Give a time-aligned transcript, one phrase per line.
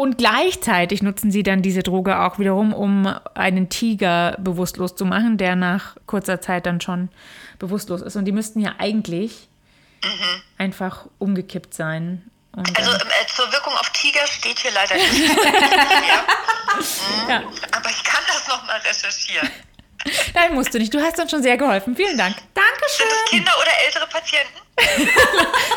[0.00, 5.36] Und gleichzeitig nutzen sie dann diese Droge auch wiederum, um einen Tiger bewusstlos zu machen,
[5.36, 7.10] der nach kurzer Zeit dann schon
[7.58, 8.16] bewusstlos ist.
[8.16, 9.50] Und die müssten ja eigentlich
[10.56, 12.22] einfach umgekippt sein.
[12.52, 15.36] Und Also äh, zur Wirkung auf Tiger steht hier leider nicht.
[15.36, 16.24] ja.
[17.28, 17.42] ja.
[17.72, 19.50] Aber ich kann das nochmal recherchieren.
[20.34, 20.92] Nein, musst du nicht.
[20.94, 21.96] Du hast uns schon sehr geholfen.
[21.96, 22.36] Vielen Dank.
[22.36, 23.06] Sind Dankeschön.
[23.24, 24.60] es Kinder oder ältere Patienten?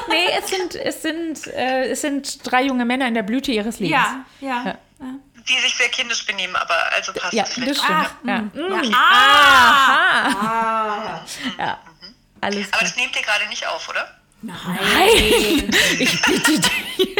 [0.07, 3.79] Nee, es sind, es sind, äh, es sind drei junge Männer in der Blüte ihres
[3.79, 3.99] Lebens.
[3.99, 4.63] Ja, ja.
[4.65, 4.77] Ja.
[5.47, 7.81] Die sich sehr kindisch benehmen, aber also passt Ja, es das vielleicht.
[7.83, 7.99] stimmt.
[7.99, 8.37] auch, ja.
[8.39, 8.83] mm, Mm.
[8.83, 8.97] ja.
[8.97, 11.25] Aha.
[11.57, 11.77] Ja,
[12.41, 14.09] alles Aber das nehmt ihr gerade nicht auf, oder?
[14.41, 15.69] Nein,
[15.99, 17.15] ich bitte dich.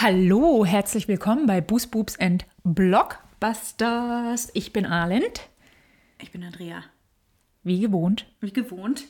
[0.00, 4.48] Hallo, herzlich willkommen bei Boos Boobs and Blockbusters.
[4.54, 5.48] Ich bin Arlind,
[6.20, 6.82] Ich bin Andrea.
[7.62, 8.26] wie gewohnt.
[8.40, 9.04] Wie gewohnt.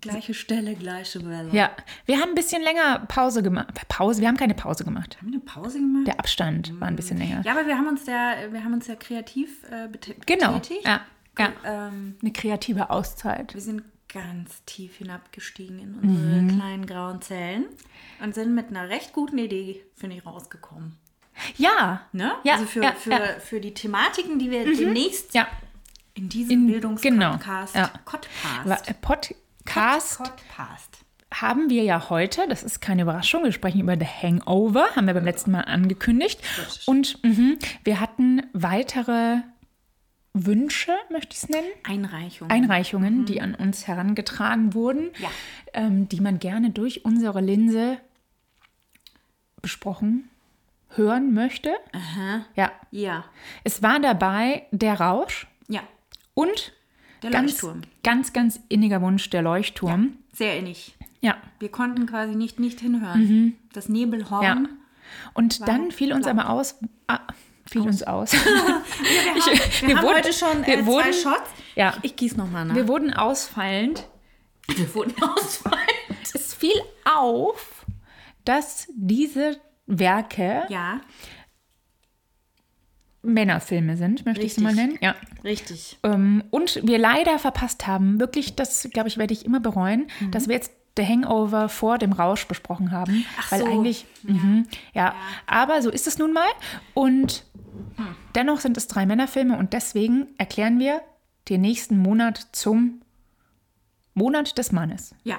[0.00, 1.50] Gleiche Stelle, gleiche Welle.
[1.52, 1.70] Ja,
[2.06, 3.68] wir haben ein bisschen länger Pause gemacht.
[3.88, 5.16] Pause, wir haben keine Pause gemacht.
[5.18, 6.06] Haben wir eine Pause gemacht?
[6.08, 7.42] Der Abstand war ein bisschen länger.
[7.44, 10.54] Ja, aber wir haben uns ja, wir haben uns ja kreativ äh, bete- Genau.
[10.54, 10.84] betätigt.
[10.86, 11.02] Ja,
[11.38, 11.52] ja.
[11.64, 13.54] Ähm, Eine kreative Auszeit.
[13.54, 16.56] wir sind ganz tief hinabgestiegen in unsere Mhm.
[16.58, 17.64] kleinen grauen Zellen
[18.20, 20.96] und sind mit einer recht guten Idee, finde ich, rausgekommen.
[21.56, 22.02] Ja.
[22.12, 22.32] Ne?
[22.44, 23.20] Ja, also für, ja, für, ja.
[23.40, 25.46] für die Thematiken, die wir demnächst Ja.
[26.14, 27.90] in diesem Bildungspodcast genau, ja.
[28.04, 30.98] Podcast, äh, Podcast Podcast.
[31.32, 35.14] haben wir ja heute, das ist keine Überraschung, wir sprechen über The Hangover, haben wir
[35.14, 36.40] beim letzten Mal angekündigt.
[36.86, 39.36] Und mhm, wir hatten weitere
[40.34, 41.66] Wünsche, möchte ich es nennen?
[41.84, 42.48] Einreichung.
[42.50, 45.28] Einreichungen, die an uns herangetragen wurden, Ja.
[45.74, 47.98] ähm, die man gerne durch unsere Linse
[49.60, 50.28] besprochen
[50.94, 51.70] hören möchte.
[52.56, 53.24] Ja, ja.
[53.64, 55.82] es war dabei der Rausch Ja.
[56.34, 56.72] und
[57.22, 57.82] Der ganz, Leuchtturm.
[58.02, 60.16] ganz, ganz inniger Wunsch der Leuchtturm.
[60.32, 60.94] Sehr innig.
[61.20, 61.36] Ja.
[61.60, 63.56] Wir konnten quasi nicht, nicht hinhören.
[63.72, 64.42] Das Nebelhorn.
[64.44, 64.62] Ja.
[65.34, 66.78] Und dann fiel uns aber aus.
[67.70, 68.32] Fiel uns aus.
[68.32, 68.82] Wir haben,
[69.88, 71.50] wir haben wurden- heute schon wir äh, wurden- zwei Shots.
[71.74, 71.94] Ja.
[71.98, 72.74] Ich, ich gieße nochmal nach.
[72.74, 74.06] Wir wurden ausfallend.
[74.68, 75.78] Wir wurden ausfallen.
[76.34, 77.86] Es fiel auf,
[78.44, 81.00] dass diese Werke Ja,
[83.24, 84.86] Männerfilme sind, möchte ich sie mal Richtig.
[84.86, 84.98] nennen.
[85.00, 85.14] Ja.
[85.44, 85.98] richtig.
[86.02, 90.48] Ähm, und wir leider verpasst haben, wirklich, das glaube ich, werde ich immer bereuen, dass
[90.48, 93.24] wir jetzt The Hangover vor dem Rausch besprochen haben.
[93.40, 93.66] Ach weil so.
[93.66, 95.14] eigentlich, mhm, ja.
[95.46, 96.48] aber so ist es nun mal.
[96.94, 97.44] Und
[97.96, 98.14] Hm.
[98.34, 101.00] dennoch sind es drei Männerfilme und deswegen erklären wir
[101.48, 103.00] den nächsten Monat zum
[104.14, 105.14] Monat des Mannes.
[105.24, 105.38] Ja.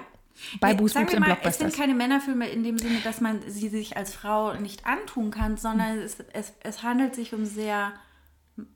[0.59, 3.39] Bei Nee, Boos sagen wir mal, es sind keine Männerfilme in dem Sinne, dass man
[3.47, 6.01] sie sich als Frau nicht antun kann, sondern Mhm.
[6.03, 7.93] es, es, es handelt sich um sehr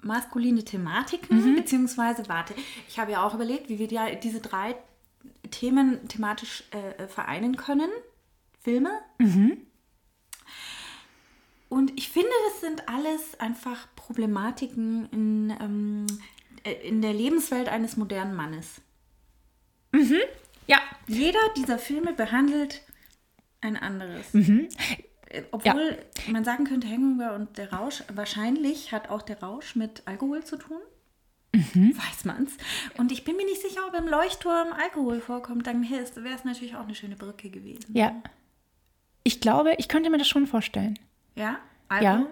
[0.01, 1.55] maskuline Thematiken, Mhm.
[1.55, 2.53] beziehungsweise, warte,
[2.87, 4.75] ich habe ja auch überlegt, wie wir die, diese drei
[5.51, 7.89] Themen thematisch äh, äh, vereinen können.
[8.61, 8.91] Filme.
[9.19, 9.65] Mhm.
[11.69, 16.07] Und ich finde, das sind alles einfach Problematiken in, ähm,
[16.63, 18.81] äh, in der Lebenswelt eines modernen Mannes.
[20.67, 22.83] Ja, Jeder dieser Filme behandelt
[23.61, 24.33] ein anderes.
[24.33, 24.69] Mhm.
[25.29, 25.97] Äh, Obwohl
[26.27, 30.57] man sagen könnte, Hangover und der Rausch, wahrscheinlich hat auch der Rausch mit Alkohol zu
[30.57, 30.79] tun.
[31.53, 31.97] Mhm.
[31.97, 32.55] Weiß man's.
[32.97, 35.65] Und ich bin mir nicht sicher, ob im Leuchtturm Alkohol vorkommt.
[35.65, 37.85] Dann wäre es natürlich auch eine schöne Brücke gewesen.
[37.93, 38.11] ja.
[39.23, 40.97] Ich glaube, ich könnte mir das schon vorstellen.
[41.35, 41.57] Ja?
[42.01, 42.13] Ja.
[42.13, 42.27] Alkohol?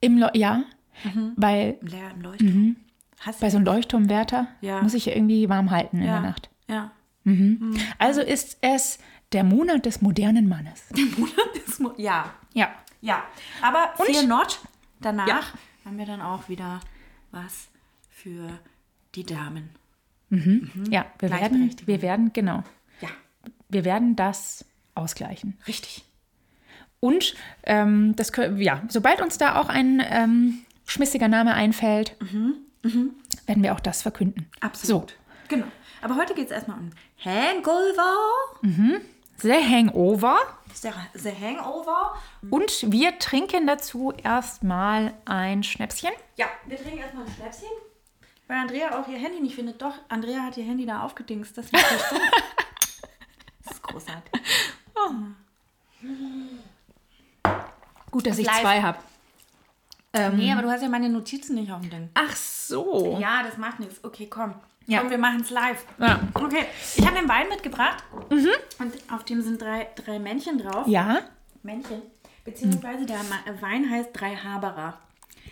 [0.00, 0.64] Im Leu ja,
[1.04, 1.32] Mhm.
[1.36, 2.76] weil Ja, im Leuchtturm.
[3.20, 4.80] Hast bei so einem Leuchtturmwärter Ja.
[4.82, 6.12] muss ich ja irgendwie warm halten in ja.
[6.20, 6.48] der Nacht.
[6.68, 6.90] Ja.
[7.98, 8.98] Also ist es
[9.32, 10.84] der Monat des modernen Mannes.
[11.66, 12.32] Das mu- ja.
[12.54, 12.70] Ja.
[13.02, 13.22] Ja.
[13.60, 14.58] Aber Und- fear not.
[15.00, 15.40] Danach Ja.
[15.84, 16.80] haben wir dann auch wieder
[17.30, 17.68] was
[18.22, 18.58] für
[19.14, 19.70] die Damen.
[20.90, 22.62] Ja, wir werden, wir werden, genau,
[23.00, 23.08] Ja,
[23.68, 24.64] wir werden das
[24.94, 25.58] ausgleichen.
[25.66, 26.04] richtig.
[27.00, 27.34] Und
[27.64, 32.16] ähm, das, kö- ja, sobald uns da auch ein ähm, schmissiger Name einfällt,
[32.82, 34.48] werden wir auch das verkünden.
[34.60, 35.16] Absolut.
[35.48, 35.66] Genau.
[36.00, 36.90] Aber heute geht es erstmal um
[37.24, 38.14] Hangover.
[38.62, 40.36] So, The Hangover.
[40.72, 42.14] The Hangover.
[42.50, 46.10] Und wir trinken dazu erstmal ein Schnäpschen.
[46.36, 47.68] Ja, wir trinken erstmal ein Schnäpschen.
[48.48, 49.80] Weil Andrea auch ihr Handy nicht findet.
[49.80, 51.56] Doch, Andrea hat ihr Handy da aufgedingst.
[51.56, 51.74] Das ist.
[53.64, 54.42] Das ist großartig.
[58.10, 58.60] Gut, dass ich Live.
[58.60, 58.98] zwei habe.
[60.36, 62.10] nee, aber du hast ja meine Notizen nicht auf dem Ding.
[62.14, 63.18] Ach so.
[63.20, 64.02] Ja, das macht nichts.
[64.04, 64.54] Okay, komm.
[64.86, 65.00] Ja.
[65.00, 65.84] Komm, wir machen es live.
[65.98, 66.20] Ja.
[66.34, 66.66] Okay,
[66.96, 68.02] ich habe den Wein mitgebracht
[68.78, 70.86] und auf dem sind drei, drei Männchen drauf.
[70.86, 71.20] Ja.
[71.62, 72.02] Männchen.
[72.44, 73.20] Beziehungsweise der
[73.60, 74.98] Wein heißt Drei Haberer.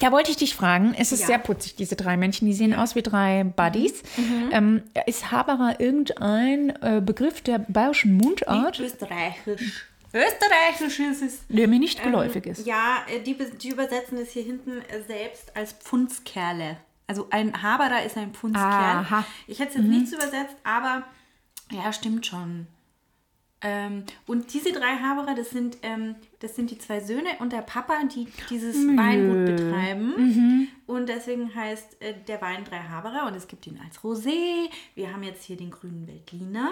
[0.00, 1.26] Da wollte ich dich fragen, es ist Ja.
[1.26, 4.02] sehr putzig, diese drei Männchen, die sehen aus wie drei Buddies.
[4.50, 9.86] Ähm, ist Haberer irgendein äh, Begriff der bayerischen Mundart, Österreichisch.
[10.12, 11.38] Österreichisch ist es.
[11.48, 12.66] der mir nicht geläufig ist?
[12.66, 16.78] Ja, äh, die, die übersetzen es hier hinten äh, selbst als Pfundskerle.
[17.06, 18.64] Also ein Haberer ist ein Pfundskerl.
[18.66, 19.24] Aha.
[19.46, 21.04] Ich hätte es jetzt nicht so übersetzt, aber
[21.70, 22.66] ja, stimmt schon.
[23.62, 27.60] Ähm, und diese drei Haberer, das sind, ähm, das sind die zwei Söhne und der
[27.62, 30.68] Papa, die dieses Weingut betreiben.
[30.86, 34.70] Und deswegen heißt äh, der Wein drei Haberer und es gibt ihn als Rosé.
[34.94, 36.70] Wir haben jetzt hier den grünen Veltliner.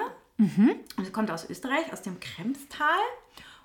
[0.96, 2.88] Und es kommt aus Österreich, aus dem Kremstal.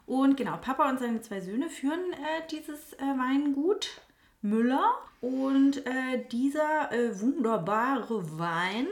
[0.05, 4.01] Und genau, Papa und seine zwei Söhne führen äh, dieses äh, Weingut
[4.41, 4.91] Müller.
[5.21, 8.87] Und äh, dieser äh, wunderbare Wein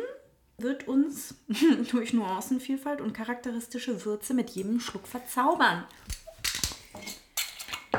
[0.62, 1.36] wird uns
[1.92, 5.86] durch Nuancenvielfalt und charakteristische Würze mit jedem Schluck verzaubern.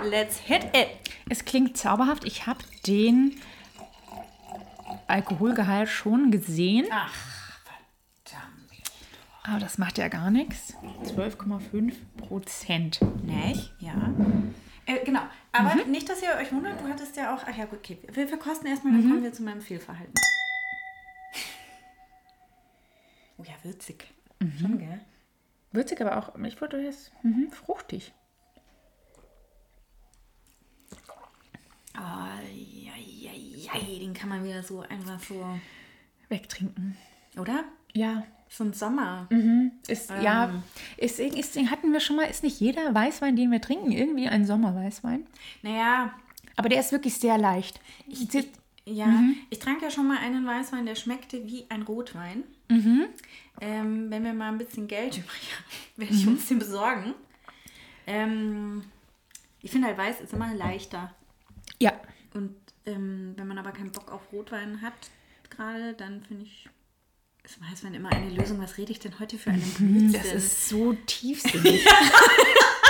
[0.05, 0.89] Let's hit it!
[1.29, 2.25] Es klingt zauberhaft.
[2.25, 3.41] Ich habe den
[5.07, 7.15] Alkoholgehalt schon gesehen, Ach,
[8.25, 8.83] verdammt.
[9.43, 10.75] aber das macht ja gar nichts.
[11.05, 13.01] 12,5 Prozent.
[13.23, 13.73] Nicht?
[13.79, 14.13] Ja.
[14.87, 15.23] Äh, genau.
[15.53, 17.43] Aber nicht, dass ihr euch wundert, du hattest ja auch.
[17.47, 17.99] Ach ja, gut, okay.
[18.13, 20.15] Wir verkosten erstmal, dann kommen wir zu meinem Fehlverhalten.
[23.43, 24.07] Oh ja, würzig.
[24.61, 25.01] Schon, gell?
[25.73, 28.13] Würzig, aber auch, ich wollte jetzt mhm, fruchtig.
[31.95, 35.45] Eieiei, den kann man wieder so einfach so.
[36.29, 36.97] Wegtrinken.
[37.37, 37.65] Oder?
[37.93, 38.25] Ja.
[38.49, 39.29] So ein Sommer.
[39.89, 40.63] Ist, ja,
[40.99, 44.45] ist, ist, hatten wir schon mal, ist nicht jeder Weißwein, den wir trinken, irgendwie ein
[44.45, 45.27] Sommerweißwein?
[45.63, 46.15] Naja,
[46.57, 47.81] Aber der ist wirklich sehr leicht.
[48.07, 48.29] Ich,
[48.85, 52.45] ja, ich trank ja schon mal einen Weißwein, der schmeckte wie ein Rotwein.
[53.61, 55.65] Ähm, wenn wir mal ein bisschen Geld übrig haben,
[55.97, 57.15] werde ich uns den besorgen.
[58.07, 58.85] Ähm,
[59.61, 61.15] ich finde halt Weiß ist immer leichter.
[61.79, 61.93] ja,
[62.35, 64.93] Und ähm, wenn man aber keinen Bock auf Rotwein hat,
[65.51, 66.69] gerade, dann finde ich,
[67.45, 68.61] ist Weißwein immer eine Lösung.
[68.61, 70.13] Was rede ich denn heute für einen Blödsinn?
[70.13, 71.85] das ist so tiefsinnig.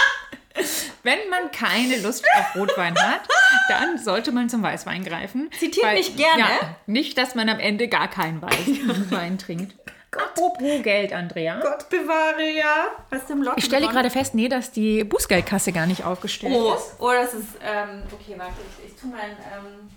[1.04, 3.22] Wenn man keine Lust auf Rotwein hat,
[3.68, 5.50] dann sollte man zum Weißwein greifen.
[5.58, 6.38] Zitiert mich gerne.
[6.42, 9.74] Ja, nicht, dass man am Ende gar keinen Weißwein trinkt.
[10.12, 11.58] Apropos Geld, Andrea.
[11.60, 12.88] Gott bewahre, ja.
[13.10, 16.74] Was im Lotto Ich stelle gerade fest, nee, dass die Bußgeldkasse gar nicht aufgestellt Oh,
[16.74, 16.94] ist.
[16.98, 18.52] oh, das ist, ähm, okay, warte,
[18.84, 19.88] ich, ich tue mein, ähm,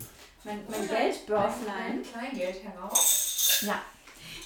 [0.45, 2.01] mein, mein Geldbörslein.
[2.11, 3.59] Kleingeld heraus.
[3.67, 3.81] Ja.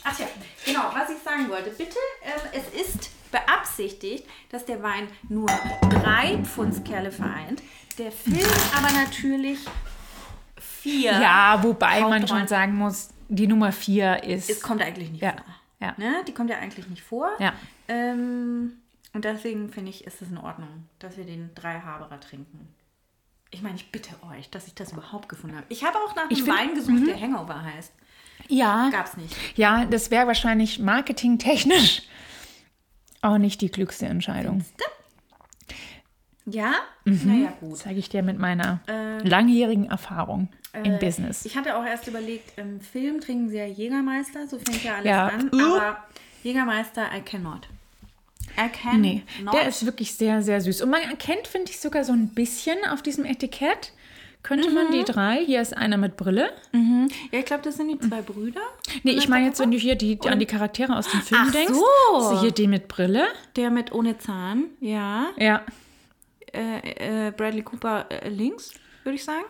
[0.03, 0.25] Ach ja,
[0.65, 1.69] genau, was ich sagen wollte.
[1.69, 5.47] Bitte, ähm, es ist beabsichtigt, dass der Wein nur
[5.89, 7.61] drei Pfundskerle vereint.
[7.97, 9.59] Der Film aber natürlich
[10.57, 11.11] vier.
[11.11, 14.49] Ja, wobei man schon sagen muss, die Nummer vier ist.
[14.49, 15.43] Es kommt eigentlich nicht Ja, vor.
[15.81, 15.93] ja.
[15.97, 16.23] Ne?
[16.27, 17.29] Die kommt ja eigentlich nicht vor.
[17.39, 17.53] Ja.
[17.87, 18.73] Ähm,
[19.13, 22.67] und deswegen finde ich, ist es in Ordnung, dass wir den drei Haberer trinken.
[23.51, 25.65] Ich meine, ich bitte euch, dass ich das überhaupt gefunden habe.
[25.69, 27.91] Ich habe auch nach einem find- Wein gesucht, der Hangover heißt.
[28.47, 29.35] ja, Gab's nicht.
[29.57, 32.03] ja, das wäre wahrscheinlich marketingtechnisch
[33.21, 34.63] auch nicht die klügste Entscheidung.
[36.45, 36.73] Ja?
[37.05, 37.21] Mhm.
[37.25, 37.77] Naja, gut.
[37.77, 38.79] Zeige ich dir mit meiner
[39.23, 41.45] langjährigen Erfahrung im Äh, Business.
[41.45, 45.05] Ich hatte auch erst überlegt, im Film trinken sie ja Jägermeister, so fängt ja alles
[45.05, 45.27] Ja.
[45.27, 45.49] an.
[45.53, 45.75] Uh.
[45.77, 45.97] Aber
[46.43, 47.67] Jägermeister, I cannot.
[48.57, 49.53] I can Nee, not.
[49.53, 50.81] der ist wirklich sehr, sehr süß.
[50.81, 53.93] Und man erkennt, finde ich, sogar so ein bisschen auf diesem Etikett.
[54.41, 54.91] Könnte man Mhm.
[54.93, 56.51] die drei, hier ist einer mit Brille.
[56.73, 58.61] ja, ich glaube, das sind die zwei Brüder.
[59.03, 61.51] Nee, ich meine jetzt, wenn du hier die, an die Charaktere aus dem Film Ach
[61.51, 61.73] denkst.
[61.73, 62.31] so.
[62.35, 63.27] ist hier die mit Brille.
[63.57, 65.27] Der mit ohne Zahn, ja.
[65.37, 65.61] Ja,
[66.53, 69.45] Äh, äh, Bradley Cooper äh, links, würde ich sagen.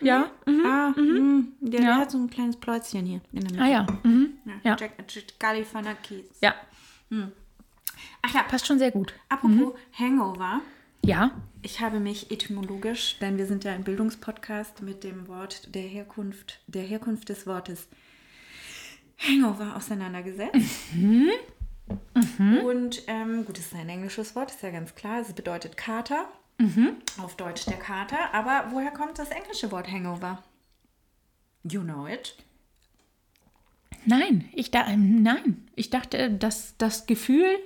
[0.00, 0.30] ja.
[0.44, 0.66] Mhm.
[0.66, 1.96] Ah, mh, der, der Ja.
[1.96, 3.62] hat so ein kleines Pläuzchen hier in der Mitte.
[3.64, 4.32] Ah ja, mhm.
[4.44, 4.52] Ja.
[4.64, 4.76] ja.
[4.78, 6.24] Jack, Jack Galifianakis.
[6.42, 6.54] ja,
[8.22, 9.14] Ach ja, passt schon sehr gut.
[9.28, 10.60] apropos Hangover.
[11.04, 11.30] Ja,
[11.64, 16.60] Ich habe mich etymologisch, denn wir sind ja ein Bildungspodcast mit dem Wort der Herkunft,
[16.66, 17.86] der Herkunft des Wortes
[19.18, 20.58] Hangover auseinandergesetzt.
[22.64, 25.20] Und ähm, gut, es ist ein englisches Wort, ist ja ganz klar.
[25.20, 26.26] Es bedeutet Kater.
[27.20, 28.34] Auf Deutsch der Kater.
[28.34, 30.42] Aber woher kommt das englische Wort Hangover?
[31.62, 32.36] You know it.
[34.04, 37.56] nein, ich da, ähm, nein, ich dachte, dass das Gefühl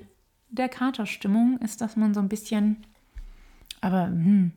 [0.50, 2.84] der Katerstimmung ist, dass man so ein bisschen,
[3.86, 4.52] aber hm,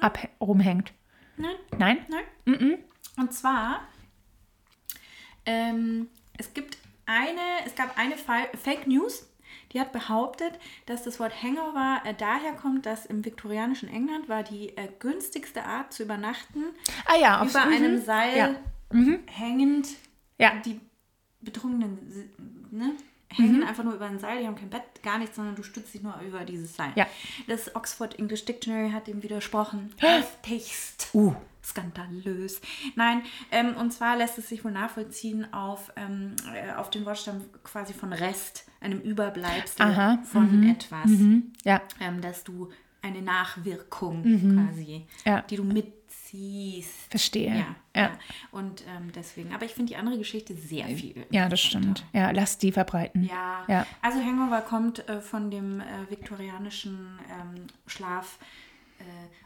[0.00, 0.92] ab rumhängt.
[1.36, 1.56] Nein.
[1.78, 1.98] Nein?
[2.08, 2.78] Nein.
[3.16, 3.80] Und zwar,
[5.44, 9.26] ähm, es gibt eine, es gab eine Fa Fake News,
[9.72, 14.42] Die hat behauptet, dass das Wort Hangover äh, daher kommt, dass im viktorianischen England war
[14.42, 16.64] die äh, günstigste Art zu übernachten,
[17.04, 17.72] Ah ja, auf über mhm.
[17.72, 18.54] einem Seil Ja.
[19.26, 19.88] hängend.
[20.38, 20.52] Ja.
[20.64, 20.80] Die
[21.40, 21.98] Betrunkenen
[22.70, 22.92] ne,
[23.30, 25.92] hängen einfach nur über ein Seil, die haben kein Bett, gar nichts, sondern du stützt
[25.94, 26.92] dich nur über dieses Seil.
[26.94, 27.06] Ja.
[27.46, 29.92] Das Oxford English Dictionary hat dem widersprochen.
[29.98, 31.10] Heftigst.
[31.14, 31.34] Uh.
[31.64, 32.60] Skandalös.
[32.96, 37.42] Nein, ähm, und zwar lässt es sich wohl nachvollziehen auf, ähm, äh, auf den Wortstamm
[37.62, 41.10] quasi von Rest, einem Überbleibsel Aha, von etwas.
[41.64, 42.70] Ja, Ähm, dass du
[43.02, 45.42] eine Nachwirkung quasi, Ja.
[45.42, 45.64] die du
[46.32, 47.10] mitziehst.
[47.10, 47.48] verstehe.
[47.48, 48.02] Ja, ja.
[48.02, 48.10] ja.
[48.50, 51.26] Und ähm, deswegen, aber ich finde die andere Geschichte sehr viel.
[51.30, 52.04] Ja, das stimmt.
[52.12, 53.24] Ja, lass die verbreiten.
[53.24, 53.64] Ja.
[53.68, 53.86] Ja.
[54.02, 58.38] also Hangover kommt äh, von dem äh, viktorianischen ähm, Schlaf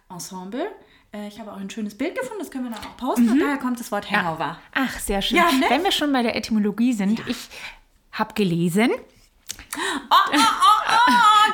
[0.09, 0.67] äh.
[1.13, 3.31] Äh, ich habe auch ein schönes Bild gefunden, das können wir dann auch posten.
[3.31, 4.59] Und daher kommt das Wort Hangover.
[4.75, 5.39] Ach, sehr schön.
[5.39, 5.67] Ja, ne?
[5.69, 7.49] Wenn wir schon bei der Etymologie sind, ich
[8.13, 8.91] habe gelesen,
[9.75, 10.37] Oh, oh,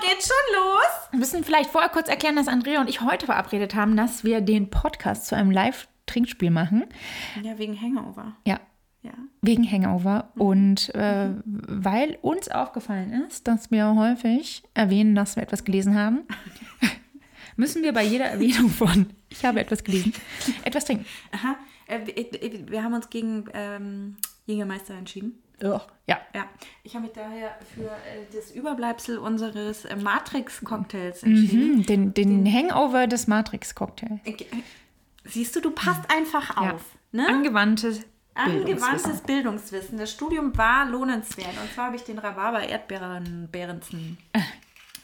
[0.01, 1.09] geht schon los.
[1.13, 4.41] wir müssen vielleicht vorher kurz erklären, dass Andrea und ich heute verabredet haben, dass wir
[4.41, 6.85] den Podcast zu einem Live-Trinkspiel machen.
[7.43, 8.37] Ja, wegen Hangover.
[8.47, 8.61] Ja,
[9.03, 9.13] Ja.
[9.43, 10.33] wegen Hangover.
[10.37, 16.21] Und äh, weil uns aufgefallen ist, dass wir häufig erwähnen, dass wir etwas gelesen haben,
[17.57, 20.13] müssen wir bei jeder Erwähnung von ich habe etwas gelesen,
[20.65, 21.05] etwas trinken.
[21.33, 21.57] Aha.
[21.87, 24.17] Äh, wir- äh, wir haben uns gegen ähm,
[24.47, 25.39] Jägermeister entschieden.
[25.63, 25.83] Ja.
[26.35, 26.47] Ja,
[26.85, 31.75] ich habe mich daher für äh, das Überbleibsel unseres äh, Matrix-Cocktails entschieden.
[31.79, 34.21] Hm, den, den Hangover des Matrix-Cocktails.
[34.25, 34.35] Äh,
[35.25, 36.73] Siehst du, du passt einfach Ja.
[36.75, 36.85] auf.
[37.13, 37.27] Ne?
[37.29, 38.01] Angewandtes
[38.35, 38.83] Bildungswissen.
[38.85, 39.99] Angewandtes Bildungswissen.
[39.99, 41.49] Das Studium war lohnenswert.
[41.63, 44.17] Und zwar habe ich den Rhabarber Erdbeeren Behrensen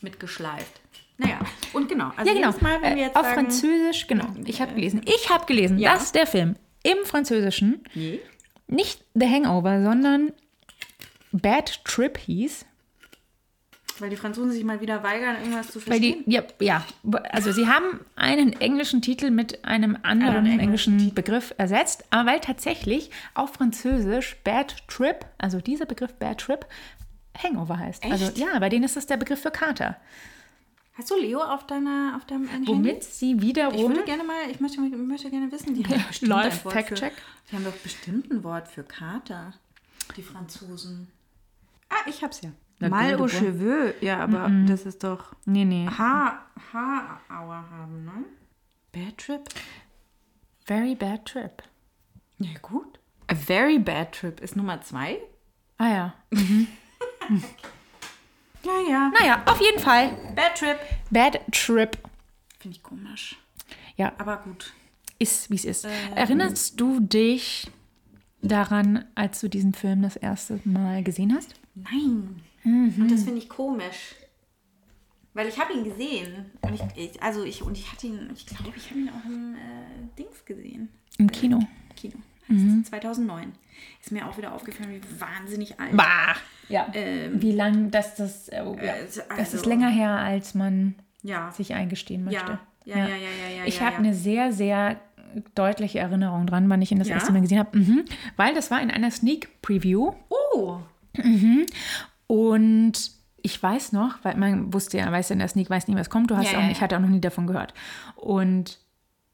[0.01, 0.81] mitgeschleift.
[1.19, 1.39] Naja,
[1.75, 2.11] und genau.
[2.17, 2.55] Also Ja, genau.
[2.61, 4.27] Mal, wenn wir Äh, jetzt auf sagen, Französisch, genau.
[4.47, 5.03] Ich habe gelesen.
[5.05, 5.95] Ich habe gelesen, Ja.
[5.95, 7.85] dass der Film im Französischen
[8.67, 10.33] nicht The Hangover, sondern
[11.41, 12.65] Bad Trip hieß.
[14.01, 16.25] Weil die Franzosen sich mal wieder weigern, irgendwas zu Weil verstehen.
[16.27, 16.85] die, ja, ja,
[17.31, 22.31] also sie haben einen englischen Titel mit einem anderen Anderen englischen englischen Begriff ersetzt, aber
[22.31, 26.67] weil tatsächlich auf Französisch Bad Trip, also dieser Begriff Bad Trip,
[27.41, 28.05] Hangover heißt.
[28.05, 28.39] Also Echt?
[28.39, 29.97] ja, bei denen ist das der Begriff für Kater.
[30.95, 32.69] Hast du Leo auf deiner auf deinem Handy?
[32.69, 36.05] Womit sie wiederum Ich würde gerne mal, ich möchte, ich möchte gerne wissen, die haben
[36.07, 37.13] bestimmt ein Live Wort Fact für, Check.
[37.51, 39.55] Die haben doch bestimmt ein Wort für Kater,
[40.17, 41.09] die Franzosen.
[41.89, 42.51] Ah, ich hab's ja.
[42.89, 43.95] Mal au cheveux.
[44.01, 45.87] Ja, aber das ist doch Nee, nee.
[45.87, 48.25] Haar, Haarauer haben, ne?
[48.93, 49.43] Bad Trip?
[50.67, 51.63] Very Bad Trip.
[52.39, 52.99] Ja, gut.
[53.29, 55.19] A very bad trip ist Nummer zwei.
[55.79, 56.15] Ah ja.
[58.65, 59.13] Ja, ja.
[59.19, 60.11] Naja, auf jeden Fall.
[60.35, 60.79] Bad Trip.
[61.11, 61.99] Bad Trip.
[62.59, 63.37] Finde ich komisch.
[63.97, 64.73] Ja, Aber gut.
[65.19, 65.85] ist wie es ist.
[66.15, 67.71] Erinnerst du dich
[68.43, 71.55] daran, als du diesen Film das erste Mal gesehen hast?
[71.75, 72.41] Nein.
[72.65, 74.15] Und das finde ich komisch.
[75.35, 76.53] Weil ich habe ihn gesehen.
[76.63, 79.25] Und ich, ich, also ich, und ich hatte ihn, ich glaube, ich habe ihn auch
[79.27, 80.89] im äh, Dings gesehen.
[81.19, 81.61] Im Kino.
[81.97, 82.15] Kino.
[82.49, 83.53] Heißt 2009.
[84.01, 85.97] Ist mir auch wieder aufgefallen, wie wahnsinnig alt.
[85.97, 86.37] Bah!
[86.69, 86.87] Ja.
[86.95, 90.95] Ähm, Wie lang, dass das, äh, ja, Äh, das also- ist länger her, als man
[91.23, 91.51] ja.
[91.53, 92.59] sich eingestehen möchte.
[92.85, 95.01] Ja, ja, ja, ja, ja, ja, Ich habe eine sehr, sehr
[95.55, 97.77] deutliche Erinnerung dran, wann ich ihn das erste Mal gesehen habe.
[97.77, 98.05] Mhm.
[98.37, 100.13] Weil das war in einer Sneak Preview.
[100.29, 100.79] Oh,
[102.27, 103.11] Und
[103.43, 106.11] ich weiß noch, weil man wusste ja, weiß ja in der Sneak, weiß nie, was
[106.11, 106.31] kommt.
[106.31, 107.75] Du hast Ja, auch, ja, ich hatte auch noch nie davon gehört.
[108.17, 108.79] Und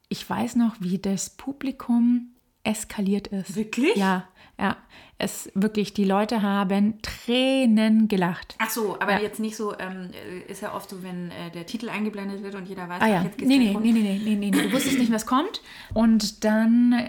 [0.09, 2.31] ich weiß noch, wie das Publikum
[2.63, 3.55] eskaliert ist.
[3.55, 3.95] Wirklich?
[3.95, 4.27] Ja,
[4.59, 4.77] ja.
[5.17, 8.55] Es wirklich, die Leute haben Tränen gelacht.
[8.59, 9.19] Ach so, aber Ja.
[9.21, 12.55] jetzt nicht so, ähm, äh, ist ja oft so, wenn äh, der Titel eingeblendet wird
[12.55, 14.51] und jeder weiß, Ah ja, jetzt geht's nee, nee, nee, nee, nee, nee, nee.
[14.51, 15.61] Du wusstest nicht, was kommt.
[15.93, 17.07] Und dann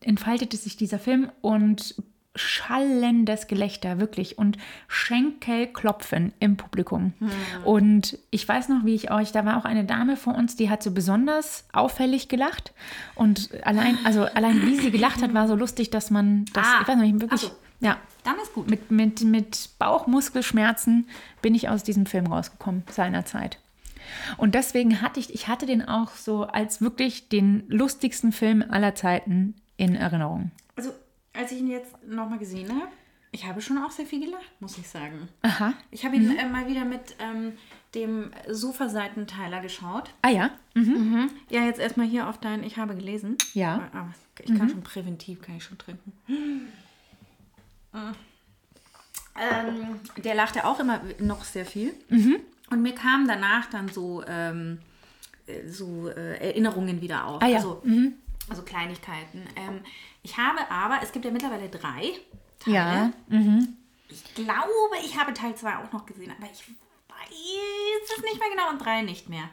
[0.00, 1.94] entfaltete sich dieser Film und
[2.36, 4.38] schallendes Gelächter, wirklich.
[4.38, 4.56] Und
[4.88, 7.12] Schenkelklopfen im Publikum.
[7.64, 10.70] Und ich weiß noch, wie ich euch, da war auch eine Dame vor uns, die
[10.70, 12.72] hat so besonders auffällig gelacht.
[13.14, 16.78] Und allein, also allein wie sie gelacht hat, war so lustig, dass man das, Ah,
[16.82, 17.50] ich weiß nicht, wirklich, so.
[17.80, 17.96] ja.
[18.24, 18.68] Dann ist gut.
[18.68, 21.08] Mit, mit, mit Bauchmuskelschmerzen
[21.40, 23.58] bin ich aus diesem Film rausgekommen, seinerzeit.
[24.36, 28.94] Und deswegen hatte ich, ich hatte den auch so als wirklich den lustigsten Film aller
[28.94, 30.50] Zeiten in Erinnerung.
[30.76, 30.90] Also,
[31.32, 32.88] als ich ihn jetzt nochmal gesehen habe,
[33.32, 35.28] ich habe schon auch sehr viel gelacht, muss ich sagen.
[35.42, 35.72] Aha.
[35.92, 37.52] Ich habe ihn äh, mal wieder mit ähm,
[37.94, 40.10] dem Sofaseitenteiler geschaut.
[40.22, 40.50] Ah ja.
[41.48, 43.36] Ja, jetzt erstmal hier auf dein Ich habe gelesen.
[43.54, 43.88] Ja.
[43.92, 46.12] Aber ich kann schon präventiv, kann ich schon trinken.
[49.40, 51.94] Ähm, der lachte auch immer noch sehr viel.
[52.70, 54.78] Und mir kamen danach dann so, ähm,
[55.46, 57.42] äh, so äh, Erinnerungen wieder auf.
[57.42, 57.56] Ah ja.
[57.58, 57.82] Also,
[58.50, 59.46] also Kleinigkeiten.
[59.56, 59.80] Ähm,
[60.22, 62.12] ich habe aber, es gibt ja mittlerweile drei
[62.58, 62.76] Teile.
[62.76, 63.12] Ja.
[64.08, 68.50] Ich glaube, ich habe Teil 2 auch noch gesehen, aber ich weiß es nicht mehr
[68.50, 69.48] genau und 3 nicht mehr.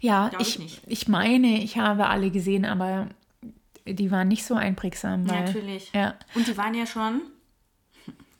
[0.00, 0.82] Ja, ich ich, nicht.
[0.86, 3.08] ich meine, ich habe alle gesehen, aber
[3.86, 5.28] die waren nicht so einprägsam.
[5.28, 5.90] Weil, Natürlich.
[5.94, 6.14] Ja.
[6.34, 7.22] Und die waren ja schon,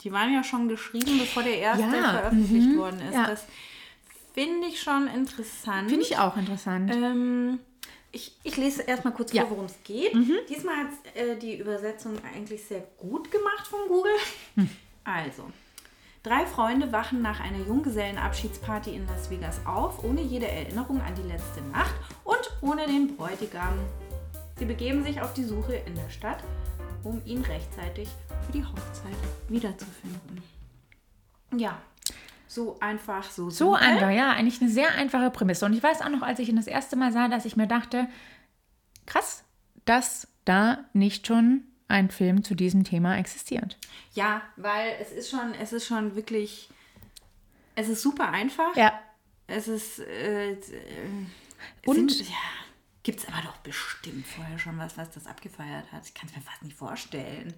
[0.02, 3.14] die waren ja schon geschrieben, bevor der erste Ja, veröffentlicht worden ist.
[3.14, 3.26] ja.
[3.26, 3.46] Das
[4.34, 5.88] finde ich schon interessant.
[5.88, 6.90] Finde ich auch interessant.
[6.94, 7.58] Ähm,
[8.12, 9.42] ich, ich lese erstmal kurz Ja.
[9.42, 10.12] vor, worum es geht.
[10.48, 14.12] Diesmal hat äh, die Übersetzung eigentlich sehr gut gemacht von Google.
[15.04, 15.44] Also,
[16.22, 21.22] drei Freunde wachen nach einer Junggesellenabschiedsparty in Las Vegas auf, ohne jede Erinnerung an die
[21.28, 23.74] letzte Nacht und ohne den Bräutigam.
[24.58, 26.42] Sie begeben sich auf die Suche in der Stadt,
[27.02, 28.08] um ihn rechtzeitig
[28.46, 29.16] für die Hochzeit
[29.48, 30.42] wiederzufinden.
[31.56, 31.80] Ja,
[32.50, 33.88] so einfach, so So simpel.
[33.94, 35.64] einfach, ja, eigentlich eine sehr einfache Prämisse.
[35.66, 37.68] Und ich weiß auch noch, als ich ihn das erste Mal sah, dass ich mir
[37.68, 38.08] dachte,
[39.06, 39.44] krass,
[39.84, 43.78] dass da nicht schon ein Film zu diesem Thema existiert.
[44.14, 46.68] Ja, weil es ist schon, es ist schon wirklich,
[47.76, 48.74] es ist super einfach.
[48.74, 48.98] Ja.
[49.46, 50.58] Es ist, äh, äh,
[51.86, 52.36] Und- sind, ja,
[53.04, 56.04] gibt es aber doch bestimmt vorher schon was, was das abgefeiert hat.
[56.04, 57.54] Ich kann es mir fast nicht vorstellen.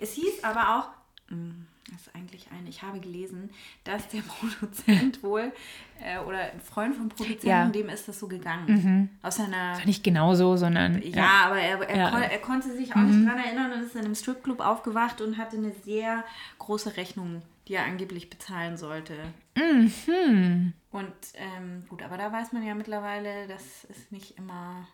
[0.00, 0.88] Es hieß aber auch,
[1.28, 3.50] das ist eigentlich ein, ich habe gelesen,
[3.84, 5.52] dass der Produzent wohl,
[6.00, 7.66] äh, oder ein Freund vom Produzenten, Ja.
[7.68, 9.10] dem ist das so gegangen.
[9.22, 11.00] Aus seiner Nicht genauso, sondern.
[11.02, 12.06] ja, aber er, er, Ja.
[12.08, 12.12] Mhm.
[12.14, 15.36] kon er konnte sich auch nicht dran erinnern und ist in einem Stripclub aufgewacht und
[15.38, 16.24] hatte eine sehr
[16.58, 19.14] große Rechnung, die er angeblich bezahlen sollte.
[19.56, 20.72] Mhm.
[20.92, 24.86] Und ähm, gut, aber da weiß man ja mittlerweile, das ist nicht immer.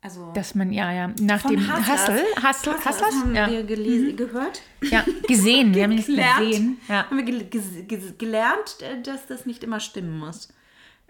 [0.00, 3.50] Also Dass man, ja, ja, nach dem Hustle, Hustlers Hustlers, haben ja.
[3.50, 4.62] wir gelesen, gehört.
[4.82, 6.46] ja, gesehen, wir haben es Gelernt.
[6.46, 6.80] gesehen.
[6.88, 7.06] Ja.
[7.10, 10.50] Haben wir ges- ges- gelernt, äh, dass das nicht immer stimmen muss,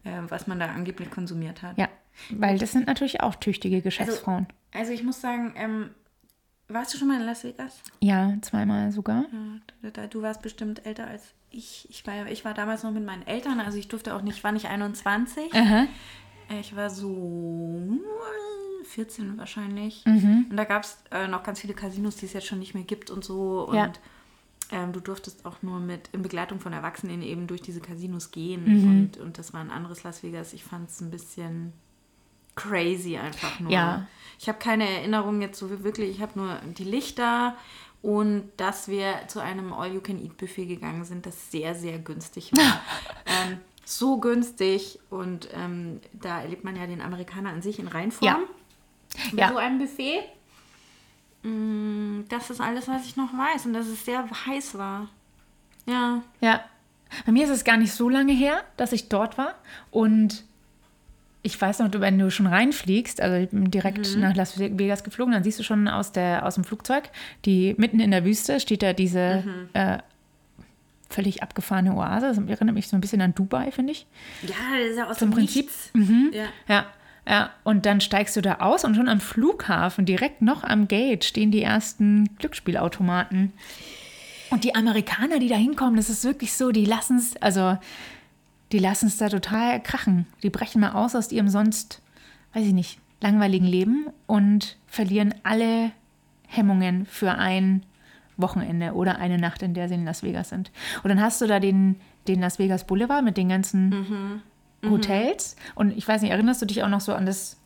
[0.04, 1.76] äh, was man da angeblich konsumiert hat.
[1.76, 1.88] ja,
[2.30, 4.46] weil das sind natürlich auch tüchtige Geschäftsfrauen.
[4.72, 5.90] Also ich muss sagen, ähm,
[6.68, 7.80] warst du schon mal in Las Vegas?
[8.00, 9.26] ja, zweimal sogar.
[9.82, 11.86] Ja, Du warst bestimmt älter als ich.
[11.90, 14.52] Ich war, ich war damals noch mit meinen Eltern, also ich durfte auch nicht, war
[14.52, 15.54] nicht 21.
[15.54, 15.86] Aha.
[16.60, 17.98] Ich war so
[18.88, 20.04] 14 wahrscheinlich.
[20.06, 20.46] Mhm.
[20.50, 22.84] Und da gab es äh, noch ganz viele Casinos, die es jetzt schon nicht mehr
[22.84, 23.66] gibt und so.
[23.68, 23.92] Und Ja.
[24.72, 28.64] ähm, du durftest auch nur mit in Begleitung von Erwachsenen eben durch diese Casinos gehen.
[28.64, 28.88] Mhm.
[29.00, 30.52] Und, und das war ein anderes Las Vegas.
[30.52, 31.72] Ich fand es ein bisschen
[32.56, 33.70] crazy einfach nur.
[33.70, 34.06] Ja.
[34.38, 36.10] Ich habe keine Erinnerung jetzt so wirklich.
[36.10, 37.56] Ich habe nur die Lichter
[38.02, 42.80] und dass wir zu einem All-You-Can-Eat-Buffet gegangen sind, das sehr, sehr günstig war.
[43.26, 48.26] ähm, so günstig und ähm, da erlebt man ja den Amerikaner an sich in Reinform.
[48.26, 48.38] Ja.
[49.32, 49.48] Mit Ja.
[49.50, 50.20] so einem Buffet.
[51.42, 55.08] Mm, Das ist alles, was ich noch weiß und dass es sehr heiß war.
[55.86, 56.22] Ja.
[56.40, 56.64] Ja.
[57.24, 59.54] Bei mir ist es gar nicht so lange her, dass ich dort war.
[59.90, 60.44] Und
[61.42, 64.20] ich weiß noch, wenn du schon reinfliegst, also ich bin direkt Mhm.
[64.20, 67.08] nach Las Vegas geflogen, dann siehst du schon aus, der, aus dem Flugzeug,
[67.46, 69.68] die mitten in der Wüste steht da diese Mhm.
[69.72, 69.98] äh,
[71.08, 72.26] völlig abgefahrene Oase.
[72.26, 74.06] Das erinnert mich so ein bisschen an Dubai, finde ich.
[74.42, 75.70] Ja, das ist ja aus Zum dem Prinzip.
[75.94, 76.30] Mhm.
[76.34, 76.46] Ja.
[76.68, 76.86] Ja,
[77.28, 77.50] ja.
[77.62, 81.50] Und dann steigst du da aus und schon am Flughafen, direkt noch am Gate, stehen
[81.50, 83.52] die ersten Glücksspielautomaten.
[84.50, 87.76] Und die Amerikaner, die da hinkommen, das ist wirklich so, die lassen es, also
[88.72, 90.26] die lassen es da total krachen.
[90.42, 92.00] Die brechen mal aus aus ihrem sonst,
[92.54, 95.90] weiß ich nicht, langweiligen Leben und verlieren alle
[96.46, 97.82] Hemmungen für ein
[98.38, 100.70] Wochenende oder eine Nacht, in der sie in Las Vegas sind.
[101.02, 103.90] Und dann hast du da den, den Las Vegas Boulevard mit den ganzen
[104.84, 105.56] Hotels.
[105.74, 107.56] Und ich weiß nicht, erinnerst du dich auch noch so an das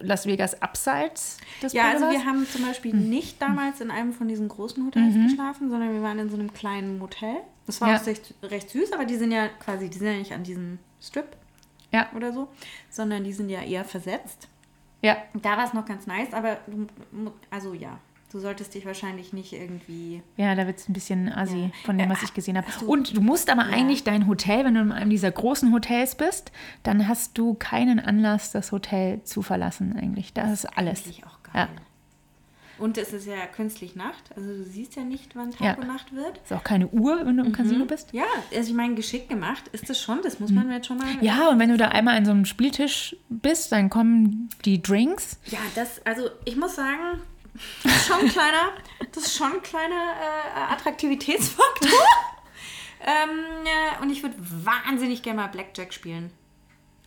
[0.00, 2.24] Las Vegas abseits des Ja, also Boulevards?
[2.24, 3.08] wir haben zum Beispiel Hm.
[3.08, 6.52] nicht damals in einem von diesen großen Hotels geschlafen, sondern wir waren in so einem
[6.52, 7.36] kleinen Motel.
[7.66, 7.94] Das war Mhm.
[7.94, 8.00] Ja.
[8.00, 10.78] auch recht, recht süß, aber die sind ja quasi, die sind ja nicht an diesem
[11.00, 11.36] Strip
[11.92, 12.48] ja, oder so,
[12.90, 14.48] sondern die sind ja eher versetzt.
[15.02, 15.16] ja.
[15.34, 16.58] Da war es noch ganz nice, aber
[17.50, 17.98] also ja,
[18.30, 20.22] du solltest dich wahrscheinlich nicht irgendwie.
[20.36, 21.70] Ja, da wird es ein bisschen assi Ja.
[21.84, 22.66] von dem, was ich gesehen habe.
[22.86, 26.52] Und du musst aber eigentlich dein Hotel, wenn du in einem dieser großen Hotels bist,
[26.82, 30.32] dann hast du keinen Anlass, das Hotel zu verlassen eigentlich.
[30.32, 31.04] Das ist alles.
[31.04, 31.52] Eigentlich auch geil.
[31.54, 31.68] Ja.
[32.78, 35.74] Und es ist ja künstlich Nacht, also du siehst ja nicht, wann Tag Ja.
[35.74, 36.38] und Nacht wird.
[36.38, 38.08] Ist auch keine Uhr, wenn du im Casino bist.
[38.14, 38.24] Ja,
[38.56, 41.04] also ich meine, geschickt gemacht ist das schon, das muss man jetzt schon mal.
[41.12, 41.18] Mhm.
[41.22, 45.38] Ja, und wenn du da einmal an so einem Spieltisch bist, dann kommen die Drinks.
[45.48, 47.20] Ja, das, also ich muss sagen,
[47.82, 48.72] das ist schon ein kleiner,
[49.12, 51.90] das ist schon ein kleiner äh, Attraktivitätsfaktor.
[53.00, 56.30] ähm, ja, und ich würde wahnsinnig gerne mal Blackjack spielen.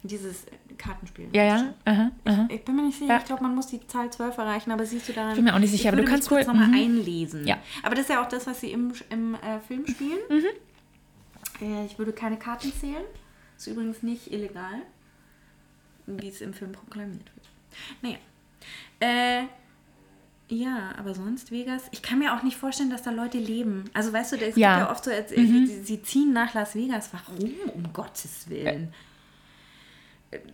[0.03, 1.29] Dieses äh, Kartenspiel.
[1.33, 1.73] Ja, ja.
[1.85, 2.47] Aha, aha.
[2.51, 3.19] Ich bin mir nicht sicher, Ja.
[3.19, 5.29] ich glaube, man muss die Zahl 12 erreichen, aber siehst du daran.
[5.29, 6.73] Ich bin mir auch nicht sicher, aber du kannst kurz wohl- nochmal mhm.
[6.75, 7.47] einlesen.
[7.47, 7.57] Ja.
[7.83, 10.19] Aber das ist ja auch das, was sie im, im äh, Film spielen.
[10.29, 10.45] Mhm.
[11.61, 13.05] Äh, ich würde keine Karten zählen.
[13.57, 14.81] Ist übrigens nicht illegal,
[16.05, 17.49] wie es im Film proklamiert wird.
[18.01, 18.17] Naja.
[18.99, 19.45] Äh,
[20.55, 21.81] Ja, aber sonst Vegas.
[21.91, 23.85] Ich kann mir auch nicht vorstellen, dass da Leute leben.
[23.93, 24.69] Also weißt du, es Ja.
[24.75, 24.79] Mhm.
[24.79, 27.09] gibt ja oft so, als, sie, sie ziehen nach Las Vegas.
[27.11, 27.49] Warum?
[27.73, 28.93] Um Gottes Willen.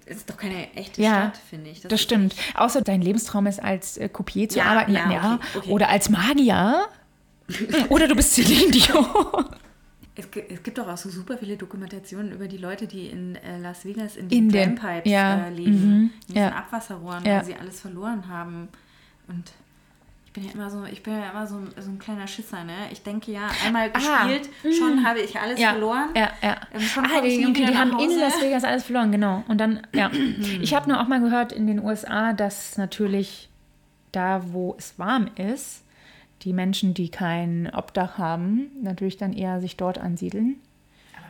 [0.06, 1.82] Es ist doch keine echte Ja, Stadt, finde ich.
[1.82, 2.36] Das, ist stimmt.
[2.56, 4.94] Außer dein Lebenstraum ist, als äh, Kopier zu Ja, arbeiten.
[4.94, 5.72] ja, okay, okay.
[5.72, 6.86] Oder als Magier.
[7.90, 9.06] Oder du bist Celine Dion.
[10.16, 13.58] Es, es gibt doch auch so super viele Dokumentationen über die Leute, die in äh,
[13.60, 15.72] Las Vegas in In den den- Drampipes ja, äh, leben.
[15.72, 16.50] mhm, in diesen ja.
[16.56, 17.38] Abwasserrohren, Ja.
[17.38, 18.68] weil sie alles verloren haben.
[19.30, 19.52] Und
[20.30, 22.92] ich bin ja immer so, ich bin ja immer so, so ein kleiner Schisser, ne?
[22.92, 26.10] Ich denke ja, einmal Ah, gespielt, schon habe ich alles verloren.
[26.16, 26.58] Ja, ja.
[26.72, 28.20] Ähm, schon ah, die, okay, die haben in.
[28.20, 29.44] Las Vegas alles verloren, genau.
[29.48, 30.12] Und dann, ja.
[30.62, 33.50] ich habe nur auch mal gehört in den USA, dass natürlich
[34.12, 35.84] da, wo es warm ist,
[36.44, 40.58] die Menschen, die kein Obdach haben, natürlich dann eher sich dort ansiedeln.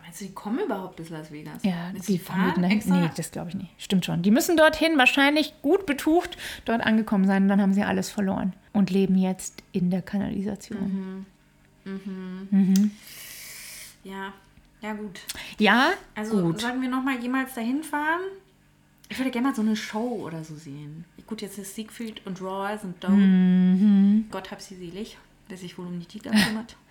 [0.10, 1.64] Meinst du, die kommen überhaupt bis Las Vegas?
[1.64, 2.78] Ja, du, die fahren dahin?
[2.78, 3.00] extra?
[3.00, 3.70] Nee, das glaube ich nicht.
[3.78, 4.24] Stimmt schon.
[4.24, 8.54] Die müssen dorthin wahrscheinlich gut betucht dort angekommen sein und dann haben sie alles verloren
[8.74, 11.28] und leben jetzt in der Kanalisation.
[14.04, 14.34] Ja,
[14.82, 15.20] ja gut.
[15.60, 16.60] Ja, Also gut.
[16.62, 18.22] sollten wir noch mal jemals dahin fahren?
[19.10, 21.06] Ich würde gerne mal so eine Show oder so sehen.
[21.28, 23.14] Gut, jetzt ist Siegfried und Roy sind dope.
[23.14, 24.26] Mhm.
[24.32, 25.20] Gott hab sie selig,
[25.50, 26.76] wer sich wohl um die Tiger kümmert.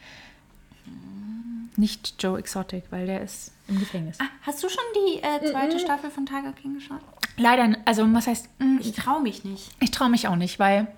[1.76, 4.18] Nicht Joe Exotic, weil der ist im Gefängnis.
[4.20, 5.52] Ah, hast du schon die äh, Mhm.
[5.52, 7.00] zweite Staffel von Tiger King geschaut?
[7.36, 9.70] Leider, also was heißt, mm, Ich traue mich nicht.
[9.78, 10.88] ich traue mich auch nicht, weil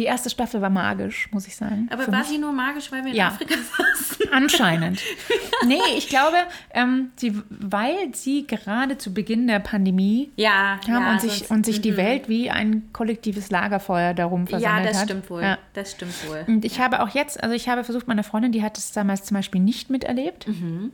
[0.00, 1.86] die erste Staffel war magisch, muss ich sagen.
[1.92, 2.28] Aber war mich.
[2.28, 3.28] sie nur magisch, weil wir in Ja.
[3.28, 3.54] Afrika
[3.98, 4.32] saßen?
[4.32, 5.00] Anscheinend.
[5.66, 6.36] nee, ich glaube,
[6.72, 11.50] ähm, sie, weil sie gerade zu Beginn der Pandemie Ja, kam ja, und, sich, sonst-
[11.50, 14.94] und sich die Welt wie ein kollektives Lagerfeuer darum Ja, versammelt hat.
[14.94, 15.42] das stimmt wohl.
[15.42, 15.58] Ja.
[15.74, 16.44] Das stimmt wohl.
[16.48, 19.24] Und ich habe auch jetzt, also ich habe versucht, meine Freundin, die hat es damals
[19.24, 20.48] zum Beispiel nicht miterlebt.
[20.48, 20.92] Mhm.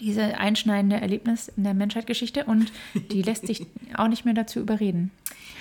[0.00, 2.72] Diese einschneidende Erlebnis in der Menschheitsgeschichte und
[3.10, 5.10] die lässt sich auch nicht mehr dazu überreden.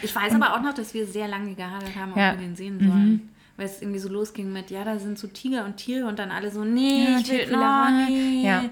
[0.02, 2.34] Ich weiß aber auch noch, dass wir sehr lange gehadert haben, ob Ja.
[2.34, 2.40] Mhm.
[2.40, 3.30] wir den sehen sollen.
[3.56, 6.32] Weil es irgendwie so losging mit, ja, da sind so Tiger und Tiere und dann
[6.32, 8.44] alle so, nee, Ja, ich will, oh, nee.
[8.46, 8.66] Ja.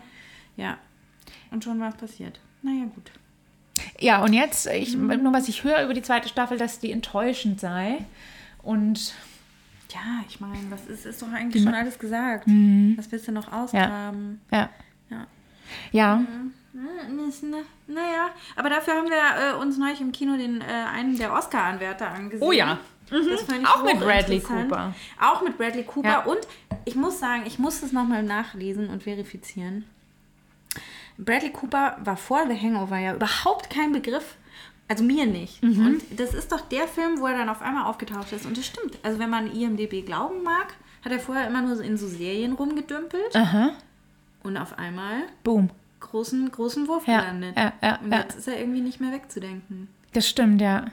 [0.57, 0.77] Ja.
[1.51, 2.39] Und schon war es passiert.
[2.63, 3.11] Naja, gut.
[3.99, 5.21] Ja, und jetzt, ich, Mhm.
[5.23, 7.99] nur was ich höre über die zweite Staffel, dass die enttäuschend sei.
[8.63, 9.13] Und
[9.93, 12.47] Ja, ich meine, was ist, ist doch eigentlich schon alles gesagt.
[12.47, 14.39] Was willst du noch ausgraben?
[14.51, 14.57] ja.
[14.59, 14.69] Ja.
[15.91, 16.23] Ja,
[16.73, 21.17] Hm, ne- Naja, aber dafür haben wir äh, uns neulich im Kino den äh, einen
[21.17, 22.47] der Oscar-Anwärter angesehen.
[22.47, 22.77] Oh ja.
[23.11, 24.39] Ich Auch mit Bradley.
[24.39, 24.93] Cooper.
[25.19, 26.07] Auch mit Bradley Cooper.
[26.09, 26.19] Ja.
[26.23, 26.39] Und
[26.85, 29.83] ich muss sagen, ich muss das nochmal nachlesen und verifizieren.
[31.17, 34.35] Bradley Cooper war vor The Hangover ja überhaupt kein Begriff.
[34.87, 35.61] Also mir nicht.
[35.63, 35.85] Mhm.
[35.85, 38.45] Und das ist doch der Film, wo er dann auf einmal aufgetaucht ist.
[38.45, 38.97] Und das stimmt.
[39.03, 43.35] Also wenn man IMDB glauben mag, hat er vorher immer nur in so Serien rumgedümpelt.
[43.35, 43.71] aha,
[44.43, 45.69] Und auf einmal boom.
[45.99, 47.55] großen, großen Wurf Ja, gelandet.
[47.57, 48.19] ja, ja, und ja.
[48.21, 49.87] jetzt ist er irgendwie nicht mehr wegzudenken.
[50.13, 50.85] Das stimmt, ja.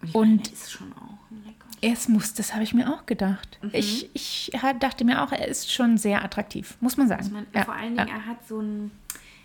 [0.00, 1.54] Und, Und- meine, ist schon auch lecker.
[1.80, 3.58] Es muss, das habe ich mir auch gedacht.
[3.62, 3.70] Mhm.
[3.72, 7.30] Ich, ich dachte mir auch, er ist schon sehr attraktiv, muss man sagen.
[7.32, 8.04] Man, ja, vor allen ja.
[8.04, 8.90] Dingen, er hat so ein,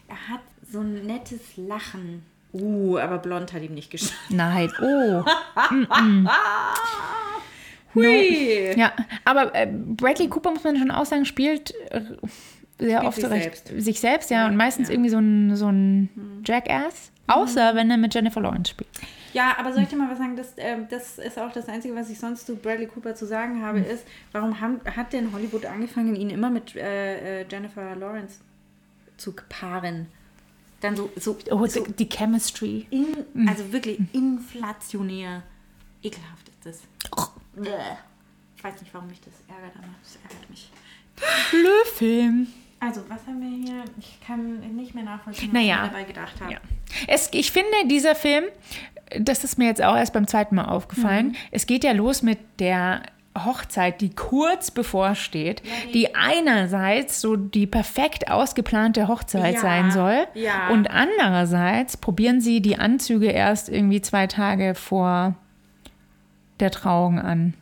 [0.07, 2.23] er hat so ein nettes Lachen.
[2.53, 4.13] Uh, aber blond hat ihm nicht geschafft.
[4.29, 5.23] Nein, oh.
[7.95, 8.73] Hui.
[8.77, 8.93] Ja,
[9.25, 12.01] aber äh, Bradley Cooper, muss man schon auch sagen, spielt äh,
[12.85, 13.83] sehr oft sich recht selbst.
[13.85, 14.97] sich selbst, ja, Ja, und meistens ja.
[14.97, 15.05] Mhm.
[15.05, 17.11] irgendwie so ein, so ein Jackass.
[17.25, 18.89] Außer wenn er mit Jennifer Lawrence spielt.
[19.31, 20.35] Ja, aber soll ich dir mal was sagen?
[20.35, 23.63] Das, ähm, das ist auch das Einzige, was ich sonst zu Bradley Cooper zu sagen
[23.63, 23.85] habe, Hm.
[23.89, 28.41] ist, warum haben, hat denn Hollywood angefangen, ihn immer mit äh, äh, Jennifer Lawrence
[29.17, 30.07] zu paaren?
[30.81, 32.85] Dann so, so, Oh, so die, Chemistry.
[32.89, 35.43] in, also wirklich inflationär.
[36.03, 36.81] Ekelhaft ist das.
[37.55, 37.69] Bäh.
[38.57, 40.69] Ich weiß nicht, warum mich das ärgert, aber das ärgert mich.
[41.51, 42.47] Blödfilm.
[42.85, 43.83] Also, was haben wir hier?
[43.99, 45.83] Ich kann nicht mehr nachvollziehen, was Naja.
[45.85, 46.53] ich dabei gedacht habe.
[46.53, 46.59] Ja.
[47.07, 48.43] Es, ich finde, dieser Film,
[49.19, 51.35] das ist mir jetzt auch erst beim zweiten Mal aufgefallen, Mhm.
[51.51, 53.03] es geht ja los mit der
[53.37, 60.69] Hochzeit, die kurz bevorsteht, die einerseits so die perfekt ausgeplante Hochzeit Ja, sein soll ja.
[60.69, 65.33] und andererseits probieren sie die Anzüge erst irgendwie zwei Tage vor
[66.59, 67.53] der Trauung an.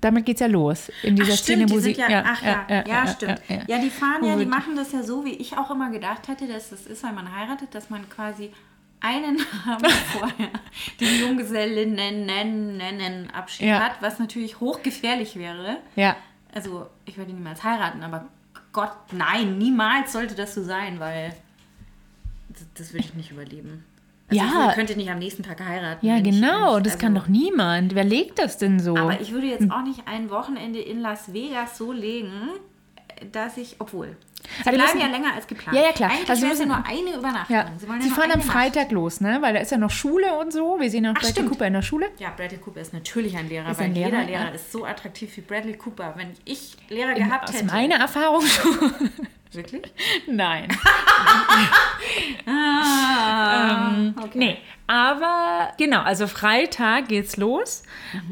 [0.00, 0.90] Damit geht's ja los.
[1.02, 1.94] In dieser Ach, Szene, stimmt, wo die sie.
[1.94, 3.42] sind ja, ach ja, ja, stimmt.
[3.48, 3.78] ja, Ja, ja.
[3.78, 6.46] die fahren Wo ja, die machen das ja so, wie ich auch immer gedacht hatte,
[6.46, 8.52] dass das ist, wenn man heiratet, dass man quasi
[9.00, 10.50] einen Abend vorher
[11.00, 11.20] den
[12.08, 13.80] Junggesellinnen-Abschied Ja.
[13.80, 15.78] hat, was natürlich hochgefährlich wäre.
[15.96, 16.16] ja.
[16.54, 18.26] Also, ich würde niemals heiraten, aber
[18.72, 21.34] Gott, nein, niemals sollte das so sein, weil
[22.48, 23.84] das, das würde ich nicht überleben.
[24.30, 24.68] Also Ja.
[24.68, 26.04] Ich könnte nicht am nächsten Tag heiraten.
[26.06, 27.94] Ja, ich- genau, ich- das kann also- doch niemand.
[27.94, 28.96] Wer legt das denn so?
[28.96, 32.50] aber ich würde jetzt auch nicht ein Wochenende in Las Vegas so legen,
[33.32, 35.76] dass ich, obwohl, sie Also bleiben müssen- ja länger als geplant.
[35.76, 36.10] Ja, ja, klar.
[36.10, 37.56] Eigentlich Also es ja müssen- nur eine Übernachtung.
[37.56, 37.66] Ja.
[37.78, 38.52] Sie, ja Sie fahren am eine Nacht.
[38.52, 39.38] Freitag los, ne?
[39.40, 40.78] Weil da ist ja noch Schule und so.
[40.78, 41.50] Wir sehen ja noch Ach, Bradley stimmt.
[41.50, 42.06] Cooper in der Schule.
[42.18, 44.40] Ja, Bradley Cooper ist natürlich ein Lehrer, Ist weil ein Lehrer, jeder ja.
[44.44, 46.12] Lehrer ist so attraktiv wie Bradley Cooper.
[46.16, 47.64] Wenn ich Lehrer gehabt Aus hätte.
[47.64, 48.70] meiner Erfahrung schon.
[49.52, 49.82] Wirklich?
[50.26, 50.68] Nein.
[52.46, 57.82] Ah, Ähm, Nee, aber genau, also Freitag geht's los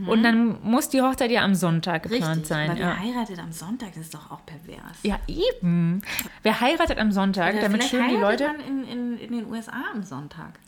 [0.06, 2.30] und dann muss die Hochzeit ja am Sonntag geplant Mhm.
[2.30, 2.70] Richtig, sein.
[2.70, 2.86] aber Ja.
[2.86, 4.98] wer heiratet am Sonntag, das ist doch auch pervers.
[5.02, 6.02] ja, eben.
[6.42, 10.02] Wer heiratet am Sonntag, Oder damit schön die Leute, in, in, in den USA am
[10.02, 10.58] Sonntag.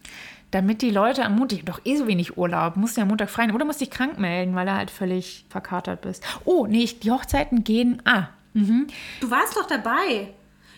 [0.51, 3.31] damit die Leute am Montag, doch eh so wenig Urlaub, musst du ja am Montag
[3.31, 6.25] frei nehmen oder musst dich krank melden, weil du halt völlig verkatert bist.
[6.45, 10.29] Oh, nee, die Hochzeiten gehen, ah, Du warst doch dabei.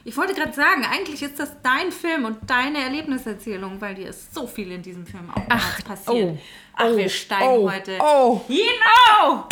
[0.05, 4.35] Ich wollte gerade sagen, eigentlich ist das dein Film und deine Erlebniserzählung, weil dir ist
[4.35, 6.31] so viel in diesem Film auch bereits passiert.
[6.33, 6.39] oh,
[6.75, 7.99] Ach, oh, wir steigen oh, heute.
[8.01, 8.41] oh.
[8.49, 9.47] Genau!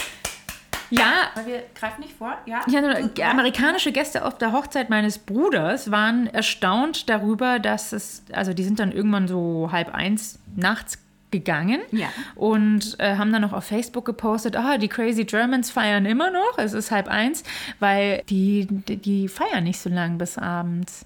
[0.90, 2.38] Ja, Aber wir greifen nicht vor.
[2.46, 2.62] Ja.
[2.66, 8.64] Ja, amerikanische Gäste auf der Hochzeit meines Bruders waren erstaunt darüber, dass es, also die
[8.64, 10.98] sind dann irgendwann so halb eins nachts
[11.30, 12.08] gegangen Ja.
[12.34, 16.56] und äh, haben dann noch auf Facebook gepostet, ah, die Crazy Germans feiern immer noch,
[16.58, 17.42] es ist halb eins,
[17.80, 21.04] weil die, die, die feiern nicht so lang bis abends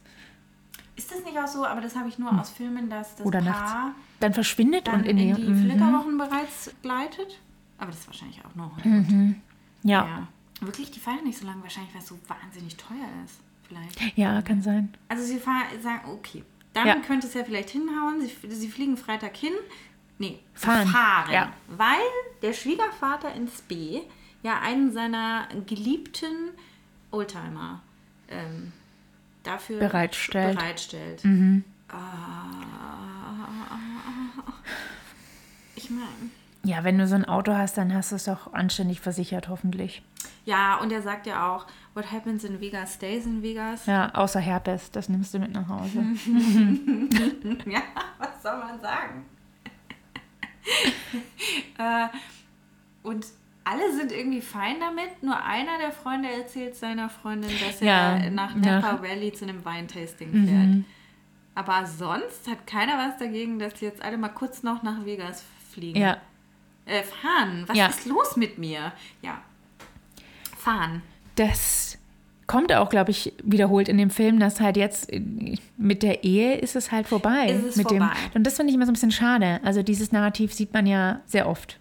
[0.96, 3.40] Ist das nicht auch so, aber das habe ich nur aus Filmen, dass das oder
[3.40, 3.98] Paar nachts.
[4.20, 5.64] Dann verschwindet dann und in, in, die, Mhm.
[5.64, 7.40] Flitterwochen bereits gleitet.
[7.78, 8.70] Aber das ist wahrscheinlich auch noch.
[9.82, 10.06] Ja.
[10.06, 10.28] Ja.
[10.60, 13.40] Wirklich, die feiern nicht so lange, wahrscheinlich, weil es so wahnsinnig teuer ist.
[13.66, 14.16] Vielleicht.
[14.18, 14.92] ja, kann sein.
[15.08, 16.94] Also sie fahren, sagen, okay, dann Ja.
[16.96, 18.20] könnte es ja vielleicht hinhauen.
[18.20, 19.52] Sie, sie fliegen Freitag hin.
[20.22, 20.86] Nee, Fahren.
[20.86, 21.32] fahren.
[21.32, 21.52] Ja.
[21.68, 21.98] Weil
[22.42, 24.00] der Schwiegervater ins B
[24.44, 26.50] ja einen seiner geliebten
[27.10, 27.80] Oldtimer
[28.28, 28.72] ähm,
[29.42, 30.56] dafür Bereitstellt.
[30.58, 31.22] bereitstellt.
[31.88, 31.98] Ah.
[35.76, 36.06] ich meine,
[36.64, 40.02] Ja, wenn du so ein Auto hast, dann hast du es auch anständig versichert, hoffentlich.
[40.44, 43.86] ja, und er sagt ja auch, what happens in Vegas stays in Vegas.
[43.86, 45.98] Ja, außer Herpes, das nimmst du mit nach Hause.
[47.66, 47.82] Ja,
[48.18, 49.24] was soll man sagen?
[51.78, 52.08] äh,
[53.02, 53.26] und
[53.64, 55.22] alle sind irgendwie fein damit.
[55.22, 59.44] Nur einer der Freunde erzählt seiner Freundin, dass Ja, er nach nach- Napa Valley zu
[59.44, 60.84] einem Weintasting fährt.
[61.54, 66.00] Aber sonst hat keiner was dagegen, dass jetzt alle mal kurz noch nach Vegas fliegen.
[66.00, 66.16] Ja,
[66.86, 67.64] Äh, fahren.
[67.68, 67.86] Was Ja.
[67.86, 68.92] ist los mit mir?
[69.22, 69.40] Ja.
[70.56, 71.02] Fahren.
[71.36, 71.91] das
[72.46, 75.20] kommt auch, glaube ich, wiederholt in dem Film, dass halt jetzt äh,
[75.76, 77.46] mit der Ehe ist es halt vorbei.
[77.46, 77.98] Ist es vorbei.
[77.98, 79.60] Dem, und das finde ich immer so ein bisschen schade.
[79.64, 81.78] Also dieses Narrativ sieht man ja sehr oft.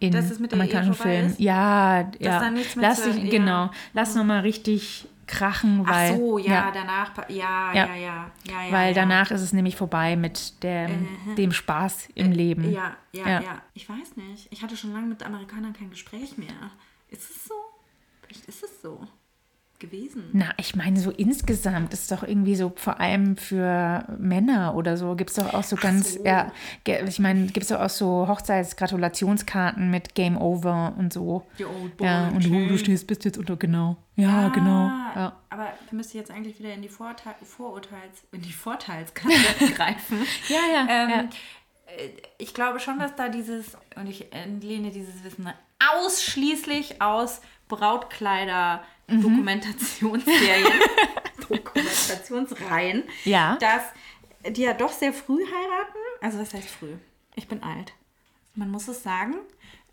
[0.00, 1.34] In Dass es mit amerikanischen Filmen.
[1.38, 2.40] Ja, ja.
[2.40, 3.30] da nichts mehr lass dich, ja.
[3.30, 3.70] genau.
[3.92, 7.14] Lass noch mal richtig krachen, weil Ach so, ja, danach.
[7.14, 7.86] pa- Ja, Ja.
[7.86, 7.96] ja, ja.
[8.48, 8.94] ja, ja weil ja.
[8.94, 12.64] danach ist es nämlich vorbei mit dem, dem Spaß im Leben.
[12.64, 13.40] Äh, Ja, ja, Ja.
[13.42, 14.48] ja, Ich weiß nicht.
[14.50, 16.48] Ich hatte schon lange mit Amerikanern kein Gespräch mehr.
[17.10, 17.54] Ist es so?
[18.22, 19.06] Vielleicht ist es so
[19.80, 20.24] gewesen.
[20.32, 25.16] Na, ich meine, so insgesamt ist doch irgendwie so, vor allem für Männer oder so,
[25.16, 26.24] gibt es doch auch so ganz, so.
[26.24, 26.52] ja,
[26.86, 31.46] ich meine, gibt es doch auch so Hochzeitsgratulationskarten mit Game Over und so.
[31.58, 32.68] Die Old Boy Ja, und Chain.
[32.68, 33.96] du stehst, bist jetzt unter, genau.
[34.16, 34.86] Ja, genau.
[34.88, 35.36] Ah, Ja.
[35.48, 37.38] Aber wir müssen jetzt eigentlich wieder in die Vorurteils,
[38.32, 39.34] in die Vorteilskasse
[39.74, 40.18] greifen.
[40.48, 41.18] Ja, ja, Ähm, ja.
[41.96, 45.48] äh, Ich glaube schon, dass da dieses, und ich entlehne dieses Wissen
[45.96, 49.22] ausschließlich aus Brautkleider Mhm.
[49.22, 50.72] Dokumentationsserien,
[51.48, 53.56] Dokumentationsreihen, Ja.
[53.60, 53.82] dass
[54.54, 55.98] die ja doch sehr früh heiraten.
[56.20, 56.94] Also was heißt früh?
[57.34, 57.92] Ich bin alt.
[58.54, 59.34] Man muss es sagen.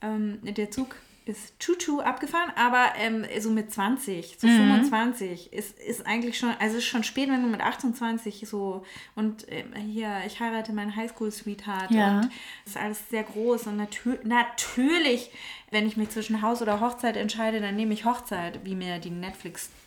[0.01, 0.95] Ähm, der Zug
[1.27, 6.77] ist tschu abgefahren, aber ähm, so mit 20, so 25 ist, ist eigentlich schon, also
[6.77, 8.85] ist schon spät, wenn du mit 28 so
[9.15, 12.17] und ähm, hier, ich heirate meinen Highschool-Sweetheart Ja.
[12.19, 12.23] und
[12.65, 15.31] das ist alles sehr groß und natür natürlich,
[15.71, 19.09] wenn ich mich zwischen Haus oder Hochzeit entscheide, dann nehme ich Hochzeit, wie mir die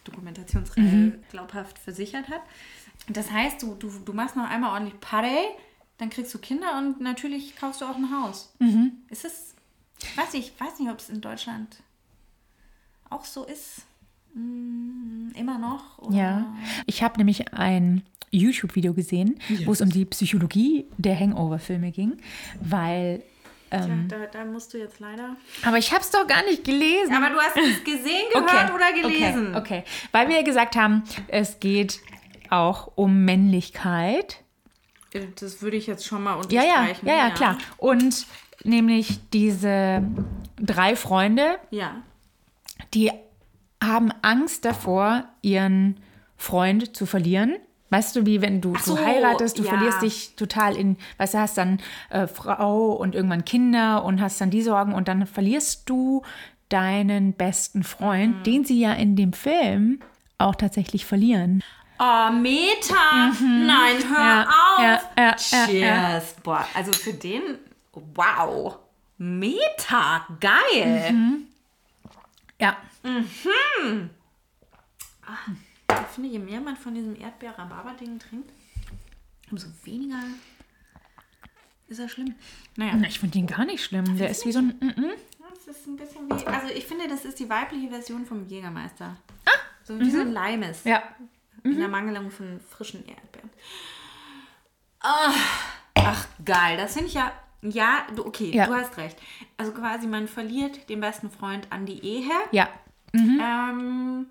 [0.05, 2.43] Netflix-Dokumentationsreihe glaubhaft versichert hat.
[3.09, 5.37] Das heißt, du, du, du machst noch einmal ordentlich Party,
[5.99, 8.53] dann kriegst du Kinder und natürlich kaufst du auch ein Haus.
[9.11, 9.60] Ist es, ich
[10.17, 11.83] weiß nicht, ich weiß nicht, ob es in Deutschland
[13.09, 13.83] auch so ist.
[14.35, 15.99] Mm, immer noch?
[15.99, 16.17] Oder?
[16.17, 16.55] Ja,
[16.87, 22.17] ich habe nämlich ein YouTube-Video gesehen, wo es um die Psychologie der Hangover-Filme ging,
[22.61, 23.23] weil,
[23.71, 25.37] Tja, da, da musst du jetzt leider.
[25.65, 27.13] aber ich habe es doch gar nicht gelesen.
[27.13, 29.57] Aber du hast es gesehen, gehört oder gelesen.
[29.57, 32.01] Okay, okay, weil wir ja gesagt haben, es geht
[32.51, 34.39] auch um Männlichkeit.
[35.41, 37.07] Das würde ich jetzt schon mal Ja, ja, unterstreichen.
[37.09, 37.59] ja, ja, klar.
[37.79, 38.27] Und
[38.65, 40.03] nämlich diese
[40.57, 41.97] drei Freunde, Ja.
[42.95, 43.11] die
[43.83, 45.97] haben Angst davor, ihren
[46.37, 47.57] Freund zu verlieren.
[47.93, 49.71] Weißt du, wie wenn du, so, du heiratest, du ja.
[49.71, 54.41] verlierst dich total in, weißt du, hast dann äh, Frau und irgendwann Kinder und hast
[54.41, 56.23] dann die Sorgen und dann verlierst du
[56.69, 58.43] deinen besten Freund, Mhm.
[58.45, 59.99] den sie ja in dem Film
[60.39, 61.65] auch tatsächlich verlieren.
[61.99, 63.33] Oh, Meta!
[63.43, 64.15] Nein, hör Mhm.
[64.15, 64.83] Ja, auf!
[64.83, 66.35] ja, ja, ja, Cheers!
[66.45, 67.43] Boah, also für den,
[67.93, 68.79] wow!
[69.19, 71.13] Meta, geil!
[71.13, 71.47] Mhm.
[72.59, 72.77] Ja.
[75.89, 78.51] Ich finde, je mehr man von diesem Erdbeer-Rhabarber-Ding trinkt,
[79.51, 80.23] umso weniger
[81.89, 82.35] ist er schlimm.
[82.77, 84.17] Naja, Ich finde ihn gar nicht schlimm.
[84.17, 84.69] Der ist wie so ein.
[84.81, 85.13] Mm -mm.
[85.67, 89.17] das ist ein bisschen wie, also ich finde, das ist die weibliche Version vom Jägermeister.
[89.83, 90.37] So wie so ein.
[90.37, 90.75] Ah, mhm.
[90.85, 91.03] Ja.
[91.65, 93.51] In der Mangelung von frischen Erdbeeren.
[95.01, 95.35] Ah,
[95.95, 96.77] ach, geil.
[96.77, 97.33] Das finde ich ja.
[97.63, 98.67] Ja, du, okay, Ja.
[98.67, 99.17] du hast recht.
[99.57, 102.31] Also quasi, man verliert den besten Freund an die Ehe.
[102.53, 102.69] Ja.
[103.13, 104.27] Ähm,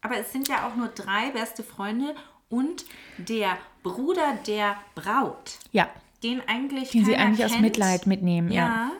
[0.00, 2.14] aber es sind ja auch nur drei beste Freunde
[2.48, 2.84] und
[3.18, 5.88] der Bruder der Braut, Ja.
[6.22, 7.62] den eigentlich Den sie eigentlich aus kennt.
[7.62, 8.50] Mitleid mitnehmen.
[8.50, 8.90] Ja.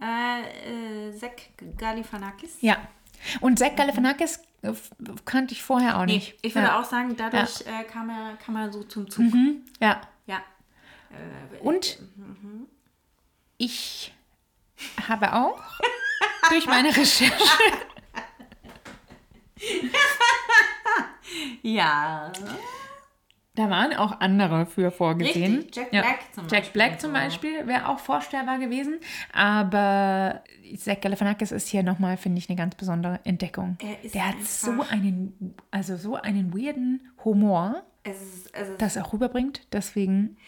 [0.00, 0.40] Ja.
[0.42, 2.58] Äh, äh, Zek Galifianakis.
[2.60, 2.76] Ja.
[3.40, 4.90] Und Zack Galifianakis äh, f-
[5.26, 6.38] kannte ich vorher auch Nee, nicht.
[6.42, 6.80] ich würde ja.
[6.80, 9.24] auch sagen, dadurch äh, kam, er, kam er so zum Zug.
[9.24, 9.62] Mhm.
[9.80, 10.00] Ja.
[10.26, 10.42] Ja.
[11.62, 11.98] Und
[13.60, 14.12] ich
[15.08, 15.60] habe auch
[16.48, 17.32] durch meine Recherche
[21.62, 22.32] Ja.
[23.54, 25.56] Da waren auch andere für vorgesehen.
[25.56, 27.12] Richtig, Jack Black zum Jack Beispiel Black und zum.
[27.12, 29.00] Beispiel wäre auch vorstellbar gewesen.
[29.32, 30.42] Aber
[30.78, 33.76] Zach Galifianakis ist hier nochmal, finde ich, eine ganz besondere Entdeckung.
[33.82, 38.96] Er ist Der hat so einen, also so einen weirden Humor, Es ist, also das
[38.96, 39.66] er auch rüberbringt.
[39.72, 40.38] Deswegen,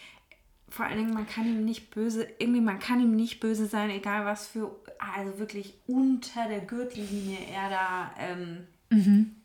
[0.73, 3.89] vor allen Dingen, man kann ihm nicht böse, irgendwie, man kann ihm nicht böse sein,
[3.91, 9.35] egal was für, also wirklich unter der Gürtellinie er da ähm, Mhm.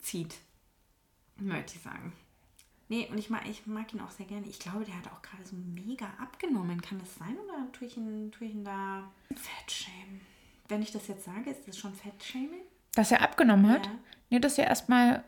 [0.00, 0.34] zieht.
[1.36, 2.12] Möchte ich sagen.
[2.88, 4.46] Nee, und ich mag, ich mag ihn auch sehr gerne.
[4.48, 6.80] Ich glaube, der hat auch gerade so mega abgenommen.
[6.80, 10.22] Kann das sein oder tue ich ihn, tue ich ihn da Fettshaming?
[10.68, 12.62] Wenn ich das jetzt sage, ist das schon Fettshaming?
[12.94, 13.92] dass er abgenommen hat, Ja.
[14.30, 15.22] nee, das ist ja erstmal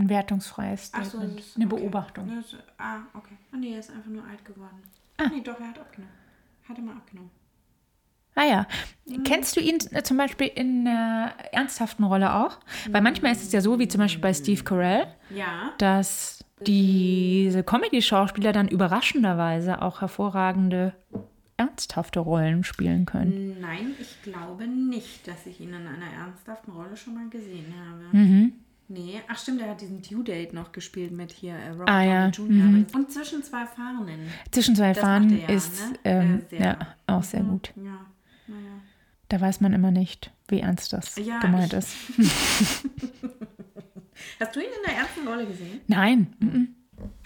[0.00, 1.76] ein wertungsfreies Ach so, Statement, das ist- eine okay.
[1.76, 2.28] Beobachtung.
[2.34, 3.36] Das, ah, okay.
[3.52, 4.82] Ah, nee, er ist einfach nur alt geworden.
[5.18, 5.28] Ah.
[5.32, 6.14] Nee, doch, er hat abgenommen.
[6.68, 7.30] Hat er mal abgenommen.
[8.36, 8.66] Ah ja.
[9.06, 9.24] Mhm.
[9.24, 12.58] Kennst du ihn äh, zum Beispiel in einer ernsthaften Rolle auch?
[12.90, 15.72] Weil manchmal ist es ja so, wie zum Beispiel bei Steve Carell, Ja.
[15.78, 20.94] dass diese Comedy-Schauspieler dann überraschenderweise auch hervorragende
[21.56, 23.60] ernsthafte Rollen spielen können.
[23.60, 28.16] Nein, ich glaube nicht, dass ich ihn in einer ernsthaften Rolle schon mal gesehen habe.
[28.16, 28.52] Mhm.
[28.92, 32.02] Nee, ach stimmt, er hat diesen Due Date noch gespielt mit hier äh, Robert Ah,
[32.02, 32.26] ja.
[32.28, 32.84] Jr.
[32.92, 34.26] Und zwischen zwei Fahrenden.
[34.50, 35.98] Zwischen zwei er ja, ist ne?
[36.02, 36.60] ähm, Äh, sehr.
[36.60, 37.72] ja, auch sehr gut.
[37.76, 38.04] Ja,
[38.48, 38.80] naja.
[39.28, 41.94] Da weiß man immer nicht, wie ernst das gemeint ist.
[44.40, 45.80] Hast du ihn in der ernsten Rolle gesehen?
[45.86, 46.34] Nein.
[46.40, 46.74] mhm.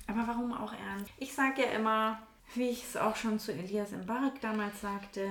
[0.07, 1.11] Aber warum auch ernst?
[1.19, 2.19] Ich sage ja immer,
[2.55, 5.23] wie ich es auch schon zu Elias Mbarek damals sagte,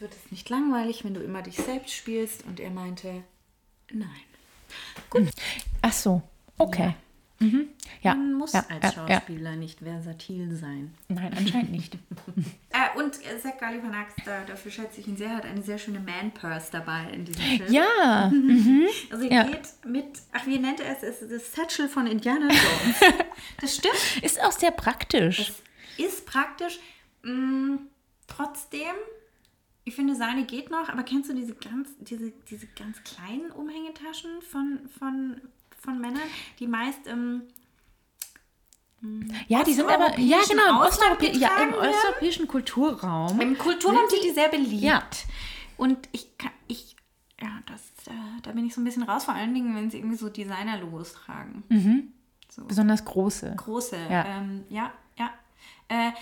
[0.00, 2.44] wird es nicht langweilig, wenn du immer dich selbst spielst.
[2.46, 3.24] Und er meinte,
[3.90, 4.27] nein.
[5.82, 6.22] Ach so,
[6.58, 6.94] okay.
[7.40, 7.68] Mhm.
[8.02, 9.14] Ja, Man muss ja, als ja, ja.
[9.20, 10.92] Schauspieler nicht versatil sein.
[11.08, 11.96] Nein, anscheinend nicht.
[12.70, 15.98] Äh, und äh, Zach Galifianakis, da, dafür schätze ich ihn sehr, hat eine sehr schöne
[15.98, 17.72] Man-Purse dabei in diesem Film.
[17.72, 18.30] ja,
[19.10, 19.42] Also er ja.
[19.44, 21.02] geht mit, ach wie nennt er es?
[21.02, 23.14] Es ist das Satchel von Indiana Jones.
[23.60, 24.22] das stimmt.
[24.22, 25.52] ist auch sehr praktisch.
[25.96, 26.78] Ist praktisch.
[27.22, 27.76] Mm,
[28.28, 28.94] trotzdem,
[29.88, 34.42] ich finde, seine geht noch, aber kennst du diese ganz, diese, diese ganz kleinen Umhängetaschen
[34.42, 35.40] von, von,
[35.78, 36.22] von Männern,
[36.58, 37.42] die meist im
[39.48, 43.40] Ja, die sind aber, ja genau, im, Osteuropä ja, im osteuropäischen Kulturraum.
[43.40, 44.82] Im Kulturraum sind die sehr beliebt.
[44.82, 45.02] Ja.
[45.76, 46.96] Und ich kann, ich,
[47.40, 49.98] ja, das, äh, da bin ich so ein bisschen raus, vor allen Dingen, wenn sie
[49.98, 52.12] irgendwie so Designer-Logos tragen.
[52.50, 53.54] So Besonders große.
[53.56, 53.96] große.
[54.10, 54.24] Ja.
[54.24, 55.30] Ähm, ja, ja.
[55.88, 56.12] Äh,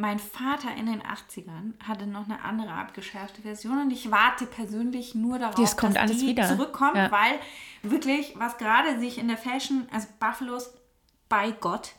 [0.00, 5.14] mein Vater in den 80ern hatte noch eine andere abgeschärfte Version und ich warte persönlich
[5.14, 6.48] nur darauf, Das kommt dass alles die wieder.
[6.48, 7.10] zurückkommt, Ja.
[7.10, 7.38] weil
[7.82, 10.72] wirklich, was gerade sich in der Fashion, also Buffalos,
[11.28, 11.92] bei Gott,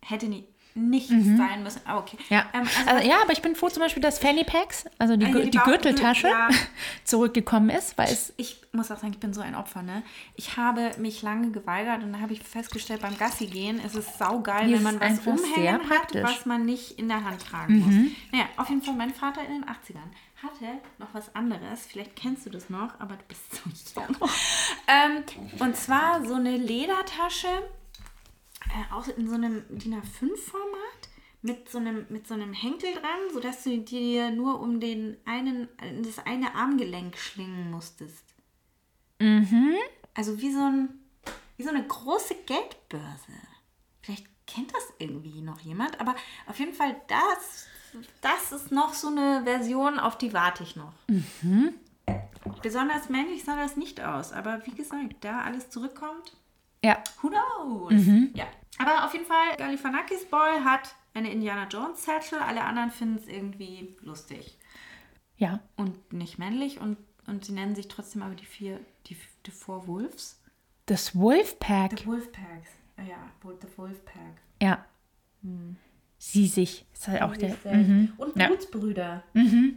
[0.00, 1.80] hätte nie, nicht sein müssen.
[1.84, 2.16] Aber okay.
[2.18, 2.24] Mhm.
[2.34, 2.46] Ja.
[2.54, 5.26] Ähm, also also, ja, aber ich bin froh zum Beispiel, dass Fanny Packs, also die,
[5.26, 6.48] Ah, Gür- die die Gürteltasche, ja.
[7.04, 10.02] zurückgekommen ist, weil es ich muss auch sagen, ich bin so ein Opfer, ne?
[10.34, 14.18] Ich habe mich lange geweigert und dann habe ich festgestellt, beim Gassi gehen ist es
[14.18, 16.14] saugeil, wenn man was umhängen hat.
[16.14, 16.22] Mhm.
[16.22, 18.12] was man nicht in der Hand tragen muss.
[18.32, 20.10] Naja, auf jeden Fall, mein Vater in den 80ern
[20.42, 20.64] hatte
[20.98, 21.86] noch was anderes.
[21.86, 24.16] Vielleicht kennst du das noch, aber du bist so jung.
[24.88, 25.22] ähm,
[25.60, 27.46] und zwar so eine Ledertasche,
[28.74, 31.08] äh, auch in so einem DIN A5-Format.
[31.44, 35.68] Mit so, einem, mit so einem Henkel dran, sodass du dir nur um den einen,
[36.04, 38.22] das eine Armgelenk schlingen musstest.
[40.14, 40.88] Also wie so, ein,
[41.56, 43.32] wie so eine große Geldbörse.
[44.02, 46.14] Vielleicht kennt das irgendwie noch jemand, aber
[46.46, 47.66] auf jeden Fall das,
[48.20, 50.92] das ist noch so eine Version, auf die warte ich noch.
[52.62, 54.32] besonders männlich sah das nicht aus.
[54.32, 56.36] Aber wie gesagt, da alles zurückkommt,
[56.84, 57.02] Ja.
[57.20, 57.94] who knows?
[58.34, 58.46] Ja.
[58.82, 62.38] Aber auf jeden Fall, Galifianakis Boy hat eine Indiana Jones Satchel.
[62.38, 64.58] Alle anderen finden es irgendwie lustig.
[65.36, 65.60] Ja.
[65.76, 66.80] Und nicht männlich.
[66.80, 69.16] Und, und sie nennen sich trotzdem aber die vier, die,
[69.46, 70.40] die Four Wolves.
[70.86, 72.00] Das Wolfpack.
[72.00, 72.70] The Wolfpacks.
[72.96, 74.40] Ah Ja, The Wolfpack.
[74.60, 74.84] Ja.
[76.18, 76.86] Sie sich.
[76.92, 77.56] Ist halt auch der.
[77.64, 78.12] Und Mhm.
[78.36, 78.46] Ja.
[78.48, 79.24] Blutsbrüder.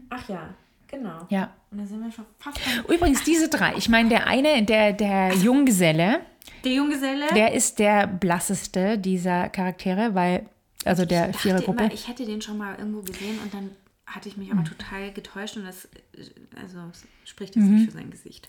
[0.10, 0.54] Ach ja,
[0.88, 1.26] genau.
[1.30, 1.54] Ja.
[1.72, 3.76] Und da sind wir schon fast Übrigens, diese drei.
[3.78, 6.22] Ich meine, der eine, der, der Junggeselle,
[6.64, 7.28] Der Junggeselle.
[7.34, 10.50] der ist der blasseste dieser Charaktere, weil,
[10.84, 11.84] also der ich Vierergruppe.
[11.86, 13.72] immer, ich hätte den schon mal irgendwo gesehen und dann
[14.06, 16.78] hatte ich mich aber total getäuscht und das, äh, also
[17.26, 18.48] spricht jetzt nicht für sein Gesicht.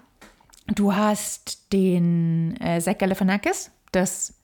[0.66, 4.34] Du hast den äh, Zach Galifianakis, das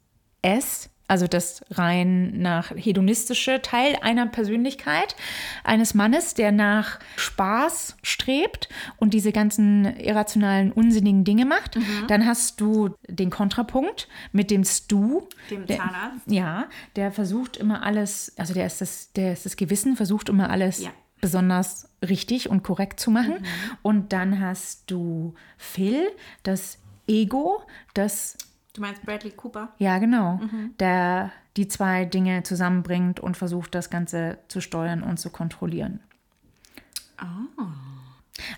[0.43, 5.17] S, also das rein nach hedonistische Teil einer Persönlichkeit
[5.65, 11.79] eines Mannes, der nach Spaß strebt und diese ganzen irrationalen, unsinnigen Dinge macht.
[12.09, 15.23] Dann hast du den Kontrapunkt mit dem Stu.
[15.51, 16.31] Dem der, Zahnarzt.
[16.31, 20.51] Ja, der versucht immer alles, also der ist das, der ist das Gewissen, versucht immer
[20.51, 20.91] alles Ja.
[21.21, 23.39] besonders richtig und korrekt zu machen.
[23.83, 26.03] Und dann hast du Phil,
[26.43, 27.63] das Ego,
[27.95, 28.37] das,
[28.75, 29.71] Du meinst Bradley Cooper?
[29.79, 30.41] ja genau,
[30.79, 36.01] der die zwei Dinge zusammenbringt und versucht, das Ganze zu steuern und zu kontrollieren.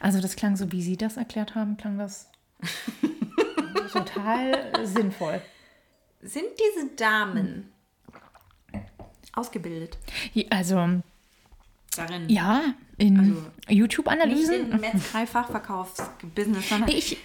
[0.01, 2.29] Also das klang so, wie Sie das erklärt haben, klang das
[3.93, 5.41] total sinnvoll.
[6.21, 7.73] Sind diese Damen
[9.33, 9.97] ausgebildet
[10.51, 10.75] Also
[11.97, 12.29] darin?
[12.29, 12.61] ja,
[12.99, 14.73] in Also, Nicht YouTube-Analysen.
[14.73, 17.17] im Metzgerei-Fachverkaufsbusiness, sondern Ich,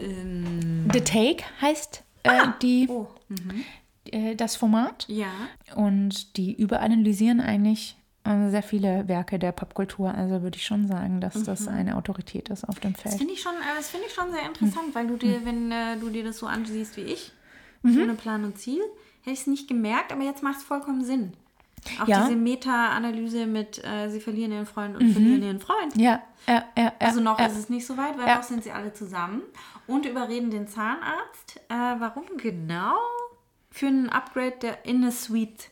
[0.00, 2.30] ähm, The Take heißt äh,
[2.62, 3.08] die, oh,
[4.10, 5.06] äh, das Format.
[5.08, 5.30] ja.
[5.76, 10.12] Und die überanalysieren eigentlich äh, sehr viele Werke der Popkultur.
[10.14, 13.14] Also würde ich schon sagen, dass das eine Autorität ist auf dem Das Feld.
[13.16, 15.96] finde ich schon, äh, das finde ich schon sehr interessant, weil du dir, wenn äh,
[15.98, 17.32] du dir das so ansiehst wie ich,
[17.82, 18.02] Mhm.
[18.02, 18.82] ohne Plan und Ziel,
[19.22, 21.32] hätte ich es nicht gemerkt, aber jetzt macht es vollkommen Sinn.
[22.02, 22.22] Auch Ja.
[22.24, 25.96] diese Meta-Analyse mit, äh, sie verlieren ihren Freund und verlieren ihren Freund.
[25.96, 26.84] Ja, ja, ja.
[26.84, 27.46] ja Also noch ja.
[27.46, 29.42] ist es nicht so weit, weil noch sind sie alle zusammen
[29.86, 31.56] und überreden den Zahnarzt.
[31.68, 32.96] Äh, warum genau?
[33.70, 35.70] Für ein Upgrade der in eine Suite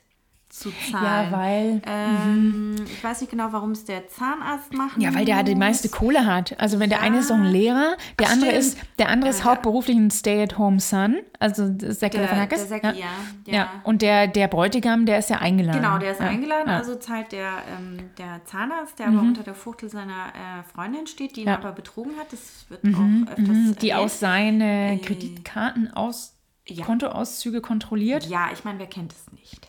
[0.59, 1.30] zu zahlen.
[1.32, 4.98] Ja, weil, Ähm, Ich weiß nicht genau, warum es der Zahnarzt macht.
[5.00, 6.59] ja, weil der die meiste Kohle hat.
[6.61, 8.64] Also wenn der eine ist so ein Lehrer, der Ach, andere stimmt.
[8.64, 12.68] ist, der andere ist Ja, hauptberuflich ein Stay-at-home-Son, also Zack Der- Galifianakis.
[12.68, 13.06] der Zacki, ja,
[13.46, 13.54] ja.
[13.54, 13.68] ja.
[13.84, 15.80] Und der, der Bräutigam, der ist ja eingeladen.
[15.80, 19.88] Genau, der ist eingeladen, also zahlt der, ähm, der Zahnarzt, der aber unter der Fuchtel
[19.88, 22.32] seiner äh, Freundin steht, die ihn aber betrogen hat.
[22.32, 23.00] Das wird auch
[23.30, 24.04] öfters Mhm, die erwähnt.
[24.06, 26.34] aus seine Äh, Kreditkarten aus
[26.66, 26.84] ja.
[26.84, 28.26] Kontoauszüge kontrolliert.
[28.26, 29.68] Ja, ich meine, wer kennt es nicht?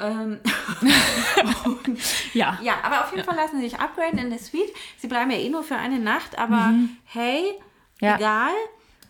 [0.00, 0.40] Ähm,
[2.32, 2.58] Ja.
[2.62, 4.72] ja, aber auf jeden Fall lassen sie sich upgraden in der Suite.
[4.98, 6.72] Sie bleiben ja eh nur für eine Nacht, aber
[7.04, 8.06] hey, Mhm.
[8.06, 8.16] Ja.
[8.16, 8.52] egal.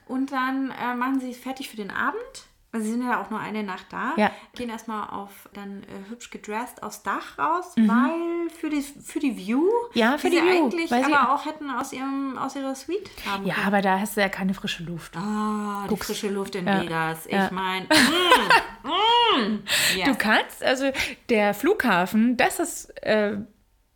[0.07, 2.21] Und dann äh, machen sie sich fertig für den Abend.
[2.75, 4.15] Also sie sind ja auch nur eine Nacht da.
[4.17, 4.31] Ja.
[4.55, 7.89] Gehen erstmal auf dann äh, hübsch gedresst aufs Dach raus, Mhm.
[7.89, 11.13] weil für die, für die View, Ja, für die die sie View, eigentlich weil sie-
[11.13, 13.67] aber auch hätten aus, ihrem, aus ihrer Suite haben Ja, können.
[13.67, 15.15] aber da hast du ja keine frische Luft.
[15.19, 16.81] Ah, die frische Luft in Ja.
[16.81, 17.27] Vegas.
[17.27, 17.51] Ich Ja.
[17.53, 19.63] meine, mm, mm,
[19.97, 20.09] yes.
[20.09, 20.91] Du kannst, also
[21.29, 23.37] der Flughafen, das ist äh,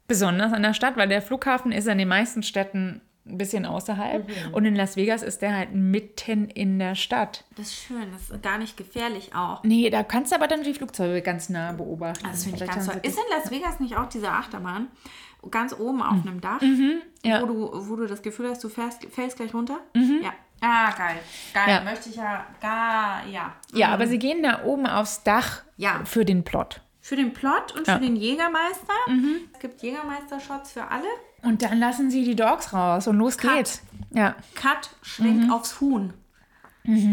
[0.06, 4.28] besonders an der Stadt, weil der Flughafen ist an den meisten Städten ein bisschen außerhalb
[4.28, 4.54] Mhm.
[4.54, 7.44] und in Las Vegas ist der halt mitten in der Stadt.
[7.56, 9.62] Das ist schön, das ist gar nicht gefährlich auch.
[9.64, 12.24] Nee, da kannst du aber dann die Flugzeuge ganz nah beobachten.
[12.30, 13.00] Das finde ich ganz toll.
[13.02, 14.88] Ist in Las Vegas nicht auch diese Achterbahn?
[15.50, 17.02] Ganz oben auf einem Dach, Mhm.
[17.24, 17.38] ja.
[17.38, 17.42] Mhm.
[17.42, 19.78] wo, du, wo du das Gefühl hast, du fährst, fällst gleich runter?
[19.94, 20.32] Ja.
[20.60, 21.18] Ah, geil.
[21.52, 21.64] Geil.
[21.68, 21.80] Ja.
[21.82, 23.54] Möchte ich ja gar, ja.
[23.74, 26.00] Ja, aber sie gehen da oben aufs Dach Ja.
[26.04, 26.80] für den Plot.
[27.00, 27.86] Für den Plot und.
[27.86, 27.92] Mhm.
[27.92, 28.94] für den Jägermeister.
[29.52, 31.06] Es gibt Jägermeister-Shots für alle.
[31.46, 33.54] Und dann lassen sie die Dogs raus und los Cut.
[33.54, 33.82] geht's.
[34.10, 34.34] Ja.
[34.54, 35.50] Cut, Schwenk Mhm.
[35.52, 36.12] aufs Huhn.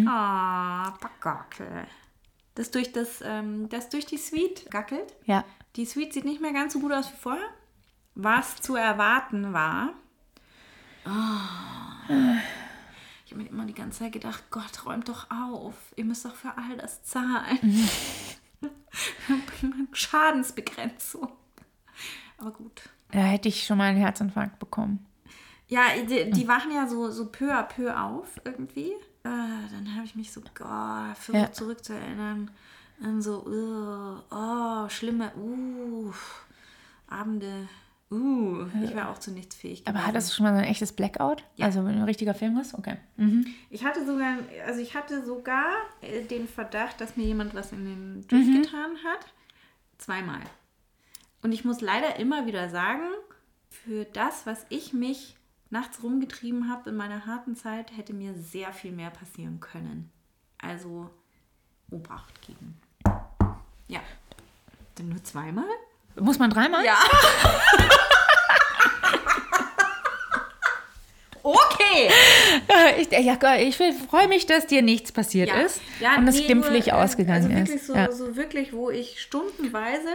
[0.08, 1.88] Ah, Backerkel.
[2.56, 5.16] Das durch, das, ähm, das durch die Suite gackelt.
[5.26, 5.44] Ja.
[5.76, 7.50] Die Suite sieht nicht mehr ganz so gut aus wie vorher.
[8.16, 9.90] Was zu erwarten war.
[11.06, 12.38] Ah.
[13.26, 15.74] Ich habe mir immer die ganze Zeit gedacht, Gott, räumt doch auf.
[15.96, 17.60] Ihr müsst doch für all das zahlen.
[19.94, 21.30] Schadensbegrenzung.
[22.38, 22.84] Aber gut.
[23.14, 25.06] Da hätte ich schon mal einen Herzinfarkt bekommen.
[25.68, 28.92] Ja, die, die wachen ja so, so peu à peu auf irgendwie.
[29.24, 29.30] Äh,
[29.72, 31.52] dann habe ich mich so oh, versucht Ja.
[31.52, 32.52] zurückzuerinnern
[33.02, 36.12] an so, uh, oh, schlimme, uh,
[37.08, 37.68] Abende.
[38.12, 39.82] Uh, ich war auch zu nichts fähig.
[39.86, 40.08] Aber gewesen.
[40.08, 41.44] hattest du schon mal so ein echtes Blackout?
[41.56, 41.66] Ja.
[41.66, 42.76] Also wenn du ein richtiger Film hast?
[42.76, 42.98] Okay.
[43.18, 43.48] Mhm.
[43.72, 44.38] Ich hatte sogar,
[44.68, 45.66] also ich hatte sogar
[46.02, 48.62] äh, den Verdacht, dass mir jemand was in den Drink Mhm.
[48.62, 49.26] getan hat.
[49.98, 50.42] Zweimal.
[51.44, 53.04] Und ich muss leider immer wieder sagen,
[53.70, 55.36] für das, was ich mich
[55.70, 60.10] nachts rumgetrieben habe in meiner harten Zeit, hätte mir sehr viel mehr passieren können.
[60.58, 61.10] Also
[61.92, 62.80] Obacht geben.
[63.90, 64.00] Ja.
[64.98, 65.66] Denn nur zweimal?
[66.18, 66.86] Muss man dreimal?
[66.86, 66.98] Ja.
[71.44, 72.10] okay.
[73.00, 75.82] Ich, ja, ich freue mich, dass dir nichts passiert ist
[76.18, 77.88] und es nee, glimpflich nur, äh, ausgegangen also ist.
[77.88, 78.10] So, ja.
[78.12, 80.10] so wirklich, wo ich stundenweise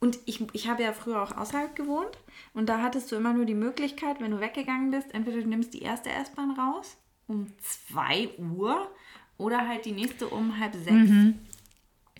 [0.00, 2.18] und ich, ich habe ja früher auch außerhalb gewohnt
[2.54, 5.74] und da hattest du immer nur die Möglichkeit, wenn du weggegangen bist, entweder du nimmst
[5.74, 6.96] die erste S-Bahn raus
[7.26, 8.90] um 2 Uhr
[9.38, 10.90] oder halt die nächste um halb sechs.
[11.10, 11.38] Mhm.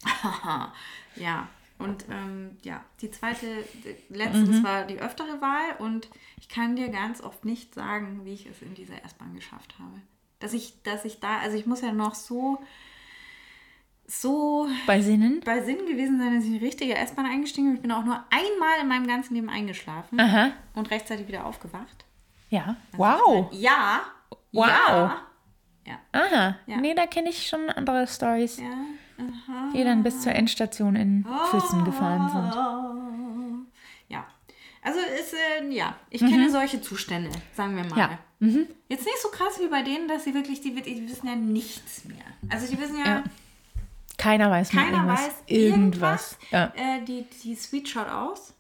[1.17, 3.65] ja, und ähm, ja, die zweite,
[4.11, 4.65] letztens Mhm.
[4.65, 6.09] war die öftere Wahl und
[6.39, 10.01] ich kann dir ganz oft nicht sagen, wie ich es in dieser S-Bahn geschafft habe.
[10.39, 12.63] Dass ich, dass ich da, also ich muss ja noch so,
[14.11, 15.41] so Bei Sinnen?
[15.45, 17.77] bei Sinn gewesen sein, dass ich in die richtige S-Bahn eingestiegen bin.
[17.77, 20.51] Ich bin auch nur einmal in meinem ganzen Leben eingeschlafen Aha.
[20.75, 22.05] und rechtzeitig wieder aufgewacht.
[22.49, 22.77] Ja.
[22.97, 23.49] Wow.
[23.53, 24.01] Ja.
[24.53, 24.67] Wow.
[24.67, 25.17] Ja.
[25.87, 25.99] Ja.
[26.13, 26.57] Aha.
[26.67, 26.77] Ja.
[26.79, 28.71] Nee, da kenne ich schon andere Stories, ja.
[29.75, 32.55] Die dann bis zur Endstation in Füssen gefahren sind.
[34.09, 34.27] Ja.
[34.83, 37.99] Also ist, äh, ja, ich kenne solche Zustände, sagen wir mal.
[37.99, 38.19] Ja.
[38.39, 38.67] Mhm.
[38.89, 42.07] Jetzt nicht so krass wie bei denen, dass sie wirklich, die, die wissen ja nichts
[42.07, 42.25] mehr.
[42.49, 43.23] Also die wissen Ja.
[44.21, 45.21] Keiner weiß mehr keiner irgendwas.
[45.21, 46.37] weiß irgendwas.
[46.37, 46.39] irgendwas.
[46.51, 46.65] Ja.
[46.77, 48.55] Äh, die, die Sweet schaut aus.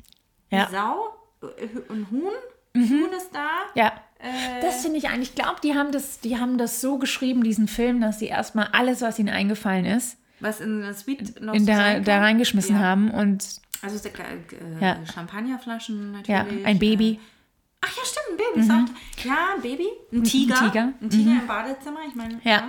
[0.50, 0.66] Ja.
[0.66, 2.32] Die Sau, äh, ein Huhn.
[2.76, 3.48] Huhn ist da.
[3.74, 3.92] ja.
[4.18, 7.42] Äh, Das finde ich eigentlich, ich glaube, die haben das, die haben das so geschrieben,
[7.42, 11.54] diesen Film, dass sie erstmal alles, was ihnen eingefallen ist, was in der Sweet noch
[11.54, 12.82] in so da, da reingeschmissen ja.
[12.82, 13.46] haben und
[13.82, 14.98] Also ist der, äh, Ja.
[15.12, 16.66] Champagnerflaschen ja, natürlich.
[16.66, 17.12] ein Baby.
[17.12, 17.16] Mhm.
[17.18, 17.20] Äh,
[17.80, 18.72] ach ja, stimmt, ein Baby.
[18.72, 19.86] auch- Ja, ein Baby.
[20.12, 20.54] Ein Tiger.
[20.54, 20.92] Tiger.
[21.00, 22.00] Ein Tiger im Badezimmer.
[22.06, 22.68] Ich meine, Ja.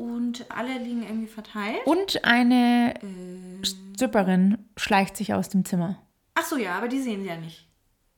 [0.00, 1.80] Und alle liegen irgendwie verteilt.
[1.84, 3.64] Und eine Äh.
[3.64, 5.98] Stripperin schleicht sich aus dem Zimmer.
[6.34, 7.68] Ach so, ja, aber die sehen sie ja nicht.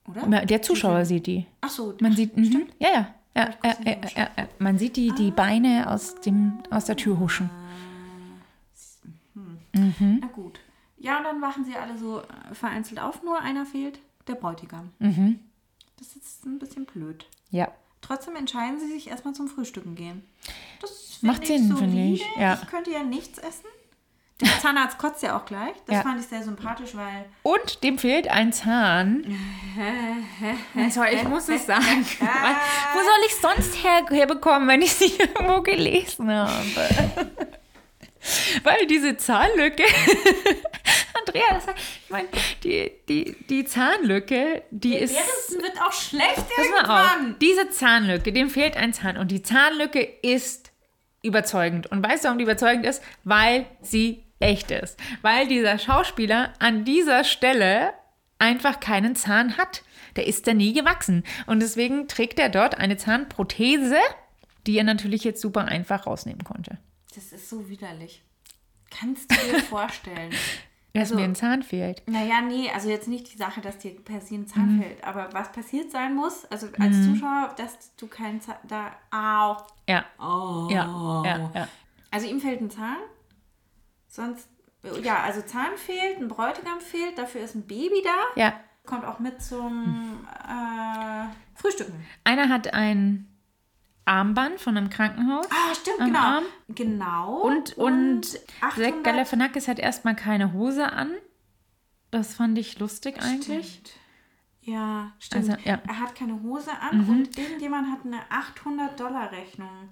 [0.09, 0.47] Oder?
[0.47, 1.47] Der Zuschauer sieht die.
[1.61, 2.69] Ach so, Man sieht, mhm.
[2.79, 3.11] ja, ja.
[3.35, 4.49] Ja, nicht ja, ja.
[4.61, 7.51] Man sieht die, die Beine aus, dem, aus der Tür huschen.
[9.73, 10.61] Na gut.
[10.99, 14.91] Ja, und dann wachen sie alle so äh, vereinzelt auf, nur einer fehlt, der Bräutigam.
[15.99, 17.27] Das ist ein bisschen blöd.
[17.51, 17.69] Ja.
[18.03, 20.23] Trotzdem entscheiden sie sich erstmal zum Frühstücken gehen.
[20.81, 22.59] Das Macht Sinn, finde ich, ja.
[22.63, 23.65] Ich könnte ja nichts essen.
[24.41, 25.73] Der Zahnarzt kotzt ja auch gleich.
[25.87, 26.03] Das Ja.
[26.03, 29.25] fand ich sehr sympathisch, weil Und dem fehlt ein Zahn.
[30.75, 32.07] Ich muss es sagen.
[32.19, 36.51] Wo soll ich sonst her, herbekommen, wenn ich sie irgendwo gelesen habe?
[38.65, 39.83] Weil diese Zahnlücke,
[41.35, 41.67] Andrea, das,
[42.05, 42.29] ich meine,
[42.63, 45.15] die, die, die Zahnlücke, die ist.
[45.15, 49.17] Währenddessen wird auch schlecht Pass mal auf, diese Zahnlücke, dem fehlt ein Zahn.
[49.17, 50.73] Und die Zahnlücke ist
[51.23, 51.87] überzeugend.
[51.87, 53.03] Und weißt du, warum die überzeugend ist?
[53.25, 54.99] Weil sie echt ist.
[55.23, 57.93] Weil dieser Schauspieler an dieser Stelle
[58.39, 59.83] einfach keinen Zahn hat.
[60.17, 61.23] Der ist da nie gewachsen.
[61.47, 63.99] Und deswegen trägt er dort eine Zahnprothese,
[64.67, 66.79] die er natürlich jetzt super einfach rausnehmen konnte.
[67.15, 68.23] Das ist so widerlich.
[68.91, 70.33] Kannst du dir vorstellen?
[70.95, 72.03] Dass Also- mir ein Zahn fehlt.
[72.07, 74.47] Naja, nee, also jetzt nicht die Sache, dass dir per se ein Mhm.
[74.47, 78.91] Zahn fällt, aber was passiert sein muss, also als Zuschauer, dass du keinen Zahn, da,
[79.11, 79.57] au,
[79.89, 80.05] Ja.
[80.19, 80.69] oh.
[80.71, 81.69] Ja, ja, ja.
[82.11, 82.99] Also ihm fehlt ein Zahn,
[84.09, 84.49] sonst,
[85.03, 88.53] ja, also Zahn fehlt, ein Bräutigam fehlt, dafür ist ein Baby da, Ja.
[88.85, 91.25] kommt auch mit zum äh,
[91.55, 92.05] Frühstücken.
[92.25, 93.29] Einer hat ein
[94.05, 95.47] Armband von einem Krankenhaus.
[95.51, 96.19] Ah, stimmt, genau.
[96.19, 96.45] Arm.
[96.69, 97.41] Genau.
[97.43, 101.13] Und, und 800 Galifianakis hat erstmal keine Hose an.
[102.11, 103.71] Das fand ich lustig eigentlich.
[103.75, 103.91] Stimmt.
[104.63, 105.51] Ja, stimmt.
[105.51, 105.77] Also, ja.
[105.77, 105.83] Mhm.
[105.89, 109.89] Er hat keine Hose an und irgendjemand hat eine 800-Dollar-Rechnung.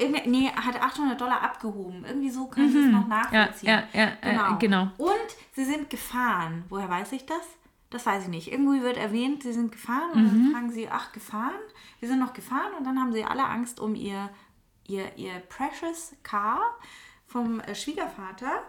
[0.00, 2.04] Irgende- Nee, er hat 800 Dollar abgehoben.
[2.04, 3.74] Irgendwie so können sie es noch nachvollziehen.
[3.92, 3.98] Mhm.
[3.98, 4.88] ja, ja, äh, genau.
[4.96, 5.10] Und
[5.54, 6.64] sie sind gefahren.
[6.68, 7.42] Woher weiß ich das?
[7.90, 8.52] Das weiß ich nicht.
[8.52, 10.28] Irgendwie wird erwähnt, sie sind gefahren und Mhm.
[10.28, 11.54] dann fragen sie, ach, gefahren?
[12.00, 14.28] Wir sind noch gefahren und dann haben sie alle Angst um ihr,
[14.86, 16.60] ihr, ihr precious Car
[17.26, 18.62] vom äh, Schwiegervater,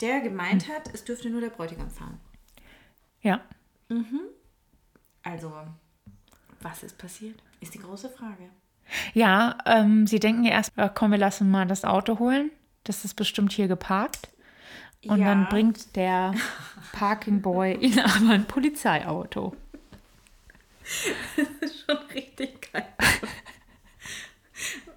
[0.00, 2.18] der gemeint hat, es dürfte nur der Bräutigam fahren.
[3.22, 3.40] Ja.
[5.22, 5.52] Also,
[6.60, 7.40] was ist passiert?
[7.60, 8.50] Ist die große Frage.
[9.14, 12.50] Ja, ähm, sie denken ja erst, äh, komm, wir lassen mal das Auto holen.
[12.82, 14.28] Das ist bestimmt hier geparkt.
[15.08, 15.26] Und Ja.
[15.26, 16.34] dann bringt der
[16.92, 19.54] Parking Boy ihnen aber ein Polizeiauto.
[21.36, 22.86] Das ist schon richtig geil.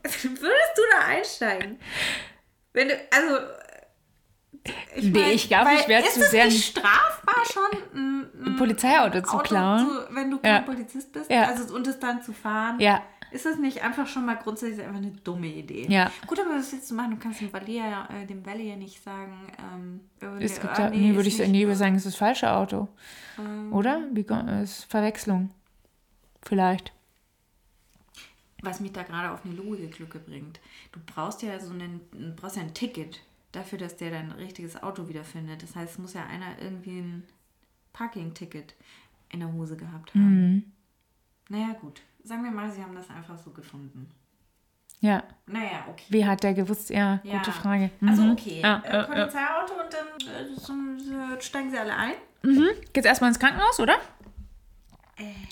[0.03, 1.79] Würdest du da einsteigen?
[2.73, 3.37] Wenn du, also.
[4.97, 9.21] Nee, mein, ich glaube, ich ist zu es sehr- nicht strafbar schon, ein, ein Polizeiauto
[9.21, 9.79] zu klauen?
[9.87, 10.61] Zu, wenn du kein Ja.
[10.61, 11.29] Polizist bist?
[11.31, 11.43] Ja.
[11.43, 12.79] Also, und es dann zu fahren?
[12.79, 13.01] Ja.
[13.31, 15.85] Ist das nicht einfach schon mal grundsätzlich einfach eine dumme Idee?
[15.89, 16.11] Ja.
[16.25, 17.11] Gut, aber was willst du machen?
[17.11, 20.77] Du kannst dem Valley, ja- äh, dem Valley ja nicht sagen, ähm, äh, Es gibt
[20.77, 22.87] ja, nee, würde ich nicht- nee, würde sagen, es ist das falsche Auto.
[23.37, 23.73] Ähm.
[23.73, 24.01] Oder?
[24.13, 24.25] Wie,
[24.61, 25.49] ist Verwechslung.
[26.41, 26.93] Vielleicht.
[28.63, 30.59] was mich da gerade auf eine Logiklücke bringt.
[30.91, 32.01] Du brauchst ja so einen,
[32.35, 33.21] brauchst ja ein Ticket
[33.51, 35.61] dafür, dass der dein richtiges Auto wiederfindet.
[35.61, 37.23] Das heißt, es muss ja einer irgendwie ein
[37.93, 38.73] Parking-Ticket
[39.29, 40.53] in der Hose gehabt haben.
[40.53, 40.63] Mhm.
[41.49, 42.01] Naja, gut.
[42.27, 44.09] Sagen wir mal, sie haben das einfach so gefunden.
[44.99, 45.23] Ja.
[45.45, 46.03] Naja, okay.
[46.09, 46.89] Wie hat der gewusst?
[46.89, 47.37] Ja, Ja.
[47.37, 47.91] gute Frage.
[48.05, 48.31] Also Mhm.
[48.31, 49.03] okay, Ja, äh.
[49.05, 52.13] Polizeiauto und dann äh, äh, steigen sie alle ein.
[52.93, 53.95] Geht's erstmal ins Krankenhaus, oder?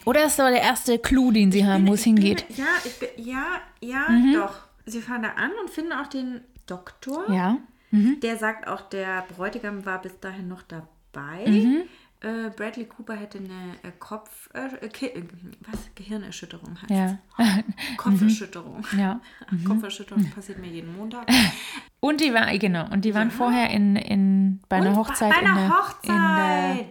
[0.06, 2.10] Oder ist aber der erste Clou, den sie haben, wo es Äh.
[2.10, 2.46] Ich bin- hingeht?
[2.58, 3.46] Ja, ich bin, ja,
[3.82, 4.56] ja, doch.
[4.86, 7.32] Sie fahren da an und finden auch den Doktor.
[7.32, 7.58] Ja.
[7.92, 11.46] Der sagt auch, der Bräutigam war bis dahin noch dabei.
[11.48, 11.84] Mhm.
[12.22, 14.50] Äh, Bradley Cooper hätte eine äh, Kopf...
[14.54, 15.24] Äh, Ki äh,
[15.70, 15.90] was?
[15.96, 17.18] Gehirnerschütterung heißt Ja.
[17.98, 18.86] Kopferschütterung.
[18.98, 19.20] ja.
[19.68, 21.28] Kopferschütterung passiert mir jeden Montag.
[22.00, 25.32] Und die war, genau, und die waren vorher in, in, bei einer Und Hochzeit.
[25.34, 26.10] Bei in einer der, Hochzeit.
[26.10, 26.88] In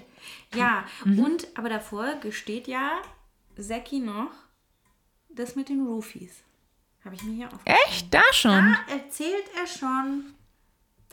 [0.52, 1.18] der, ja, Mhm.
[1.20, 2.90] und aber davor gesteht ja
[3.56, 4.30] Zeki noch
[5.28, 6.42] das mit den Roofies.
[7.04, 7.76] Habe ich mir hier aufgeschrieben.
[7.86, 8.12] echt?
[8.12, 8.76] Da schon?
[8.88, 10.24] Da erzählt er schon,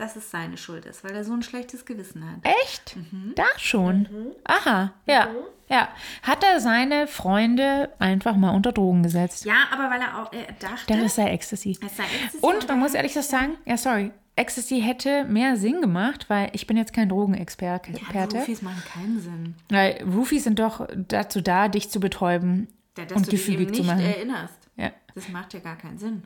[0.02, 2.40] dass es seine Schuld ist, weil er so ein schlechtes Gewissen hat.
[2.64, 2.96] Echt?
[3.36, 4.08] Da schon?
[4.44, 5.28] Aha, ja.
[5.70, 5.88] Ja.
[6.24, 9.46] Hat er seine Freunde einfach mal unter Drogen gesetzt?
[9.46, 11.78] Ja, aber weil er auch er dachte, Das sei Ecstasy.
[11.82, 15.80] es sei Ecstasy Und man er muss ehrlich sagen, ja, sorry, Ecstasy hätte mehr Sinn
[15.82, 17.92] gemacht, weil ich bin jetzt kein Drogenexperte.
[18.14, 18.24] ja.
[18.26, 19.56] Roofies machen keinen Sinn.
[19.70, 23.60] Weil Roofies sind doch dazu da, dich zu betäuben Ja, dass und du dich eben
[23.60, 24.06] gefügig zu nicht machen.
[24.06, 24.70] erinnerst.
[24.78, 24.92] Ja.
[25.16, 26.24] Das macht ja gar keinen Sinn.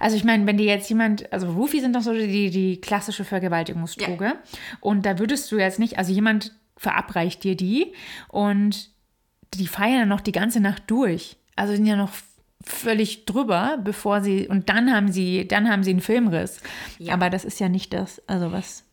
[0.00, 3.24] Also ich meine, wenn dir jetzt jemand, also Roofies sind doch so die, die klassische
[3.24, 4.34] Vergewaltigungsdroge.
[4.80, 7.92] Und da würdest du jetzt nicht, also jemand verabreicht dir die
[8.28, 8.90] und
[9.54, 11.36] die feiern dann noch die ganze Nacht durch.
[11.56, 12.10] Also sind ja noch
[12.64, 16.60] völlig drüber, bevor sie, und dann haben sie, dann haben sie einen Filmriss.
[17.08, 18.84] Aber das ist ja nicht das, also was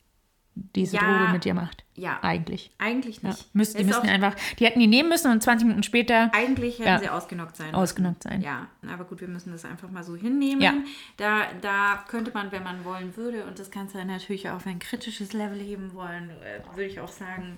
[0.56, 1.02] diese Ja.
[1.20, 1.84] Droge mit dir macht.
[1.96, 2.20] Ja.
[2.22, 2.72] Eigentlich.
[2.78, 3.30] Eigentlich Ja.
[3.30, 3.54] nicht.
[3.56, 6.30] Müssten, die Ist müssten auch- einfach, die hätten die nehmen müssen und 20 Minuten später.
[6.34, 7.00] Eigentlich hätten Ja.
[7.00, 8.40] sie ausgenockt sein Ausgenockt sein.
[8.40, 8.44] müssen.
[8.46, 10.62] Ja, aber gut, wir müssen das einfach mal so hinnehmen.
[10.62, 10.74] Ja.
[11.18, 14.66] Da, da könnte man, wenn man wollen würde, und das kannst du dann natürlich auf
[14.68, 17.58] ein kritisches Level heben wollen, äh, würde ich auch sagen,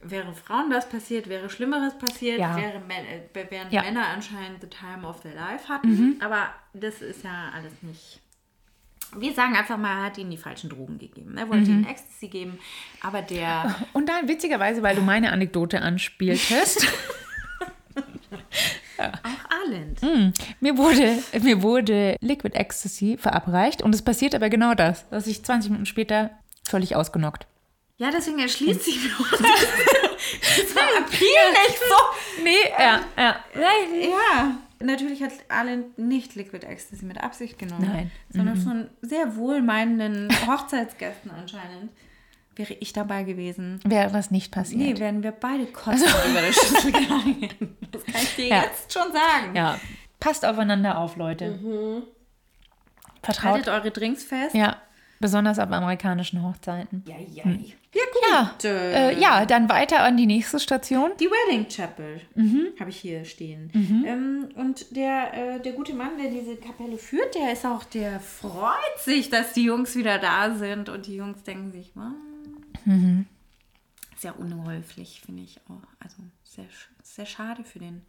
[0.00, 2.56] wäre Frauen das passiert, wäre Schlimmeres passiert, Ja.
[2.56, 3.06] wäre, Mä-
[3.38, 3.82] äh, während Ja.
[3.82, 6.18] Männer anscheinend the time of their life hatten.
[6.24, 8.20] Aber das ist ja alles nicht.
[9.16, 11.36] Wir sagen einfach mal, er hat ihnen die falschen Drogen gegeben.
[11.36, 12.58] Er wollte ihnen Ecstasy geben,
[13.02, 16.86] aber der Und dann witzigerweise, weil du meine Anekdote anspieltest.
[18.98, 20.00] auch Arland.
[20.60, 25.44] Mir wurde, mir wurde Liquid Ecstasy verabreicht und es passiert aber genau das, dass ich
[25.44, 26.30] 20 Minuten später
[26.64, 27.46] völlig ausgenockt.
[27.98, 29.58] Ja, deswegen erschließt sich mir auch das Appeal
[31.52, 31.94] nicht so.
[32.42, 33.36] Nee, ja, ja.
[33.54, 37.88] Ja, natürlich hat Alan nicht Liquid Ecstasy mit Absicht genommen.
[37.92, 38.10] Nein.
[38.30, 41.90] Sondern von sehr wohlmeinenden Hochzeitsgästen anscheinend.
[42.54, 43.80] Wäre ich dabei gewesen.
[43.84, 44.80] Wäre das nicht passiert.
[44.80, 47.76] Nee, wären wir beide kotzen über der Schüssel gegangen.
[47.90, 48.62] Das kann ich dir Ja.
[48.64, 49.54] jetzt schon sagen.
[49.54, 49.78] ja.
[50.20, 52.02] Passt aufeinander auf, Leute.
[53.22, 53.52] Vertraut.
[53.54, 54.54] Haltet eure Drinks fest.
[54.54, 54.76] Ja,
[55.18, 57.04] besonders auf amerikanischen Hochzeiten.
[57.08, 57.44] Ja, ja.
[57.94, 58.62] Ja, gut.
[58.64, 61.10] Ja, äh, ja, dann weiter an die nächste Station.
[61.20, 62.68] Die Wedding Chapel Mhm.
[62.80, 63.70] habe ich hier stehen.
[63.74, 68.18] Ähm, und der, äh, der gute Mann, der diese Kapelle führt, der ist auch, der
[68.20, 70.88] freut sich, dass die Jungs wieder da sind.
[70.88, 72.12] Und die Jungs denken sich, was?
[72.86, 73.26] Mhm.
[74.16, 75.82] Sehr unhäufig, finde ich auch.
[76.00, 76.64] Also sehr,
[77.02, 78.02] sehr schade für den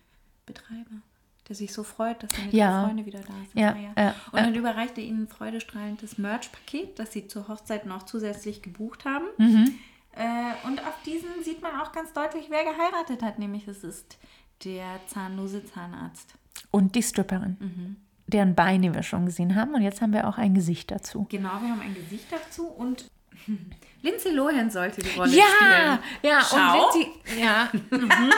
[0.45, 1.01] Betreiber,
[1.49, 2.85] der sich so freut, dass seine Ja.
[2.85, 3.49] Freunde wieder da sind.
[3.59, 3.91] Ja, Naja.
[3.97, 8.61] ja, und dann überreicht er ihnen freudestrahlend das Merch-Paket, das sie zur Hochzeit noch zusätzlich
[8.61, 9.25] gebucht haben.
[9.37, 9.73] Mhm.
[10.15, 14.17] Äh, und auf diesen sieht man auch ganz deutlich, wer geheiratet hat, nämlich es ist
[14.63, 16.35] der zahnlose Zahnarzt.
[16.71, 17.95] Und die Stripperin, Mhm.
[18.27, 19.73] deren Beine wir schon gesehen haben.
[19.73, 21.25] Und jetzt haben wir auch ein Gesicht dazu.
[21.29, 23.09] Genau, wir haben ein Gesicht dazu und
[24.03, 25.99] Lindsay Lohan sollte die Rolle Ja, spielen.
[26.31, 26.87] ja, Schau.
[26.87, 28.31] und Lindsay, ja, mhm.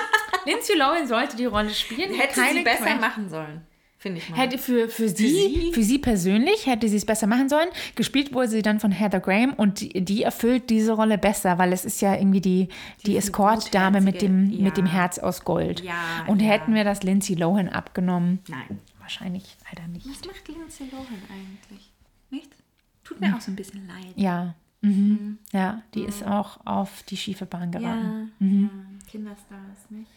[0.45, 2.13] Lindsay Lohan sollte die Rolle spielen.
[2.13, 3.61] Hätte Keine sie besser Quellen- machen sollen,
[3.97, 4.37] finde ich mal.
[4.37, 5.71] Hätte für, für, sie, sie?
[5.73, 7.67] für sie persönlich hätte sie es besser machen sollen.
[7.95, 11.73] Gespielt wurde sie dann von Heather Graham und die, die erfüllt diese Rolle besser, weil
[11.73, 12.67] es ist ja irgendwie die,
[13.01, 14.91] die Diese Escort-Dame mit dem, gutherzige, mit dem ja.
[14.91, 15.81] Herz aus Gold.
[15.81, 15.93] Ja,
[16.27, 16.49] und ja.
[16.49, 18.79] hätten wir das Lindsay Lohan abgenommen, Nein.
[18.99, 20.05] wahrscheinlich leider nicht.
[20.07, 21.91] Was macht Lindsay Lohan eigentlich?
[22.29, 22.55] Nichts?
[23.03, 24.13] Tut mir auch so ein bisschen leid.
[24.15, 24.53] Ja,
[24.85, 25.37] mhm.
[25.51, 28.31] ja, die ist auch auf die schiefe Bahn Ja, geraten.
[28.39, 28.69] ja.
[29.11, 30.09] Kinderstars, nicht?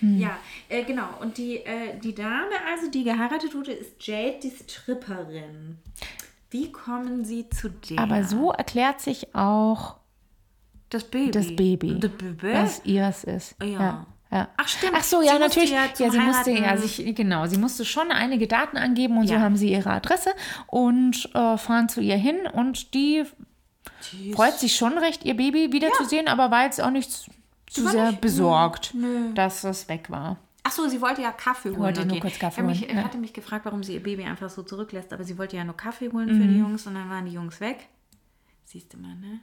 [0.00, 0.38] Ja, ja
[0.68, 1.08] äh, genau.
[1.20, 5.78] Und die, äh, die Dame, also die geheiratet wurde, ist Jade, die Stripperin.
[6.50, 7.98] Wie kommen sie zu der?
[7.98, 9.96] Aber so erklärt sich auch
[10.90, 11.30] das Baby.
[11.32, 12.52] das Baby, Das Baby?
[12.52, 13.56] dass ihrs ist.
[13.60, 13.66] Ja.
[13.68, 14.06] ja.
[14.30, 14.48] ja.
[14.56, 14.92] Ach, stimmt.
[14.94, 15.70] Ach so, Sie ja, musste natürlich.
[15.72, 19.34] ja Ja, sie musste ja sich, genau, sie musste schon einige Daten angeben und so
[19.34, 19.40] Ja.
[19.40, 20.30] haben sie ihre Adresse
[20.68, 23.24] und äh, fahren zu ihr hin und die
[24.12, 27.92] Die freut sich schon recht, ihr Baby wiederzusehen, aber war jetzt auch nicht zu- war
[27.92, 29.32] sehr nicht- besorgt, Nö.
[29.34, 30.36] dass es weg war.
[30.62, 31.78] Ach so, sie wollte ja Kaffee holen.
[31.80, 32.20] Wollte nur okay.
[32.28, 33.04] kurz Kaffee ich mich, Ich ja.
[33.04, 35.76] hatte mich gefragt, warum sie ihr Baby einfach so zurücklässt, aber sie wollte ja nur
[35.76, 36.48] Kaffee holen für Mhm.
[36.52, 37.86] die Jungs und dann waren die Jungs weg.
[38.64, 39.38] Siehst du mal, ne?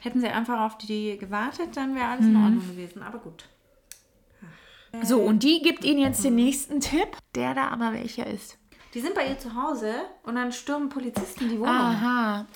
[0.00, 2.44] Hätten sie einfach auf die gewartet, dann wäre alles in Mhm.
[2.44, 3.02] Ordnung gewesen.
[3.02, 3.44] Aber gut.
[5.02, 8.58] So, und die gibt ihnen jetzt den nächsten Tipp, der da aber welcher ist.
[8.94, 11.74] Die sind bei ihr zu Hause und dann stürmen Polizisten die Wohnung.
[11.74, 12.46] Aha,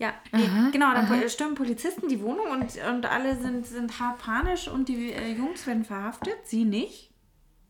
[0.00, 4.18] Ja, nee, genau, dann po- stürmen Polizisten die Wohnung und, und alle sind, sind hart
[4.18, 7.12] panisch und die äh, Jungs werden verhaftet, sie nicht.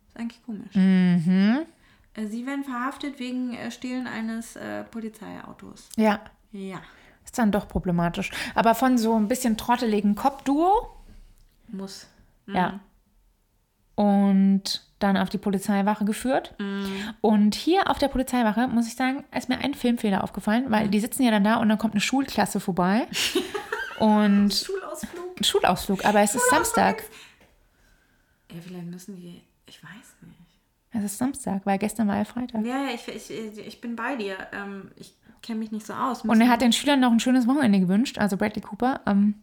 [0.09, 0.75] Ist eigentlich komisch.
[0.75, 5.89] Äh, sie werden verhaftet wegen äh, Stehlen eines äh, Polizeiautos.
[5.97, 6.21] ja.
[6.51, 6.81] Ja,
[7.27, 8.31] Ist dann doch problematisch.
[8.55, 10.89] Aber von so ein bisschen trotteligen Cop-Duo,
[11.69, 12.07] muss.
[12.47, 12.81] ja.
[13.95, 16.55] Und dann auf die Polizeiwache geführt.
[17.21, 21.01] Und hier auf der Polizeiwache, muss ich sagen, ist mir ein Filmfehler aufgefallen, weil die
[21.01, 23.07] sitzen ja dann da und dann kommt eine Schulklasse vorbei.
[23.99, 25.39] und Schulausflug.
[25.41, 27.03] ein Schulausflug, aber es ist Samstag.
[28.51, 30.39] Ja, vielleicht müssen die, ich weiß nicht.
[30.91, 32.65] Es ist Samstag, weil gestern war ja Freitag.
[32.65, 34.37] Ja, ja, ich, ich, ich bin bei dir.
[34.53, 36.23] Ähm, ich kenne mich nicht so aus.
[36.23, 39.35] Und er hat den Schülern noch ein schönes Wochenende gewünscht, also Bradley Cooper, am,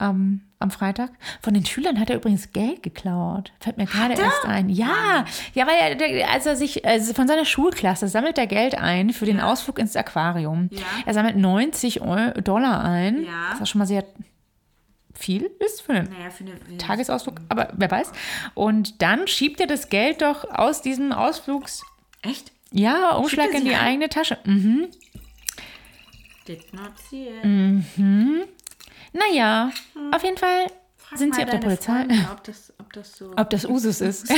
[0.00, 1.10] am, am Freitag.
[1.42, 3.52] Von den Schülern hat er übrigens Geld geklaut.
[3.60, 4.68] Fällt mir gerade erst ein.
[4.68, 5.24] Ja,
[5.54, 9.26] ja, weil er, als er sich, also von seiner Schulklasse sammelt er Geld ein für
[9.26, 10.68] den Ausflug ins Aquarium.
[10.72, 10.82] Ja.
[11.06, 13.50] Er sammelt 90 Eu- Dollar ein, Ja.
[13.52, 14.04] was auch schon mal sehr
[15.14, 18.10] viel ist für einen Naja, für eine Tagesausflug, aber wer weiß.
[18.54, 21.82] Und dann schiebt er das Geld doch aus diesem Ausflugs,
[22.22, 22.52] Echt?
[22.72, 23.86] ja, Umschlag in die rein?
[23.88, 24.38] eigene Tasche.
[24.44, 24.88] Mhm.
[26.48, 27.44] Did not see it.
[29.12, 29.70] Naja,
[30.12, 31.92] auf jeden Fall Frag sind sie auf der Polizei.
[32.04, 33.32] Freundin, ob das, ob das so.
[33.36, 34.30] Ob das Usus ist.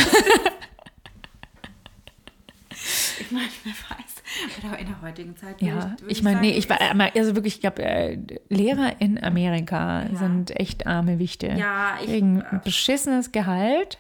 [3.21, 4.65] ich meine, wer weiß.
[4.65, 5.61] Oder in der heutigen Zeit.
[5.61, 8.19] ja, würde ich meine, nee, ich war aber- also wirklich, ich glaube, äh,
[8.49, 11.49] Lehrer in Amerika sind echt arme Wichte.
[11.49, 13.99] Ja, ich- Kriegen ein beschissenes Gehalt,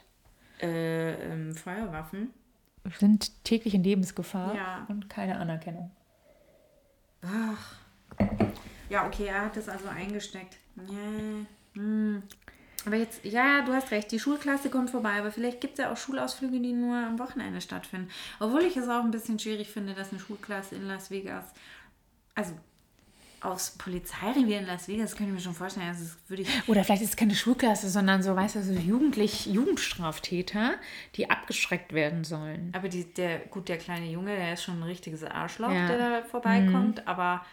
[0.60, 2.30] Äh, ähm, Feuerwaffen.
[2.98, 4.86] sind täglich in Lebensgefahr Ja.
[4.88, 5.90] und keine Anerkennung.
[7.22, 7.76] Ach.
[8.88, 10.56] Ja, okay, er hat das also eingesteckt.
[10.76, 11.46] Ja.
[11.74, 12.22] Hm.
[12.84, 15.92] Aber jetzt, ja, du hast recht, die Schulklasse kommt vorbei, aber vielleicht gibt es ja
[15.92, 18.10] auch Schulausflüge, die nur am Wochenende stattfinden.
[18.40, 21.44] Obwohl ich es auch ein bisschen schwierig finde, dass eine Schulklasse in Las Vegas,
[22.34, 22.54] also
[23.40, 26.84] aus Polizeirevier in Las Vegas, könnte ich mir schon vorstellen, also das würde ich Oder
[26.84, 30.74] vielleicht ist es keine Schulklasse, sondern so, weißt du, so jugendlich, Jugendstraftäter,
[31.16, 32.72] die abgeschreckt werden sollen.
[32.74, 35.84] Aber die, der, gut, der kleine Junge, der ist schon ein richtiges Arschloch, Ja.
[35.84, 35.88] Mhm.
[35.88, 37.44] der da vorbeikommt, aber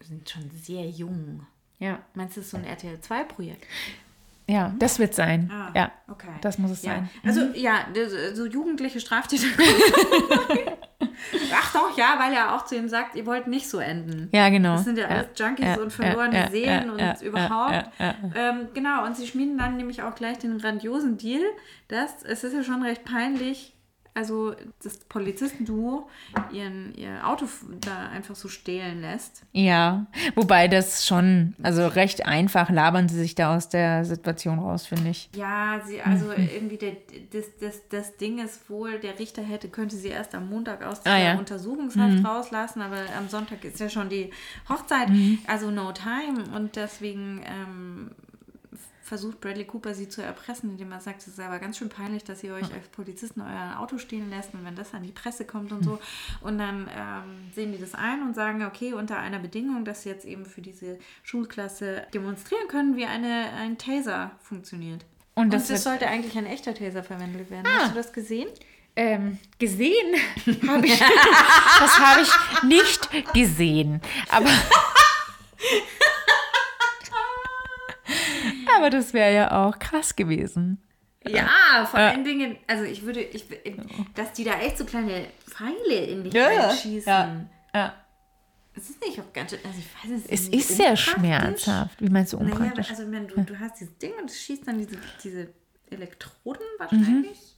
[0.00, 1.46] sind schon sehr jung.
[1.78, 1.98] Ja.
[2.14, 3.64] Meinst du, das ist so ein RTL 2-Projekt?
[4.50, 5.50] Ja, das wird sein.
[5.52, 6.28] Ah, ja, okay.
[6.40, 6.94] das muss es Ja.
[6.94, 7.10] sein.
[7.24, 9.44] Also, ja, das- so jugendliche Straftäter.
[11.52, 14.28] Ach doch, ja, weil er auch zu ihm sagt, ihr wollt nicht so enden.
[14.32, 14.74] Ja, genau.
[14.76, 17.72] Das sind ja alles Junkies ja, und verlorene ja, ja, Seelen ja, und ja, überhaupt.
[17.72, 21.42] ja, ja, Ähm, genau, und sie schmieden dann nämlich auch gleich den grandiosen Deal,
[21.88, 23.74] dass es ist ja schon recht peinlich,
[24.18, 26.08] also das Polizistenduo
[26.52, 27.46] ihren, ihr Auto
[27.80, 29.42] da einfach so stehlen lässt.
[29.52, 34.86] Ja, wobei das schon, also recht einfach labern sie sich da aus der Situation raus,
[34.86, 35.30] finde ich.
[35.36, 36.48] Ja, sie, also Mhm.
[36.54, 36.92] irgendwie der,
[37.32, 40.98] das, das, das Ding ist wohl, der Richter hätte, könnte sie erst am Montag aus
[41.04, 41.34] Ah, der ja.
[41.38, 44.30] Untersuchungshaft rauslassen, aber am Sonntag ist ja schon die
[44.68, 45.38] Hochzeit, Mhm.
[45.46, 48.10] also no time und deswegen ähm,
[49.08, 52.24] versucht Bradley Cooper sie zu erpressen, indem er sagt, es ist aber ganz schön peinlich,
[52.24, 55.44] dass ihr euch als Polizisten euer Auto stehen lässt und wenn das an die Presse
[55.44, 55.98] kommt und so.
[56.42, 60.10] Und dann ähm, sehen die das ein und sagen, okay, unter einer Bedingung, dass sie
[60.10, 65.04] jetzt eben für diese Schulklasse demonstrieren können, wie eine, ein Taser funktioniert.
[65.34, 67.66] Und Und das das, wird- sollte eigentlich ein echter Taser verwendet werden.
[67.66, 67.80] Ah.
[67.84, 68.48] Hast du das gesehen?
[68.96, 70.14] Ähm, gesehen
[70.68, 70.98] habe ich,
[71.78, 74.00] das habe ich nicht gesehen.
[74.28, 74.50] Aber,
[78.78, 80.80] aber das wäre ja auch krass gewesen.
[81.26, 83.44] Ja, vor allen Dingen, also ich würde, ich,
[84.14, 87.06] dass die da echt so kleine Pfeile in dich reinschießen.
[87.12, 87.40] ja,
[87.74, 87.94] ja.
[88.74, 92.00] Es ist nicht auch ganz schön, also ich weiß nicht, Es nicht ist sehr schmerzhaft.
[92.00, 92.90] Wie meinst du Naja, unpraktisch?
[92.90, 95.48] also wenn du, du hast dieses Ding und es schießt dann diese, diese
[95.90, 97.56] Elektroden wahrscheinlich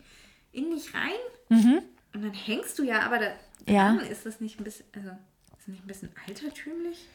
[0.52, 1.82] in dich rein.
[2.14, 3.26] Und dann hängst du ja, aber da
[3.70, 3.94] Ja.
[4.10, 7.06] ist das nicht ein bisschen, also ist das nicht ein bisschen altertümlich?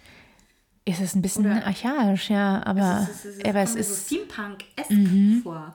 [0.86, 3.92] Ist es ein bisschen Oder- archaisch, ja, aber, Es ist- es aber es mir so
[3.94, 5.74] ist, Steampunk-esque vor.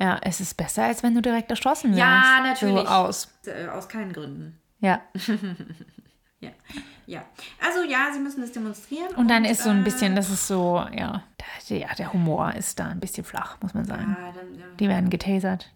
[0.00, 1.98] ja, es ist besser, als wenn du direkt erschossen wirst.
[2.00, 2.82] Ja, natürlich.
[2.82, 3.28] So aus.
[3.46, 4.58] Äh, Aus keinen Gründen.
[4.80, 5.00] Ja.
[6.40, 6.50] Ja.
[7.06, 7.24] ja.
[7.64, 9.14] Also ja, sie müssen das demonstrieren.
[9.16, 11.22] Und dann ist so ein bisschen, äh, das ist so, ja,
[11.70, 14.14] der, ja, der Humor ist da ein bisschen flach, muss man sagen.
[14.20, 14.66] ja, dann, ja.
[14.78, 15.70] Die werden getasert.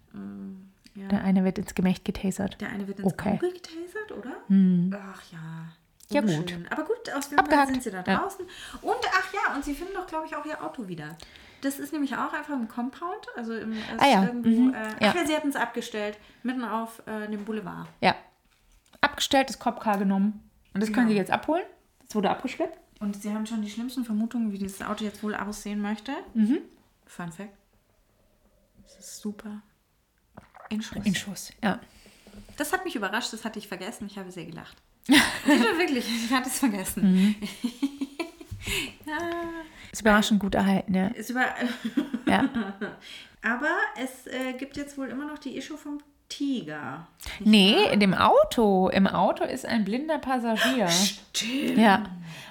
[0.94, 1.08] ja.
[1.08, 2.60] Der eine wird ins Gemächt getasert.
[2.60, 3.34] Der eine wird ins Okay.
[3.34, 4.32] Auge getasert, oder?
[5.00, 5.38] Ach ja.
[6.10, 6.54] Ja, gut.
[6.70, 8.18] Aber gut, aus dem Fall sind sie da Ja.
[8.18, 8.44] draußen.
[8.82, 11.16] Und ach ja, und sie finden doch, glaube ich, auch ihr Auto wieder.
[11.60, 15.10] Das ist nämlich auch einfach im Compound, also im, Ah ja, irgendwo, mhm, äh, ja.
[15.10, 17.86] ach ja, sie hatten es abgestellt, mitten auf äh, dem Boulevard.
[18.00, 18.14] Ja.
[19.00, 20.48] Abgestelltes Copcar genommen.
[20.74, 21.64] Und das können sie jetzt abholen.
[22.06, 22.78] Das wurde abgeschleppt.
[23.00, 26.12] Und sie haben schon die schlimmsten Vermutungen, wie dieses Auto jetzt wohl aussehen möchte.
[26.34, 26.60] Mhm.
[27.06, 27.52] Fun Fact.
[28.86, 29.60] Es ist super.
[30.70, 31.04] In Schuss.
[31.06, 31.78] In Schuss, ja.
[32.56, 34.06] Das hat mich überrascht, das hatte ich vergessen.
[34.06, 34.76] Ich habe sehr gelacht.
[35.44, 37.02] Habe wirklich, ich hatte es vergessen.
[37.02, 37.34] Mhm.
[39.92, 41.06] Ist überraschend gut erhalten, ja.
[41.08, 41.46] Ist über
[42.26, 42.48] ja.
[43.42, 45.98] Aber es äh, gibt jetzt wohl immer noch die Issue vom
[46.28, 47.06] Tiger.
[47.40, 48.90] Nee, in dem Auto.
[48.90, 50.88] Im Auto ist ein blinder Passagier.
[50.88, 51.78] Stimmt.
[51.78, 52.04] Ja.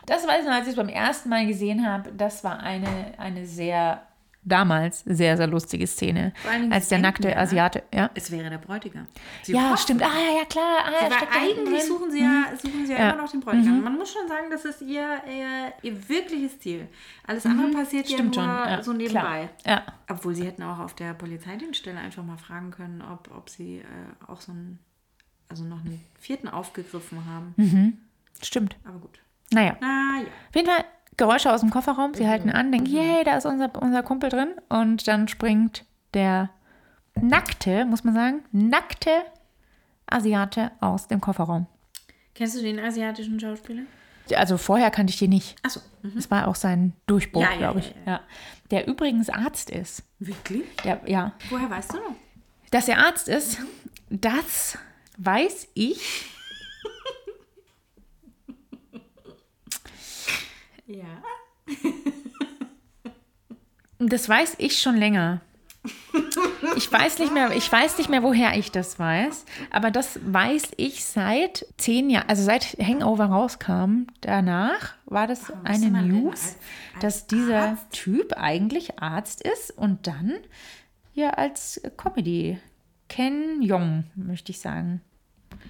[0.08, 3.14] Das weiß ich noch, als ich es beim ersten Mal gesehen habe, das war eine,
[3.18, 4.02] eine sehr,
[4.48, 6.34] damals sehr, sehr lustige Szene.
[6.42, 7.42] Vor Dingen, Als der nackte ja, ne?
[7.42, 8.10] Asiate, ja.
[8.16, 9.06] Es wäre der Bräutigam.
[9.44, 9.78] Sie Ja, hoffen.
[9.78, 10.04] stimmt.
[10.04, 10.86] Ah, ja, ja, klar.
[10.86, 13.10] Ah, eigentlich suchen sie ja, suchen sie ja, Ja.
[13.12, 13.84] immer noch den Bräutigam.
[13.84, 16.88] Man muss schon sagen, das ist ihr, ihr, ihr wirkliches Ziel.
[17.26, 18.52] Alles andere passiert Stimmt ja schon.
[18.52, 19.50] nur Ja, so nebenbei.
[19.66, 19.84] Ja.
[20.10, 24.32] Obwohl sie hätten auch auf der Polizeidienststelle einfach mal fragen können, ob, ob sie äh,
[24.32, 24.80] auch so einen,
[25.50, 28.00] also noch einen vierten aufgegriffen haben.
[28.42, 28.76] Stimmt.
[28.86, 29.20] Aber gut.
[29.52, 29.78] Naja.
[29.82, 30.24] Na ja.
[30.50, 30.86] Auf jeden Fall
[31.18, 32.14] Geräusche aus dem Kofferraum.
[32.14, 34.50] Sie halten an, denken, yay, da ist unser, unser Kumpel drin.
[34.70, 36.50] Und dann springt der
[37.20, 39.10] nackte, muss man sagen, nackte
[40.06, 41.66] Asiate aus dem Kofferraum.
[42.36, 43.84] Kennst du den asiatischen Schauspieler?
[44.36, 45.56] Also vorher kannte ich den nicht.
[45.64, 45.80] Achso.
[46.04, 47.96] Das war auch sein Durchbruch, Ja, glaube ich.
[48.06, 48.14] ja.
[48.14, 48.20] Ja.
[48.72, 50.04] Der übrigens Arzt ist.
[50.20, 50.64] Wirklich?
[50.84, 51.32] Der, ja.
[51.50, 52.16] Woher weißt du noch?
[52.72, 53.60] Dass er Arzt ist,
[54.10, 54.78] das
[55.18, 56.26] weiß ich.
[60.88, 61.22] Ja.
[64.00, 65.42] Das weiß ich schon länger.
[66.76, 70.72] Ich weiß nicht mehr, ich weiß nicht mehr, woher ich das weiß, aber das weiß
[70.78, 74.08] ich seit zehn Jahren, also seit Hangover rauskam.
[74.22, 76.56] Danach war das Warum eine News, als-
[76.94, 77.92] als dass dieser Arzt?
[77.92, 80.34] Typ eigentlich Arzt ist und dann
[81.14, 82.60] hier als Comedy
[83.08, 85.02] Ken Jong, möchte ich sagen.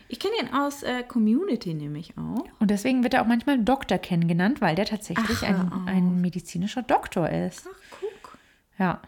[0.09, 2.45] Ich kenne ihn aus äh, Community nämlich auch.
[2.59, 3.97] Und deswegen wird er auch manchmal Dr.
[3.97, 7.67] Ken genannt, weil der tatsächlich Ach, ein, ein medizinischer Doktor ist.
[7.69, 8.37] Ach, guck.
[8.79, 9.01] Ja.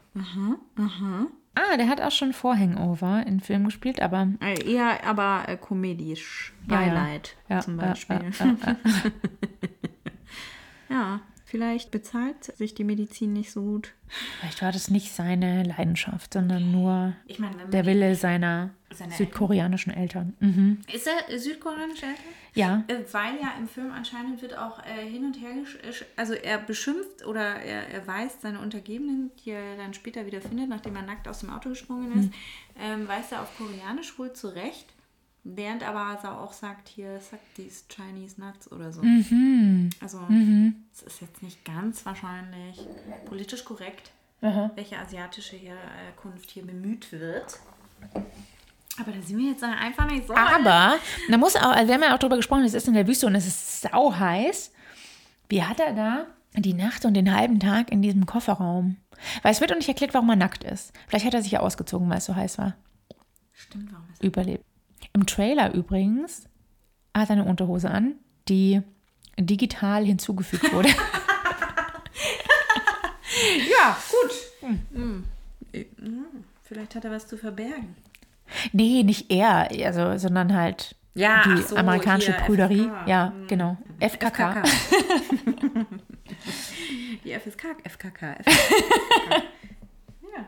[1.56, 5.58] Ah, der hat auch schon vor Hangover in Film gespielt, aber Äh, eher aber äh,
[5.58, 6.54] komedisch.
[6.70, 6.90] Ja, ja.
[6.90, 8.20] Twilight ja, zum ja, Beispiel.
[8.40, 8.76] ja, ja, ja.
[10.90, 11.20] Ja,
[11.50, 13.94] vielleicht bezahlt sich die Medizin nicht so gut.
[14.40, 20.36] Vielleicht war das nicht seine Leidenschaft, sondern nur meine, der Wille seiner Seine südkoreanischen Eltern.
[20.40, 20.82] Mhm.
[20.92, 22.26] Ist er äh, südkoreanisch Eltern?
[22.56, 22.84] Ja.
[22.88, 25.52] Äh, Weil ja im Film anscheinend wird auch äh, hin und her,
[25.84, 30.42] äh, also er beschimpft oder er, er weist seine Untergebenen, die er dann später wieder
[30.42, 32.34] findet, nachdem er nackt aus dem Auto gesprungen ist,
[32.80, 34.88] ähm, weist er auf Koreanisch wohl zurecht,
[35.44, 39.02] während aber er auch sagt, hier, sagt these Chinese nuts oder so.
[40.02, 40.20] Also
[40.94, 42.80] es ist jetzt nicht ganz wahrscheinlich
[43.26, 44.12] politisch korrekt,
[44.76, 47.60] welche asiatische Herkunft hier bemüht wird.
[49.00, 50.34] Aber da sind wir jetzt einfach nicht so.
[50.34, 50.96] Aber,
[51.30, 53.28] da muss auch, also wir haben ja auch darüber gesprochen, es ist in der Wüste
[53.28, 54.72] und es ist sau heiß.
[55.48, 56.26] Wie hat er da
[56.56, 58.98] die Nacht und den halben Tag in diesem Kofferraum?
[59.42, 60.92] Weil es wird auch nicht erklärt, warum er nackt ist.
[61.08, 62.76] Vielleicht hat er sich ja ausgezogen, weil es so heiß war.
[63.54, 64.66] Stimmt, warum ist Überlebt.
[65.14, 66.46] Im Trailer übrigens
[67.16, 68.16] hat er eine Unterhose an,
[68.48, 68.82] die
[69.38, 70.90] digital hinzugefügt wurde.
[73.70, 74.32] Ja, gut.
[74.92, 75.24] Hm.
[76.64, 77.96] Vielleicht hat er was zu verbergen.
[78.74, 82.90] nee, nicht er, also, sondern halt Ja, die so, amerikanische hier, Prüderie.
[82.90, 83.08] FSK.
[83.08, 83.78] Ja, genau.
[84.00, 84.64] FKK.
[87.24, 88.46] Die FSK, FKK, FKK.
[90.22, 90.46] ja.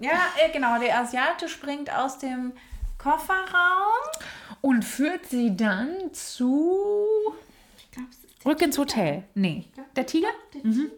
[0.00, 0.12] Ja,
[0.42, 0.78] äh, genau.
[0.80, 2.52] Der Asiate springt aus dem
[3.02, 4.04] Kofferraum.
[4.60, 7.08] Und führt sie dann zu
[7.78, 9.24] Ich glaube, es ist Rück ins Hotel.
[9.34, 9.64] Nee.
[9.96, 10.28] Der Tiger?
[10.54, 10.90] der Tiger.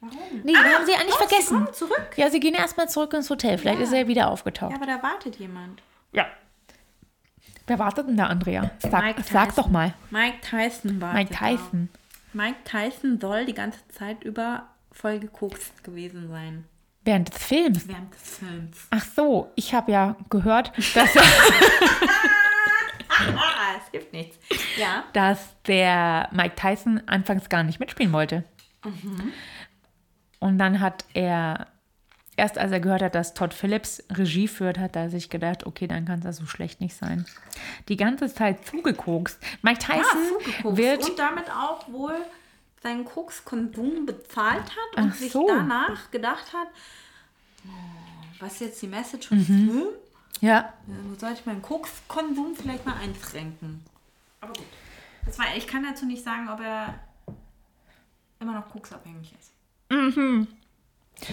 [0.00, 0.18] Warum?
[0.44, 1.58] Nee, den haben sie ja nicht doch, sie vergessen.
[1.64, 2.10] kommen zurück.
[2.16, 3.58] Ja, sie gehen erstmal zurück ins Hotel.
[3.58, 4.70] Vielleicht ist er wieder aufgetaucht.
[4.70, 5.82] Ja, aber da wartet jemand.
[6.12, 6.26] Ja.
[7.66, 8.70] Wer wartet denn da, Andrea?
[8.78, 9.92] Sag, Mike sag doch mal.
[10.10, 11.88] Mike Tyson wartet Mike Tyson.
[11.92, 11.98] da.
[12.44, 16.64] Mike Tyson soll die ganze Zeit über voll gekokst gewesen sein.
[17.08, 17.88] Während des Films.
[17.88, 18.76] Während des Films.
[18.90, 21.08] Ach so, ich habe ja gehört, dass
[23.10, 24.36] Ah, es hilft nichts.
[24.78, 25.04] Ja.
[25.12, 28.44] dass der Mike Tyson anfangs gar nicht mitspielen wollte.
[30.38, 31.66] Und dann hat er,
[32.36, 35.86] erst als er gehört hat, dass Todd Phillips Regie führt, hat er sich gedacht, okay,
[35.88, 37.26] dann kann es ja so schlecht nicht sein.
[37.88, 39.42] Die ganze Zeit zugekokst.
[39.62, 40.76] Mike Ja, Tyson zugekokst.
[40.76, 42.14] wird und damit auch wohl
[42.82, 45.46] seinen Kokskonsum bezahlt hat und Ach sich so.
[45.48, 46.68] danach gedacht hat,
[47.66, 47.70] oh,
[48.40, 49.82] was ist jetzt die Message vom Film?
[50.40, 53.84] ja, Äh, Sollte ich meinen Kokskonsum vielleicht mal einschränken?
[54.40, 54.66] Aber gut.
[55.26, 56.98] Das war, ich kann dazu nicht sagen, ob er
[58.40, 59.52] immer noch koksabhängig ist.
[59.88, 60.46] Wenn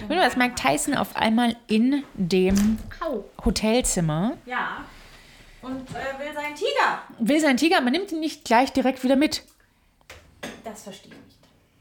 [0.10, 2.80] du das Mike Tyson auf einmal in dem
[3.44, 4.84] Hotelzimmer Ja.
[5.62, 7.02] Und äh, will seinen Tiger.
[7.20, 9.44] will sein Tiger, man nimmt ihn nicht gleich direkt wieder mit.
[10.64, 11.35] Das verstehe ich nicht.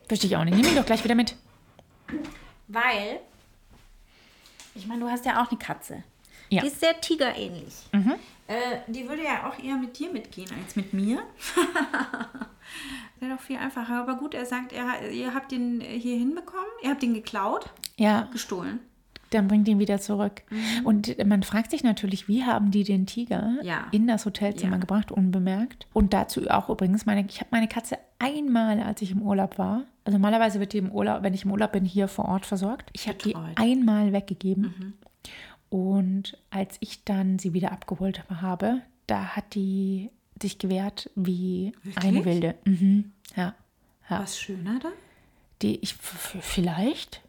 [0.08, 0.56] Verstehe ich auch nicht.
[0.56, 1.34] Nimm ihn doch gleich wieder mit.
[2.68, 3.20] Weil,
[4.74, 6.02] ich meine, du hast ja auch eine Katze.
[6.50, 6.60] Ja.
[6.60, 7.74] Die ist sehr tigerähnlich.
[8.46, 11.22] Äh, die würde ja auch eher mit dir mitgehen als mit mir.
[13.20, 14.00] Wäre doch viel einfacher.
[14.02, 18.28] Aber gut, er sagt, er, ihr habt ihn hier hinbekommen, ihr habt ihn geklaut, Ja,
[18.32, 18.80] gestohlen.
[19.30, 20.42] dann bringt ihn wieder zurück.
[20.84, 23.86] Und man fragt sich natürlich, wie haben die den Tiger Ja.
[23.92, 24.78] in das Hotelzimmer Ja.
[24.80, 25.86] gebracht, unbemerkt?
[25.94, 29.84] Und dazu auch übrigens, meine, ich habe meine Katze einmal, als ich im Urlaub war,
[30.04, 32.90] also normalerweise wird die im Urlaub, wenn ich im Urlaub bin, hier vor Ort versorgt.
[32.92, 34.94] Ich habe die einmal weggegeben.
[35.70, 42.18] Und als ich dann sie wieder abgeholt habe, da hat die sich gewehrt wie eine
[42.18, 42.24] Wirklich?
[42.24, 42.54] Wilde.
[42.64, 43.12] Mhm.
[43.34, 43.54] Ja.
[44.10, 44.20] ja.
[44.20, 44.90] Was schöner da?
[45.62, 47.22] Die, ich, vielleicht.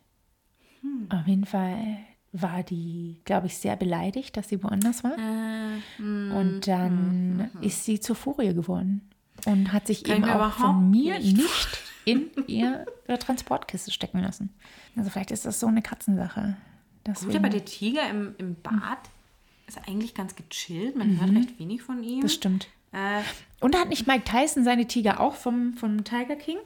[1.09, 1.97] Auf jeden Fall
[2.31, 5.15] war die, glaube ich, sehr beleidigt, dass sie woanders war.
[5.17, 9.09] Äh, und dann ist sie zur Furie geworden
[9.45, 12.85] und hat sich Kann eben auch von mir nicht in ihre
[13.19, 14.53] Transportkiste stecken lassen.
[14.95, 16.55] Also vielleicht ist das so eine Katzensache.
[17.03, 18.99] Gut, Deswegen, aber der Tiger im, im Bad
[19.67, 20.95] ist eigentlich ganz gechillt.
[20.95, 22.21] Man hört recht wenig von ihm.
[22.21, 22.67] das stimmt.
[22.91, 23.21] Äh,
[23.59, 26.57] Und hat nicht Mike Tyson seine Tiger auch vom, vom Tiger King,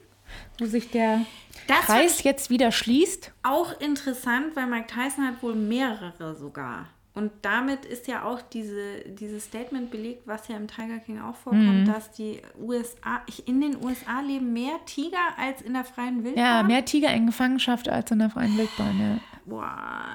[0.60, 1.26] wo sich der
[1.68, 3.32] Das Kreis jetzt wieder schließt?
[3.44, 6.88] auch interessant, weil Mike Tyson hat wohl mehrere sogar.
[7.16, 11.36] Und damit ist ja auch diese, dieses Statement belegt, was ja im Tiger King auch
[11.36, 16.44] vorkommt, dass die USA, in den USA leben mehr Tiger als in der freien Wildbahn.
[16.44, 19.00] Ja, mehr Tiger in Gefangenschaft als in der freien Wildbahn.
[19.00, 19.20] Ja.
[19.46, 20.06] Boah.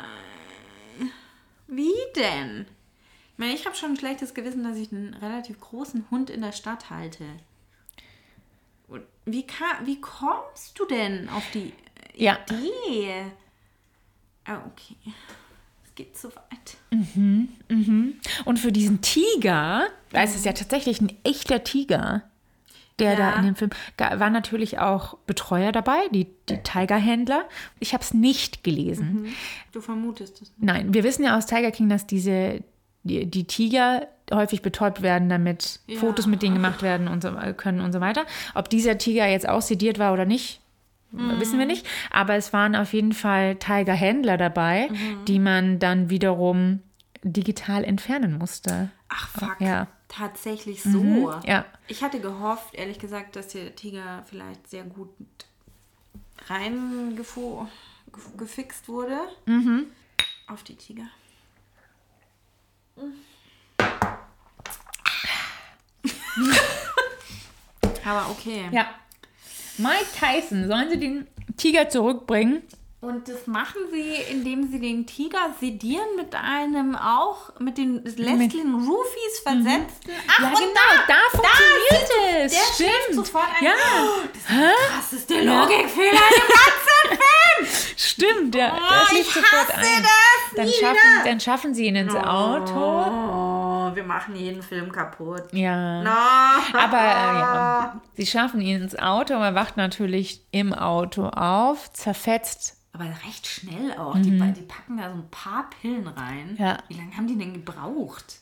[1.66, 2.66] Wie denn?
[3.32, 6.40] Ich meine, ich habe schon ein schlechtes Gewissen, dass ich einen relativ großen Hund in
[6.42, 7.24] der Stadt halte.
[9.26, 11.72] Wie, ka- wie kommst du denn auf die
[12.14, 12.38] Ja.
[12.50, 13.24] Idee?
[14.44, 14.96] Ah, okay.
[15.94, 16.76] Es geht zu weit.
[18.44, 22.22] Und für diesen Tiger, weil es ist ja tatsächlich ein echter Tiger,
[22.98, 23.16] der Ja.
[23.16, 27.44] da in dem Film, war natürlich auch Betreuer dabei, die, die Tigerhändler.
[27.78, 29.32] Ich habe es nicht gelesen.
[29.70, 30.52] Du vermutest es.
[30.58, 32.64] Nein, wir wissen ja aus Tiger King, dass diese,
[33.04, 36.00] die, die Tiger häufig betäubt werden, damit Ja.
[36.00, 38.24] Fotos mit denen gemacht werden und so können und so weiter.
[38.56, 40.60] Ob dieser Tiger jetzt aussediert war oder nicht,
[41.38, 41.86] wissen wir nicht.
[42.10, 44.90] Aber es waren auf jeden Fall Tigerhändler dabei,
[45.26, 46.80] die man dann wiederum
[47.22, 48.90] digital entfernen musste.
[49.08, 49.60] Ach, fuck.
[49.60, 49.86] Ja.
[50.08, 51.32] Tatsächlich so.
[51.44, 51.64] Ja.
[51.88, 55.10] Ich hatte gehofft, ehrlich gesagt, dass der Tiger vielleicht sehr gut
[56.46, 57.72] reingefixt
[58.36, 59.18] gefixt wurde.
[60.46, 61.06] Auf die Tiger.
[68.04, 68.68] Aber okay.
[68.70, 68.86] Ja.
[69.78, 72.62] Mike Tyson, sollen sie den Tiger zurückbringen?
[73.00, 78.62] Und das machen sie, indem sie den Tiger sedieren mit einem auch, mit den Leslie
[78.62, 80.10] Roofies versetzten.
[80.26, 82.52] Ach, Ja, und genau, da, funktioniert es.
[82.52, 83.14] Der Stimmt.
[83.26, 83.64] sofort ein.
[83.66, 83.74] Ja,
[84.96, 87.20] Das ist der Logikfehler im ganzen
[87.68, 87.94] Film.
[87.98, 88.54] stimmt.
[88.54, 90.02] Ja, Oh, das ich hasse ein.
[90.02, 92.72] das dann, schaffen, dann schaffen sie ihn ins Auto.
[92.74, 93.43] Oh,
[93.94, 95.52] wir machen jeden Film kaputt.
[95.52, 96.02] Ja.
[96.02, 96.10] No.
[96.78, 102.76] Aber äh, ja, sie schaffen ihn ins Auto, er wacht natürlich im Auto auf, zerfetzt.
[102.92, 104.14] Aber recht schnell auch.
[104.16, 106.52] Die, die packen da so ein paar Pillen rein.
[106.52, 106.64] Mhm.
[106.64, 106.78] Ja.
[106.88, 108.40] Wie lange haben die denn gebraucht?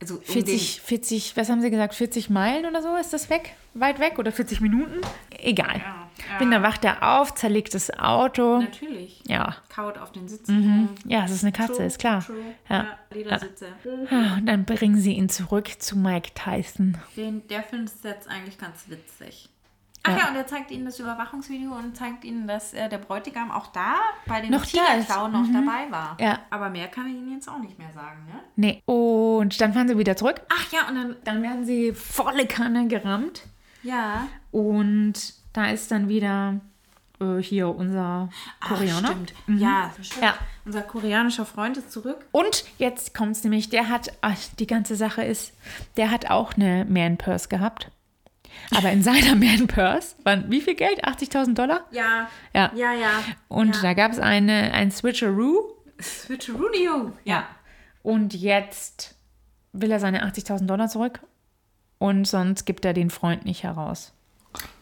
[0.00, 3.54] Also um 40, 40, was haben sie gesagt, 40 Meilen oder so ist das weg?
[3.74, 5.00] Weit weg oder 40 Minuten?
[5.38, 5.78] Egal.
[5.78, 6.44] Ja, ja.
[6.44, 8.58] Und dann wacht er auf, zerlegt das Auto.
[8.60, 9.22] natürlich.
[9.26, 9.56] Ja.
[9.74, 10.90] Kaut auf den Sitzen.
[11.06, 12.24] Ja, es ist eine Katze, True, ist klar.
[12.24, 12.36] True.
[12.68, 12.76] Ja.
[12.76, 13.66] Ja, Ledersitze.
[14.10, 16.96] Ah, Und dann bringen sie ihn zurück zu Mike Tyson.
[17.16, 19.48] Den, der Film ist jetzt eigentlich ganz witzig.
[20.04, 20.18] Ach ja.
[20.18, 20.28] Ja.
[20.30, 23.94] und er zeigt ihnen das Überwachungsvideo und zeigt ihnen, dass äh, der Bräutigam auch da
[24.26, 24.66] bei den Noch.
[24.66, 26.16] Tigerklauen noch dabei war.
[26.20, 26.40] Ja.
[26.50, 28.40] Aber mehr kann ich Ihnen jetzt auch nicht mehr sagen, ne?
[28.56, 28.82] Nee.
[28.84, 30.40] Und dann fahren sie wieder zurück.
[30.52, 33.42] Ach ja, und dann, Dann werden sie volle Kanne gerammt.
[33.84, 36.60] ja, Und da ist dann wieder
[37.20, 38.28] äh, hier unser
[38.60, 39.08] Ach, Koreaner.
[39.08, 39.34] stimmt.
[39.60, 40.22] Ja, stimmt.
[40.22, 40.34] Ja.
[40.64, 42.24] Unser koreanischer Freund ist zurück.
[42.32, 45.52] Und jetzt kommt es nämlich, der hat, ach, die ganze Sache ist,
[45.96, 47.90] der hat auch eine Man Purse gehabt.
[48.74, 51.04] Aber in seiner Man Purse waren wie viel Geld?
[51.04, 51.84] 80.000 Dollar?
[51.90, 52.28] Ja.
[52.54, 52.70] Ja.
[52.74, 53.10] Ja, ja.
[53.48, 53.82] Und ja.
[53.82, 55.74] da gab es eine, ein Switcheroo.
[56.00, 57.12] Switcheroo.
[57.24, 57.46] Ja.
[58.02, 59.14] Und jetzt
[59.72, 61.20] will er seine 80.000 Dollar zurück.
[61.98, 64.12] Und sonst gibt er den Freund nicht heraus.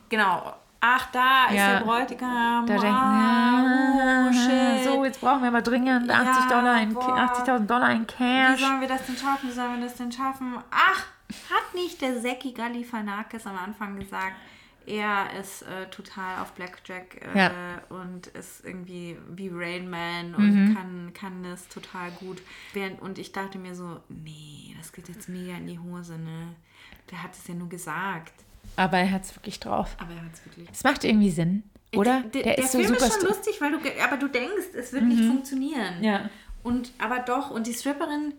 [0.09, 0.55] Genau.
[0.83, 1.79] Ach, da ist Ja.
[1.79, 2.67] der Bräutigam.
[2.67, 4.85] Da denken ah, oh, shit.
[4.85, 7.19] so, jetzt brauchen wir aber dringend 80 Ja, Dollar in, boah.
[7.19, 8.61] 80.000 Dollar in Wie Cash.
[8.61, 9.49] sollen wir das denn schaffen?
[9.49, 10.55] Wie sollen wir das denn schaffen?
[10.71, 11.05] Ach,
[11.51, 14.37] hat nicht der Seki Galifianakis am Anfang gesagt,
[14.87, 17.51] er ist äh, total auf Blackjack äh, Ja.
[17.91, 22.41] und ist irgendwie wie Rain Man und kann, kann das total gut.
[23.01, 26.55] Und ich dachte mir so, nee, das geht jetzt mega in die Hose, ne?
[27.11, 28.33] Der hat es ja nur gesagt,
[28.77, 29.97] Aber er hat es wirklich drauf.
[29.99, 30.69] aber er hat es wirklich.
[30.73, 31.63] Es macht irgendwie Sinn,
[31.95, 32.21] oder?
[32.23, 33.07] Der, der, ist so Film super.
[33.07, 36.03] ist schon lustig, weil du, aber du denkst, es wird nicht funktionieren.
[36.03, 36.31] Ja.
[36.63, 38.35] Und aber doch, und die Stripperin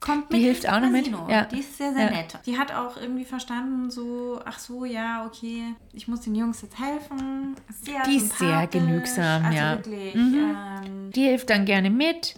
[0.00, 1.06] kommt Die mit hilft ins auch noch mit?
[1.28, 1.44] Ja.
[1.44, 2.10] Die ist sehr, sehr Ja.
[2.10, 2.38] nett.
[2.46, 6.78] Die hat auch irgendwie verstanden, so, ach so, ja, okay, ich muss den Jungs jetzt
[6.78, 7.54] helfen.
[7.82, 9.76] Sehr Die ist sehr genügsam, also ja.
[9.76, 12.34] Wirklich, ähm, Die hilft dann gerne mit.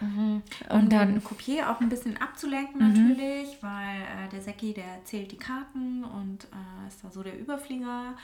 [0.00, 5.04] Um Und dann, den Kopier auch ein bisschen abzulenken natürlich, weil äh, der Seki, der
[5.04, 8.14] zählt die Karten und äh, ist da so der Überflieger.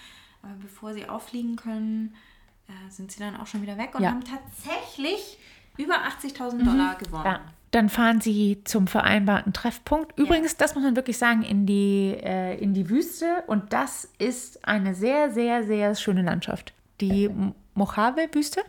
[0.42, 2.14] Aber bevor sie auffliegen können,
[2.68, 4.10] äh, sind sie dann auch schon wieder weg und Ja.
[4.10, 5.38] haben tatsächlich
[5.76, 7.24] über 80.000 Dollar gewonnen.
[7.24, 7.40] ja,
[7.72, 10.18] dann fahren sie zum vereinbarten Treffpunkt.
[10.18, 13.44] Übrigens, das muss man wirklich sagen, in die, äh, in die Wüste.
[13.48, 16.72] Und das ist eine sehr, sehr, sehr schöne Landschaft.
[17.02, 17.28] Die
[17.76, 18.62] Mojave-Wüste,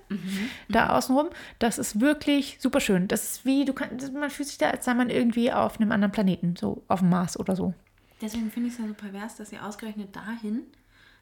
[0.70, 1.30] da außenrum,
[1.60, 3.08] das ist wirklich super schön.
[3.08, 5.92] Das ist wie, du kannst, man fühlt sich da, als sei man irgendwie auf einem
[5.92, 7.74] anderen Planeten, so auf dem Mars oder so.
[8.22, 10.64] Deswegen finde ich es ja so pervers, dass sie ausgerechnet dahin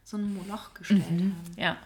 [0.03, 1.35] so ein Moloch gestellt haben.
[1.57, 1.77] Ja.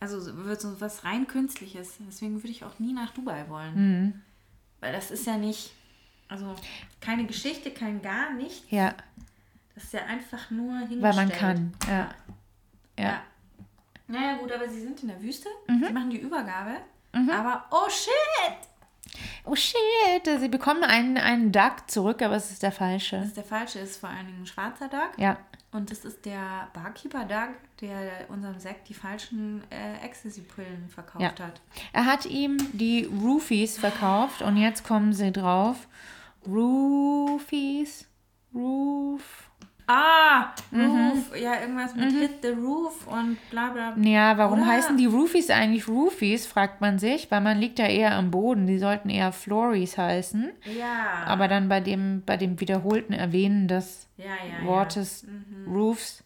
[0.00, 1.94] Also so- wird so was rein künstliches.
[2.06, 4.22] Deswegen würde ich auch nie nach Dubai wollen.
[4.80, 5.72] Weil das ist ja nicht,
[6.28, 6.54] also
[7.00, 8.62] keine Geschichte, kein gar nichts.
[8.70, 8.94] Ja,
[9.74, 11.02] Das ist ja einfach nur hingestellt.
[11.02, 11.72] weil man kann.
[11.88, 12.08] Ja.
[12.98, 13.04] Ja.
[13.04, 13.22] Ja.
[14.08, 15.48] Naja gut, aber sie sind in der Wüste.
[15.68, 15.84] Mhm.
[15.86, 16.76] Sie machen die Übergabe.
[17.12, 18.12] Aber oh shit!
[19.44, 19.78] Oh shit,
[20.40, 23.16] sie bekommen einen, einen Duck zurück, aber es ist der falsche.
[23.18, 25.10] Das ist der falsche, ist vor allen Dingen ein schwarzer Duck.
[25.16, 25.38] Ja.
[25.72, 31.46] Und das ist der Barkeeper Doug, der unserem Sekt die falschen äh, Ecstasy-Pillen verkauft Ja.
[31.46, 31.60] hat.
[31.92, 35.88] Er hat ihm die Roofies verkauft und jetzt kommen sie drauf.
[36.46, 38.06] Roofies?
[38.54, 39.47] Roof.
[39.90, 40.82] Ah, Mhm.
[40.84, 41.32] Roof.
[41.40, 43.96] Ja, irgendwas mit Hit the Roof und bla bla.
[43.96, 44.68] Ja, warum Oder?
[44.72, 48.66] heißen die Roofies eigentlich Roofies, fragt man sich, weil man liegt ja eher am Boden.
[48.66, 50.50] Die sollten eher Flories heißen.
[50.78, 51.24] Ja.
[51.24, 55.72] Aber dann bei dem, bei dem wiederholten Erwähnen des ja, ja, Wortes Mhm.
[55.72, 56.22] Roofs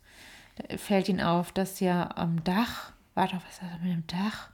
[0.76, 4.48] fällt ihnen auf, dass ja am Dach, warte, was ist das mit dem Dach?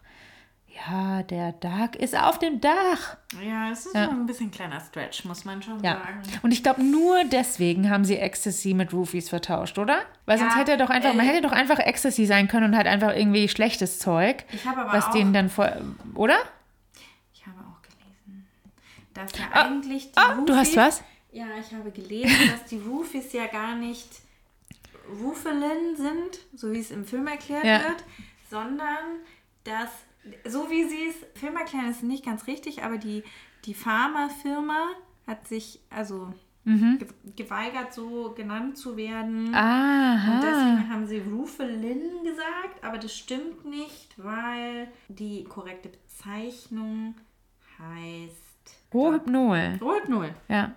[0.87, 3.17] Ja, der Duck ist auf dem Dach.
[3.43, 4.09] Ja, es ist Ja.
[4.11, 5.95] ein bisschen kleiner Stretch, muss man schon Ja.
[5.95, 6.23] sagen.
[6.43, 10.03] Und ich glaube, nur deswegen haben sie Ecstasy mit Roofies vertauscht, oder?
[10.27, 12.67] Weil sonst Ja, hätte er doch einfach, man äh, hätte doch einfach Ecstasy sein können
[12.67, 14.45] und halt einfach irgendwie schlechtes Zeug.
[14.53, 15.71] Ich habe aber was auch- denen dann vor,
[16.15, 16.37] oder?
[17.35, 18.47] Ich habe auch gelesen,
[19.15, 21.03] dass ja Ah, eigentlich die ah, du hast Roofies- was?
[21.33, 24.09] Ja, ich habe gelesen, dass die Roofies ja gar nicht
[25.23, 27.81] Roofalin sind, so wie es im Film erklärt Ja.
[27.81, 28.05] wird,
[28.51, 29.21] sondern
[29.65, 29.89] dass,
[30.47, 33.23] so wie sie es, Film erklären ist nicht ganz richtig, aber die,
[33.65, 34.89] die Pharmafirma
[35.27, 36.33] hat sich also
[36.65, 36.99] Mhm.
[36.99, 39.55] ge geweigert, so genannt zu werden.
[39.55, 40.35] Aha.
[40.35, 47.15] Und deswegen haben sie Roofalin gesagt, aber das stimmt nicht, weil die korrekte Bezeichnung
[47.79, 49.79] heißt Rohypnol.
[49.81, 50.35] Rohypnol.
[50.49, 50.75] Ja,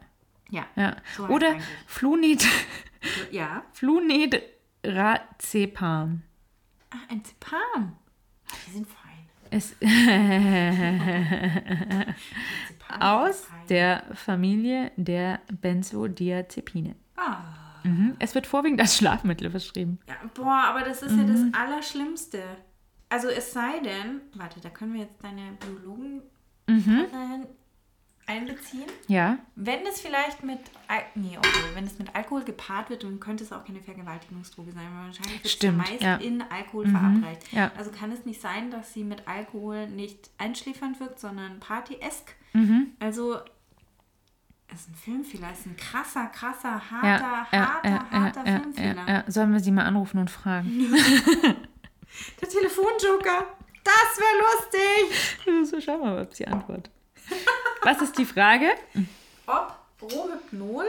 [0.49, 0.65] Ja.
[0.77, 0.95] ja.
[1.17, 1.55] So Oder.
[1.87, 2.45] Flunid,
[3.31, 3.63] Ja.
[3.73, 6.21] Flunidrazepam.
[6.89, 7.97] Ah, ein Zepam.
[8.67, 9.00] Die sind fein.
[9.51, 9.75] Es
[12.99, 16.95] aus der Familie der Benzodiazepine.
[17.17, 17.39] Ah.
[17.83, 18.15] Mhm.
[18.19, 19.99] Es wird vorwiegend als Schlafmittel verschrieben.
[20.07, 22.41] Ja, boah, aber das ist ja das Allerschlimmste.
[23.09, 26.21] Also es sei denn, warte, da können wir jetzt deine Biologen
[28.32, 28.89] einbeziehen.
[29.08, 29.37] Ja.
[29.55, 33.43] Wenn es vielleicht mit, Al nee, okay, wenn es mit Alkohol gepaart wird, dann könnte
[33.43, 36.16] es auch keine Vergewaltigungsdroge sein, weil wahrscheinlich wird Stimmt, es meist ja.
[36.16, 37.51] in Alkohol verabreicht.
[37.51, 37.71] ja.
[37.78, 42.36] Also kann es nicht sein, dass sie mit Alkohol nicht einschläfernd wirkt, sondern partyesk.
[42.53, 42.91] Mhm.
[42.99, 43.39] Also
[44.74, 49.24] ist ein Filmfehler, ist ein krasser, krasser, harter, Ja, harter, ja, harter ja, Filmfehler.
[49.28, 50.70] Sollen wir sie mal anrufen und fragen?
[52.41, 53.47] Der Telefonjoker,
[53.83, 55.70] das wäre lustig.
[55.70, 56.89] so, schau mal, ob sie antwortet.
[57.83, 58.67] Was ist die Frage?
[59.47, 60.86] Ob Rohypnol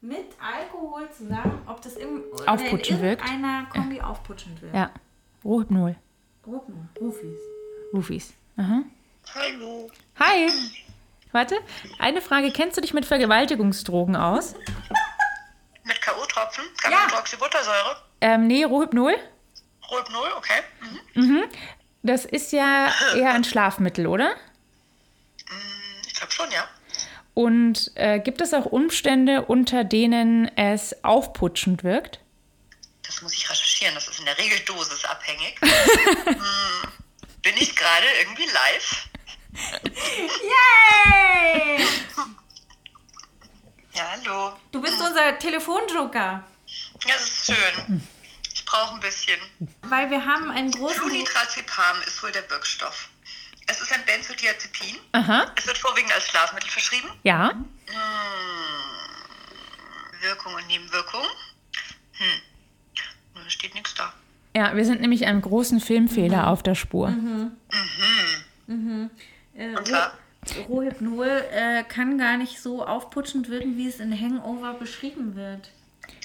[0.00, 3.22] mit Alkohol zusammen, ob das im, Aufputschend oder in wirkt.
[3.22, 4.74] irgendeiner Kombi aufputschend wirkt.
[4.74, 4.90] Ja.
[5.44, 5.96] Rohypnol.
[6.46, 7.38] Rufen, Rufis.
[7.92, 8.34] Rufis.
[8.56, 8.82] Aha.
[9.34, 9.90] Hallo.
[10.18, 10.50] Hi.
[11.30, 11.56] Warte,
[11.98, 12.50] eine Frage.
[12.52, 14.54] Kennst du dich mit Vergewaltigungsdrogen aus?
[15.84, 16.62] Mit K.O.-Tropfen?
[16.82, 17.96] Gamma-Hydroxybuttersäure?
[18.20, 19.14] Ähm, nee, Rohypnol.
[19.90, 20.60] Rohypnol, okay.
[21.14, 21.44] Mhm.
[22.02, 24.34] Das ist ja eher ein Schlafmittel, oder?
[26.06, 26.68] Ich glaube schon, ja.
[27.34, 32.20] Und äh, gibt es auch Umstände, unter denen es aufputschend wirkt?
[33.02, 33.94] Das muss ich recherchieren.
[33.94, 35.56] Das ist in der Regel dosisabhängig.
[35.60, 36.36] hm,
[37.42, 39.08] bin ich gerade irgendwie live?
[41.04, 41.86] Yay!
[43.94, 44.56] Ja, hallo.
[44.70, 46.42] Du bist unser Telefonjoker.
[47.04, 48.02] Ja, das ist schön.
[48.54, 49.38] Ich brauche ein bisschen.
[49.82, 50.96] Weil wir haben einen großen...
[50.96, 53.10] Flunitrazepam ist wohl der Wirkstoff.
[53.72, 54.96] Es ist ein Benzodiazepin.
[55.12, 55.46] Aha.
[55.56, 57.08] Es wird vorwiegend als Schlafmittel verschrieben.
[57.22, 57.52] Ja.
[60.20, 61.22] Wirkung und Nebenwirkung.
[62.12, 62.42] Hm.
[63.34, 64.12] Da steht nichts da.
[64.54, 67.08] Ja, wir sind nämlich einem großen Filmfehler auf der Spur.
[68.68, 70.18] Äh, Und zwar,
[70.68, 75.70] Rohypnol äh, kann gar nicht so aufputschend wirken, wie es in Hangover beschrieben wird.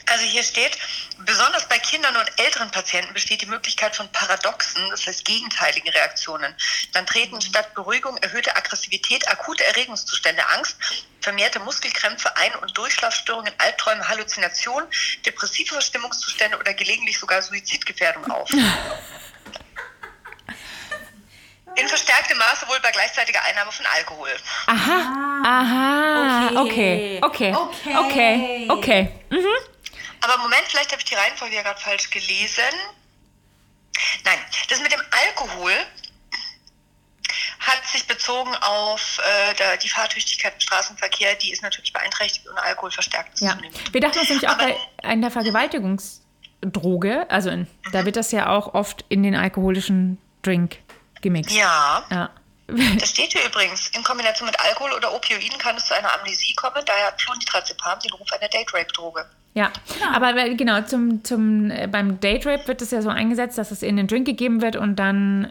[0.06, 0.78] also hier steht,
[1.20, 6.54] besonders bei Kindern und älteren Patienten besteht die Möglichkeit von paradoxen, das heißt gegenteiligen Reaktionen.
[6.94, 10.78] Dann treten statt Beruhigung erhöhte Aggressivität, akute Erregungszustände, Angst,
[11.22, 14.88] vermehrte Muskelkrämpfe, Ein- und Durchschlafstörungen, Albträume, Halluzinationen,
[15.26, 18.50] depressive Verstimmungszustände oder gelegentlich sogar Suizidgefährdung auf.
[21.76, 24.32] In verstärktem Maße wohl bei gleichzeitiger Einnahme von Alkohol.
[24.66, 25.42] Aha.
[25.46, 26.62] Aha.
[26.62, 27.20] Okay.
[27.22, 27.54] Okay.
[27.54, 27.96] Okay.
[27.96, 28.68] Okay.
[28.68, 29.12] Okay.
[29.30, 29.77] Mhm.
[30.22, 32.64] Aber Moment, vielleicht habe ich die Reihenfolge ja gerade falsch gelesen.
[34.24, 34.38] Nein,
[34.70, 35.74] das mit dem Alkohol
[37.60, 39.20] hat sich bezogen auf
[39.52, 41.36] äh, die Fahrtüchtigkeit im Straßenverkehr.
[41.36, 43.52] Die ist natürlich beeinträchtigt und Alkohol verstärkt Ja.
[43.56, 43.94] zunehmend.
[43.94, 48.50] Wir dachten uns nämlich auch Aber- bei einer Vergewaltigungsdroge, also in, da wird das ja
[48.50, 50.78] auch oft in den alkoholischen Drink
[51.22, 51.52] gemixt.
[51.56, 52.30] Ja, Ja.
[53.00, 53.88] das steht hier übrigens.
[53.90, 56.84] In Kombination mit Alkohol oder Opioiden kann es zu einer Amnesie kommen.
[56.86, 59.30] Daher hat Flunitrazepam den Ruf einer Date-Rape-Droge.
[59.58, 59.72] Ja,
[60.14, 63.72] aber weil- genau, zum, zum, äh, beim Date Rape wird es ja so eingesetzt, dass
[63.72, 65.48] es in den Drink gegeben wird und dann,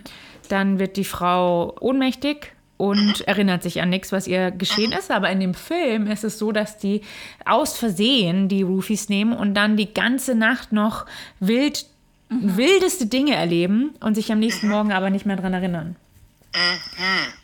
[0.49, 5.11] dann wird die Frau ohnmächtig und erinnert sich an nichts, was ihr geschehen ist.
[5.11, 7.01] Aber in dem Film ist es so, dass die
[7.45, 11.07] aus Versehen die Roofies nehmen und dann die ganze Nacht noch
[11.41, 11.87] wild,
[12.29, 15.97] wildeste Dinge erleben und sich am nächsten Morgen aber nicht mehr dran erinnern.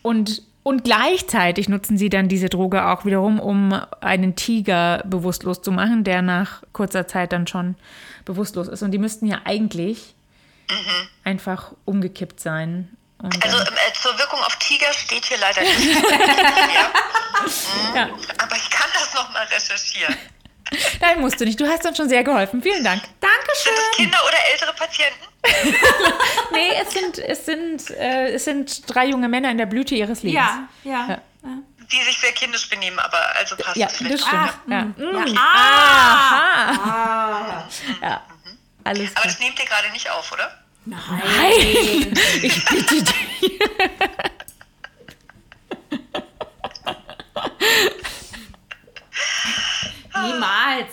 [0.03, 5.73] Und, und gleichzeitig nutzen sie dann diese Droge auch wiederum, um einen Tiger bewusstlos zu
[5.73, 7.75] machen, der nach kurzer Zeit dann schon
[8.25, 8.83] bewusstlos ist.
[8.83, 10.15] Und die müssten ja eigentlich
[11.25, 12.97] einfach umgekippt sein.
[13.19, 15.95] Also ähm, äh, zur Wirkung auf Tiger steht hier leider nicht.
[15.95, 16.91] ja.
[17.43, 17.97] Mhm.
[17.97, 18.09] ja,
[18.39, 20.17] Aber ich kann das nochmal recherchieren.
[21.01, 21.61] nein, musst du nicht.
[21.61, 22.63] Du hast uns schon sehr geholfen.
[22.63, 23.03] Vielen Dank.
[23.03, 23.73] Sind Dankeschön.
[23.91, 25.27] es Kinder oder ältere Patienten?
[26.53, 30.23] Nee, es sind, es sind, äh, es sind drei junge Männer in der Blüte ihres
[30.23, 30.45] Lebens.
[30.45, 31.09] Ja, ja.
[31.09, 31.19] Ja.
[31.91, 34.27] Die sich sehr kindisch benehmen, aber also passt Ja, es das vielleicht.
[34.27, 34.43] stimmt.
[34.43, 34.85] Ach, ja.
[34.85, 35.27] mm, Mm.
[35.35, 35.41] ja.
[35.41, 37.69] Aha.
[38.03, 38.23] Ja.
[38.85, 40.59] Alles Aber das nehmt ihr gerade nicht auf, oder?
[40.85, 42.13] Nein,
[42.43, 43.13] ich bitte dich.
[50.23, 50.93] Niemals.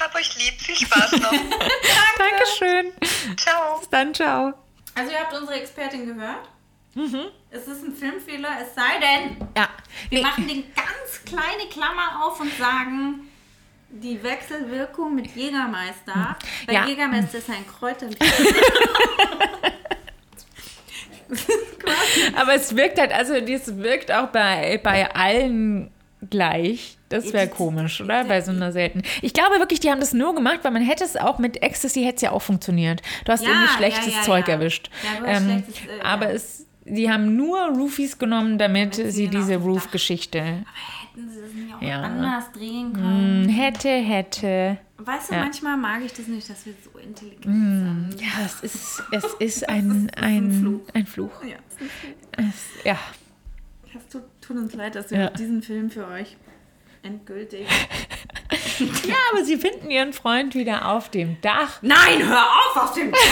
[0.00, 0.60] Hab euch lieb.
[0.60, 1.30] Viel Spaß noch.
[2.18, 2.92] Dankeschön.
[3.36, 3.78] Ciao.
[3.78, 4.52] Bis dann, ciao.
[4.94, 6.48] Also ihr habt unsere Expertin gehört.
[7.50, 9.68] Es ist ein Filmfehler, es sei denn, Ja.
[10.08, 10.22] wir Nee.
[10.24, 13.28] machen den ganz kleine Klammer auf und sagen,
[13.90, 16.36] die Wechselwirkung mit Jägermeister.
[16.66, 16.86] Weil Ja.
[16.86, 18.18] Jägermeister ist ein Kräuterlied.
[22.34, 25.90] Aber es wirkt halt, also das wirkt auch bei, bei allen
[26.30, 26.95] gleich.
[27.08, 28.24] Das wäre komisch, oder?
[28.24, 29.02] Bei so einer selten.
[29.22, 32.02] Ich glaube wirklich, die haben das nur gemacht, weil man hätte es auch mit Ecstasy
[32.02, 33.00] hätte es ja auch funktioniert.
[33.24, 34.54] Du hast Ja, irgendwie schlechtes ja, Zeug ja.
[34.54, 34.90] erwischt.
[35.04, 39.10] Ja, du hast ähm, schlechtes, äh, aber es, die haben nur Roofies genommen, damit, sie
[39.10, 43.44] sie diese Dach- Roof-Geschichte Hätten sie das nicht auch anders drehen können?
[43.44, 44.78] Hm, hätte, hätte.
[44.98, 48.20] Weißt du, manchmal mag ich das nicht, dass wir so intelligent sind.
[48.20, 50.80] Ja, es ist, es ist ein, ist ein ein, Fluch.
[50.94, 51.44] ein Fluch.
[51.44, 51.56] Ja,
[52.36, 52.98] Es, ja.
[53.96, 56.36] es tut, tut uns leid, dass wir diesen Film für euch
[57.06, 57.66] endgültig.
[59.04, 61.78] ja, aber sie finden ihren Freund wieder auf dem Dach.
[61.82, 63.12] Nein, hör auf auf dem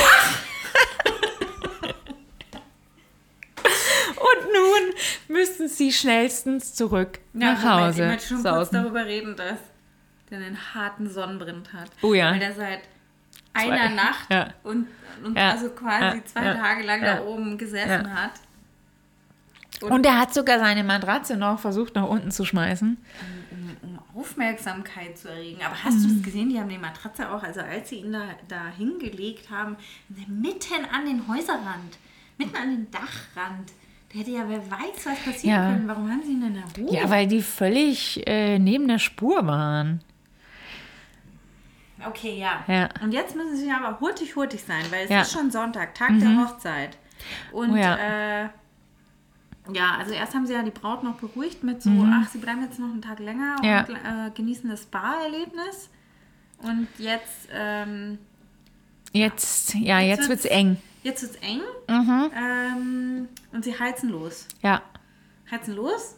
[4.17, 4.95] Und nun
[5.37, 9.59] müssen sie schnellstens zurück nach Moment, Hause Ich möchte schon kurz darüber reden, dass
[10.31, 11.91] der einen harten Sonnenbrand hat.
[12.03, 12.33] Oh ja.
[12.33, 12.81] Weil der seit
[13.53, 14.49] einer Nacht Ja.
[14.63, 14.87] und,
[15.23, 15.51] und Ja.
[15.53, 16.25] also quasi Ja.
[16.25, 16.55] zwei Ja.
[16.55, 17.17] Tage lang Ja.
[17.17, 18.11] da oben gesessen Ja.
[18.11, 18.33] hat.
[19.83, 22.97] Und er hat sogar seine Matratze noch versucht nach unten zu schmeißen.
[22.97, 23.44] Um
[24.15, 25.61] Aufmerksamkeit zu erregen.
[25.65, 26.49] Aber hast du das gesehen?
[26.51, 29.77] Die haben die Matratze auch, also als sie ihn da, da hingelegt haben,
[30.29, 31.99] mitten an den Häuserrand,
[32.39, 33.73] mitten an den Dachrand.
[34.13, 35.69] Da hätte ja wer weiß, was passieren Ja.
[35.73, 35.89] können.
[35.89, 36.93] Warum haben sie ihn denn da hoch?
[36.93, 40.01] Ja, weil die völlig äh, neben der Spur waren.
[42.07, 42.63] Okay, ja.
[42.67, 42.89] Ja.
[43.03, 45.23] Und jetzt müssen sie aber hurtig, hurtig sein, weil es Ja.
[45.23, 46.97] ist schon Sonntag, Tag der Hochzeit.
[47.53, 48.45] Und Oh ja.
[48.45, 48.49] äh,
[49.73, 52.63] ja, also erst haben sie ja die Braut noch beruhigt mit so, ach, sie bleiben
[52.63, 53.85] jetzt noch einen Tag länger Ja.
[53.85, 55.91] und äh, genießen das Spa-Erlebnis.
[56.63, 58.19] Und jetzt, ähm,
[59.13, 60.77] Jetzt, ja, jetzt, Jetzt wird's wird's- eng.
[61.05, 61.61] jetzt ist eng.
[61.89, 62.31] Mhm.
[62.37, 64.49] Ähm, und sie heizen los.
[64.61, 64.83] Ja.
[65.51, 66.17] Heizen los.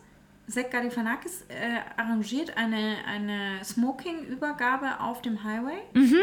[0.48, 5.78] Zach Galifianakis äh, arrangiert eine, eine Smoking-Übergabe auf dem Highway.
[5.92, 6.16] Mhm.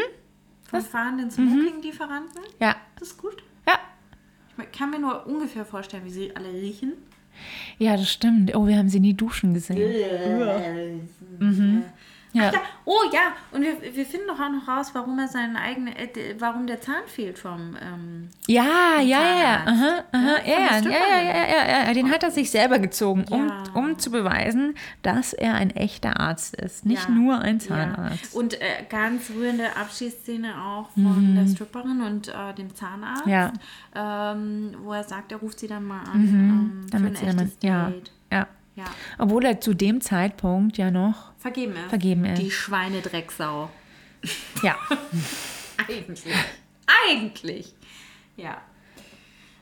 [0.68, 2.42] Vom fahrenden Smoking-Lieferanten.
[2.58, 2.74] Ja.
[2.98, 3.42] Das ist gut.
[3.68, 3.78] Ja.
[4.58, 6.94] Ich kann mir nur ungefähr vorstellen, wie sie alle riechen.
[7.78, 8.54] Ja, das stimmt.
[8.54, 9.78] Oh, wir haben sie nie duschen gesehen.
[11.38, 11.82] Mhm.
[12.34, 12.50] Ja.
[12.52, 15.94] Ja, oh ja, und wir, wir finden doch auch noch raus, warum er seinen eigenen,
[15.94, 16.08] äh,
[16.38, 17.76] warum der Zahn fehlt vom.
[17.80, 19.64] Ähm, Ja, ja, ja, ja.
[19.64, 19.68] Zahnarzt.
[19.68, 21.94] Aha, aha, Ja, ja, ja, ja, ja, ja.
[21.94, 23.62] Den hat er sich selber gezogen, um, Ja.
[23.74, 26.84] um zu beweisen, dass er ein echter Arzt ist.
[26.84, 27.60] Nicht ja, nur ein.
[27.60, 28.34] Zahnarzt.
[28.34, 33.26] Und äh, ganz rührende Abschiedsszene auch von der Stripperin und äh, dem Zahnarzt.
[33.26, 33.32] Mhm.
[33.32, 33.52] Ja.
[33.94, 37.26] Ähm, wo er sagt, er ruft sie dann mal an ähm, für ein Damit sie
[37.26, 38.10] dann, echtes ja, Date.
[38.32, 38.46] ja.
[38.76, 38.84] Ja.
[39.18, 41.88] Obwohl er zu dem Zeitpunkt ja noch, Vergeben ist.
[41.90, 42.42] Vergeben ist.
[42.42, 43.70] Die Schweinedrecksau.
[44.62, 44.76] ja,
[45.88, 46.24] Eigentlich.
[47.08, 47.74] Eigentlich.
[48.36, 48.58] Ja.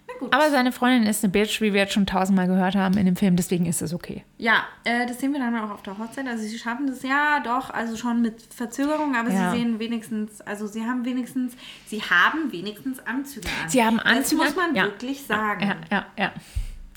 [0.06, 0.34] Na gut.
[0.34, 3.16] aber seine Freundin ist eine Bitch, wie wir jetzt schon tausendmal gehört haben in dem
[3.16, 4.24] Film, deswegen ist es okay.
[4.38, 6.26] Ja, äh, das sehen wir dann auch auf der Hochzeit.
[6.26, 9.50] Also sie schaffen das ja doch, also schon mit Verzögerung, aber Ja.
[9.52, 11.54] sie sehen wenigstens, also sie haben wenigstens,
[11.86, 13.68] sie haben wenigstens Anzüge an.
[13.68, 14.84] Sie haben Anzüge Das muss man ja.
[14.84, 15.62] wirklich sagen.
[15.66, 16.32] Ja, ja, ja.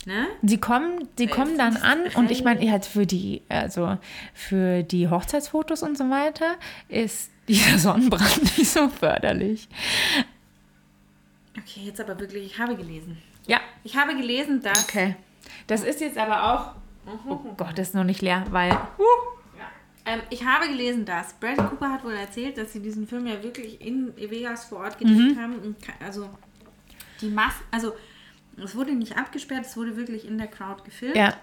[0.05, 0.27] Ne?
[0.43, 3.97] Sie kommen, sie kommen dann an und ich meine, halt für die, also
[4.35, 6.55] für die Hochzeitsfotos und so weiter
[6.89, 9.67] ist dieser Sonnenbrand nicht so förderlich.
[11.57, 13.17] Okay, jetzt aber wirklich, ich habe gelesen.
[13.47, 15.15] Ja, Ich habe gelesen, dass okay.
[15.67, 16.75] Das ist jetzt aber auch.
[17.27, 18.71] Oh Gott, das ist noch nicht leer, weil.
[20.05, 23.41] ähm, ich habe gelesen, dass Bradley Cooper hat wohl erzählt, dass sie diesen Film ja
[23.41, 25.55] wirklich in Vegas vor Ort gedreht haben.
[25.59, 26.29] Und also
[27.21, 27.93] die Masse, also
[28.63, 31.15] es wurde nicht abgesperrt, es wurde wirklich in der Crowd gefilmt.
[31.15, 31.35] Ja.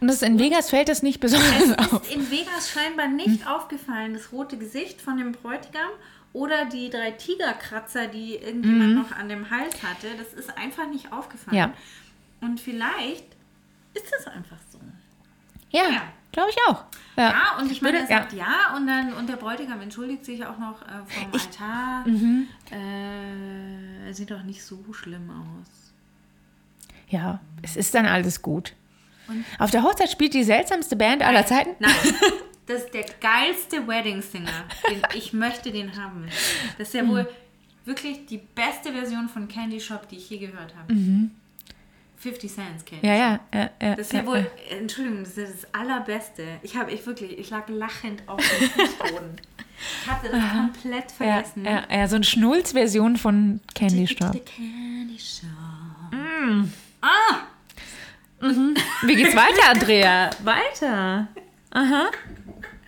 [0.00, 2.02] Und das in Vegas fällt das nicht besonders auf.
[2.08, 5.88] ist in Vegas scheinbar nicht aufgefallen, das rote Gesicht von dem Bräutigam
[6.32, 10.08] oder die drei Tigerkratzer, die irgendjemand noch an dem Hals hatte.
[10.18, 11.56] Das ist einfach nicht aufgefallen.
[11.56, 11.72] Ja.
[12.40, 13.24] Und vielleicht
[13.94, 14.78] ist es einfach so.
[15.70, 16.02] Ja, Ja.
[16.32, 16.84] glaube ich auch.
[17.16, 18.18] Ja, Ja, und ich meine, er Würde- ja.
[18.20, 22.06] sagt ja, und dann und der Bräutigam entschuldigt sich auch noch äh, vom Altar.
[22.06, 22.46] Mhm.
[22.70, 25.81] Äh, er sieht doch nicht so schlimm aus.
[27.12, 28.72] Ja, es ist dann alles gut.
[29.58, 31.70] Auf der Hochzeit spielt die seltsamste Band aller Zeiten.
[31.78, 31.92] Nein,
[32.66, 34.64] das ist der geilste Wedding Singer.
[34.90, 36.26] Den, ich möchte den haben.
[36.76, 37.28] Das ist ja wohl
[37.84, 40.92] wirklich die beste Version von Candy Shop, die ich je gehört habe.
[42.16, 43.40] 50 Cents Candy Ja, Shop.
[43.54, 43.70] ja, ja.
[43.80, 46.44] ja Das ist ja ja, wohl, Entschuldigung, das ist das Allerbeste.
[46.62, 49.40] Ich habe, ich wirklich, ich lag lachend auf dem Fußboden.
[50.04, 51.64] Ich hatte das komplett Ja, vergessen.
[51.64, 54.32] ja, ja, so eine Schnulz-Version von Candy Shop.
[54.46, 55.48] Candy Shop.
[57.02, 57.46] Ah!
[59.02, 60.30] Wie geht's weiter, Andrea?
[60.44, 61.28] Weiter.
[61.70, 62.10] Aha.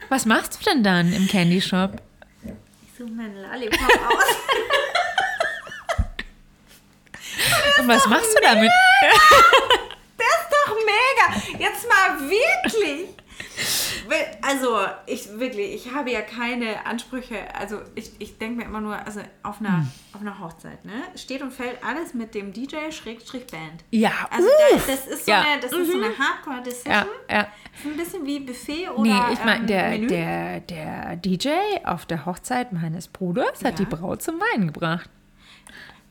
[0.08, 2.00] Was machst du denn dann im Candy Shop?
[2.44, 4.36] Ich suche meinen Lollipop aus.
[7.78, 8.70] Und was machst du damit?
[9.02, 11.34] Der ist doch mega.
[11.58, 13.13] Jetzt mal wirklich.
[14.42, 17.36] Also, ich wirklich, ich habe ja keine Ansprüche.
[17.54, 19.90] Also, ich, ich denke mir immer nur, also auf einer, Hm.
[20.12, 20.92] auf einer Hochzeit, ne?
[21.16, 23.84] Steht und fällt alles mit dem DJ-Band.
[23.90, 25.40] Ja, Also, da, das ist so Ja.
[25.42, 26.92] eine, das ist so eine Hardcore-Decision.
[26.92, 27.48] Ja, ja.
[27.82, 30.06] So ein bisschen wie Buffet oder Nee, ich meine, ähm, der, Menü.
[30.08, 31.48] der, der DJ
[31.84, 33.84] auf der Hochzeit meines Bruders hat Ja.
[33.84, 35.08] die Braut zum Weinen gebracht.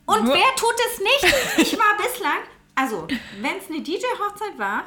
[0.05, 1.35] Und Nur- wer tut es nicht?
[1.73, 2.39] Ich war bislang,
[2.75, 3.07] also
[3.41, 4.83] wenn es eine DJ-Hochzeit war,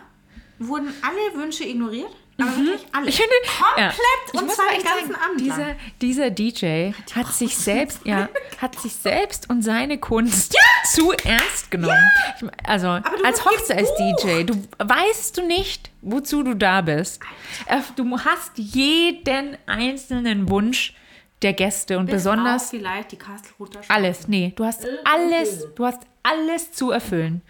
[0.58, 2.14] wurden alle Wünsche ignoriert.
[2.38, 3.02] Aber wirklich alle.
[3.02, 3.08] Mhm.
[3.08, 3.92] Ich finde, Komplett ja.
[4.32, 5.76] Ich und zwar den ganzen sagen, Abend dieser, lang.
[6.02, 8.28] dieser DJ hat sich selbst, ja,
[8.60, 10.54] hat sich selbst und seine Kunst
[10.92, 12.10] zu ernst genommen.
[12.36, 12.88] Ich mein, also
[13.24, 17.22] als Hochzeits-DJ, du weißt du nicht, wozu du da bist.
[17.66, 20.94] Äh, Du hast jeden einzelnen Wunsch
[21.42, 24.28] der Gäste und Bis besonders vielleicht die Kastelruther alles.
[24.28, 27.42] Nee, du hast alles, du hast alles zu erfüllen.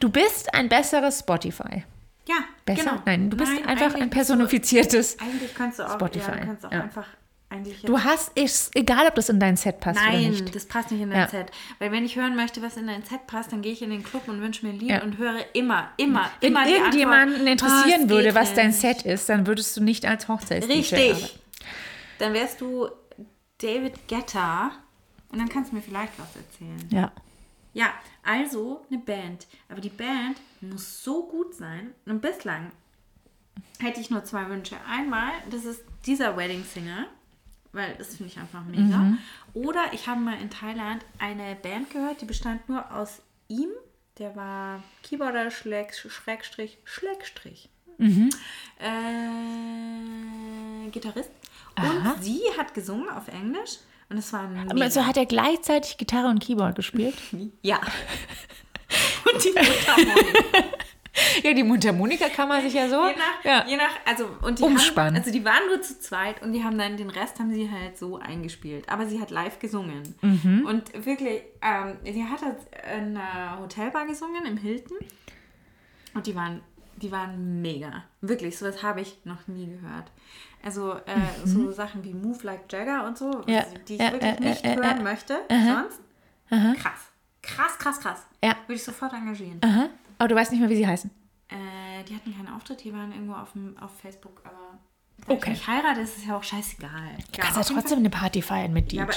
[0.00, 1.84] Du bist ein besseres Spotify.
[2.26, 2.82] Ja, Besser?
[2.90, 3.02] genau.
[3.04, 5.16] Nein, du bist Nein, einfach ein personifiziertes.
[5.16, 6.80] Du, eigentlich kannst du auch, Spotify, Ja, du kannst auch ja.
[6.82, 7.06] einfach
[7.84, 10.56] Du hast es, egal ob das in dein Set passt oder Nein, nicht.
[10.56, 11.28] das passt nicht in dein Ja.
[11.28, 11.52] Set.
[11.78, 14.02] Weil wenn ich hören möchte, was in dein Set passt, dann gehe ich in den
[14.02, 15.02] Club und wünsche mir ein Lied Ja.
[15.04, 18.80] und höre immer, immer, Wenn immer die irgendjemanden Antwort, interessieren "Oh, würde, was dein nicht."
[18.80, 21.10] Set ist, dann würdest du nicht als Hochzeits-DJ Richtig.
[21.12, 21.38] arbeiten.
[22.18, 22.88] Dann wärst du
[23.58, 24.72] David Guetta
[25.30, 26.88] und dann kannst du mir vielleicht was erzählen.
[26.90, 27.12] Ja.
[27.72, 27.86] Ja,
[28.24, 29.46] also eine Band.
[29.68, 30.38] Aber die Band
[30.70, 31.92] muss so gut sein.
[32.06, 32.70] Und bislang
[33.78, 34.76] hätte ich nur zwei Wünsche.
[34.88, 37.06] Einmal, das ist dieser Wedding Singer,
[37.72, 39.14] weil das finde ich einfach mega.
[39.54, 43.70] Oder ich habe mal in Thailand eine Band gehört, die bestand nur aus ihm.
[44.18, 47.68] Der war Keyboarder, Schläg, Schrägstrich, Schlägstrich.
[47.98, 48.10] Äh,
[50.90, 51.30] Gitarrist.
[51.76, 53.78] Und sie hat gesungen auf Englisch.
[54.08, 54.74] Und es war mega.
[54.80, 57.16] Also hat er gleichzeitig Gitarre und Keyboard gespielt?
[57.62, 57.80] Ja.
[59.32, 60.68] Und die Mundharmonika.
[61.42, 63.06] ja, die Mundharmonika kann man sich ja so.
[63.06, 63.64] Je nach, ja.
[63.66, 65.14] je nach, also, und die Umspannen.
[65.14, 67.70] Haben, also die waren nur zu zweit und die haben dann, den Rest haben sie
[67.70, 68.88] halt so eingespielt.
[68.88, 70.14] Aber sie hat live gesungen.
[70.22, 70.66] Mhm.
[70.66, 72.56] Und wirklich, ähm, sie hat halt
[72.96, 74.98] in einer Hotelbar gesungen, im Hilton.
[76.14, 76.62] Und die waren,
[76.96, 78.04] die waren mega.
[78.20, 80.10] Wirklich, sowas habe ich noch nie gehört.
[80.64, 83.42] Also äh, so Sachen wie Move Like Jagger und so, Mhm.
[83.46, 86.00] Ja, die ich ja, wirklich äh, nicht äh, hören möchte, sonst.
[86.80, 87.13] Krass.
[87.46, 88.22] Krass, krass, krass.
[88.42, 88.56] Ja.
[88.66, 89.60] Würde ich sofort engagieren.
[89.64, 89.88] Aha.
[90.18, 91.10] Aber du weißt nicht mehr, wie sie heißen.
[91.48, 94.78] Äh, die hatten keinen Auftritt, die waren irgendwo auf, dem, auf Facebook, aber
[95.26, 95.34] Okay.
[95.36, 95.52] okay.
[95.52, 96.90] ich heirate, ist es ja auch scheißegal.
[97.32, 98.98] Du kannst ja trotzdem eine Party feiern mit DJ.
[98.98, 99.08] Ja,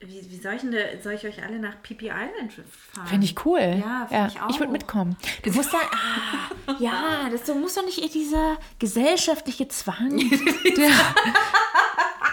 [0.00, 2.52] wie, wie soll, ich denn, da- soll ich euch alle nach Pipi Island
[2.94, 3.06] fahren?
[3.06, 3.60] Finde ich cool.
[3.60, 4.48] Ja, finde ich auch.
[4.50, 5.14] Ich würde mitkommen.
[5.44, 5.78] Du musst da.
[5.78, 10.18] Ah, ja, das du musst doch nicht in dieser gesellschaftliche Zwang.
[10.76, 10.90] der,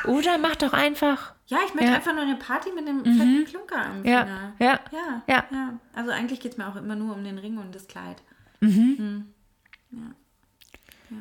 [0.06, 1.34] oder mach doch einfach.
[1.50, 1.96] Ja, ich möchte Ja.
[1.98, 4.54] einfach nur eine Party mit einem fetten Klunker am Ja, Finger.
[4.60, 5.24] ja, ja.
[5.28, 5.46] ja.
[5.52, 5.80] ja.
[5.94, 8.22] Also eigentlich geht es mir auch immer nur um den Ring und das Kleid.
[8.62, 8.96] Mhm.
[8.98, 9.34] Hm.
[9.92, 11.18] Ja.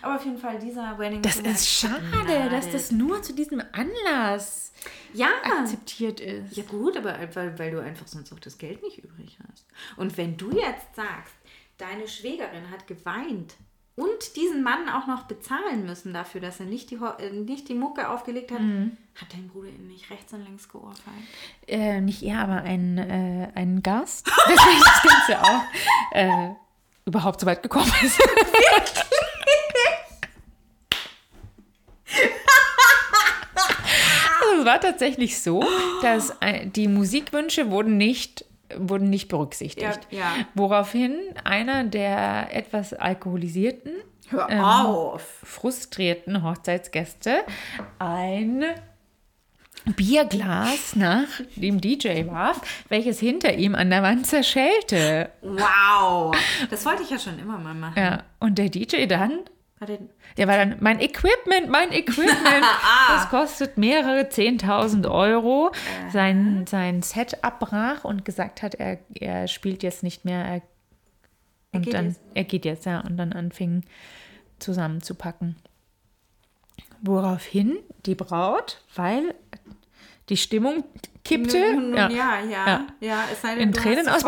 [0.00, 4.72] Aber auf jeden Fall dieser Wedding Das ist schade, dass das nur zu diesem Anlass
[5.12, 6.56] ja akzeptiert ist.
[6.56, 9.66] Ja gut, aber weil, weil du einfach sonst auch das Geld nicht übrig hast.
[9.96, 11.34] Und wenn du jetzt sagst,
[11.78, 13.54] deine Schwägerin hat geweint
[14.02, 17.74] und diesen Mann auch noch bezahlen müssen dafür, dass er nicht die, äh, nicht die
[17.74, 21.06] Mucke aufgelegt hat, hat dein Bruder ihn nicht rechts und links geohrfeigt.
[21.68, 25.62] Äh, nicht er, aber ein, äh, ein Gast, deswegen das Ganze auch
[26.12, 26.54] äh,
[27.04, 28.20] überhaupt so weit gekommen ist.
[34.44, 35.64] Also es war tatsächlich so,
[36.02, 36.34] dass
[36.66, 38.44] die Musikwünsche wurden nicht,
[38.78, 40.00] wurden nicht berücksichtigt.
[40.10, 40.26] Ja, ja.
[40.54, 43.92] Woraufhin einer der etwas alkoholisierten,
[44.48, 44.64] Ähm,
[45.44, 47.42] frustrierten Hochzeitsgäste
[47.98, 48.64] ein
[49.96, 51.26] Bierglas nach
[51.56, 55.30] dem DJ warf, welches hinter ihm an der Wand zerschellte.
[55.42, 56.34] Wow!
[56.70, 57.98] Das wollte ich ja schon immer mal machen.
[58.00, 59.40] Ja, und der DJ dann,
[59.82, 59.98] Warte,
[60.36, 62.64] der war dann, mein Equipment, mein Equipment,
[63.08, 65.72] das kostet mehrere 10.000 Euro.
[66.12, 70.44] Sein, sein Set abbrach und gesagt hat, er, er spielt jetzt nicht mehr.
[70.44, 70.62] Er,
[71.72, 72.20] und geht dann, jetzt.
[72.32, 73.82] er geht jetzt, ja, und dann anfing
[74.60, 75.56] zusammenzupacken.
[77.00, 77.76] Woraufhin
[78.06, 79.34] die Braut, weil
[80.32, 80.84] die Stimmung
[81.24, 83.24] kippte, Nun, nun, ja, ja, ja, ja.
[83.30, 84.26] Es sei denn, In du Tränen hast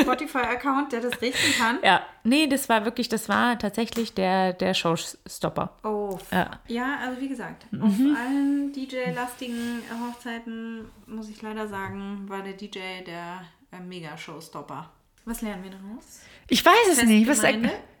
[0.00, 1.78] Spotify-Account, der das richten kann.
[1.82, 5.72] ja, nee, das war wirklich, das war tatsächlich der, der Showstopper.
[5.82, 6.50] Oh, Ja.
[6.68, 7.82] ja, also wie gesagt, Mhm.
[7.82, 13.42] auf allen DJ-lastigen Hochzeiten, muss ich leider sagen, war der DJ der
[13.72, 14.90] äh, Mega-Showstopper.
[15.24, 16.20] Was lernen wir daraus?
[16.48, 17.28] Ich weiß es nicht.
[17.28, 17.54] Was sag,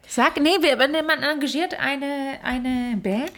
[0.06, 0.56] sag, nee,
[1.02, 3.32] man engagiert eine, eine Band.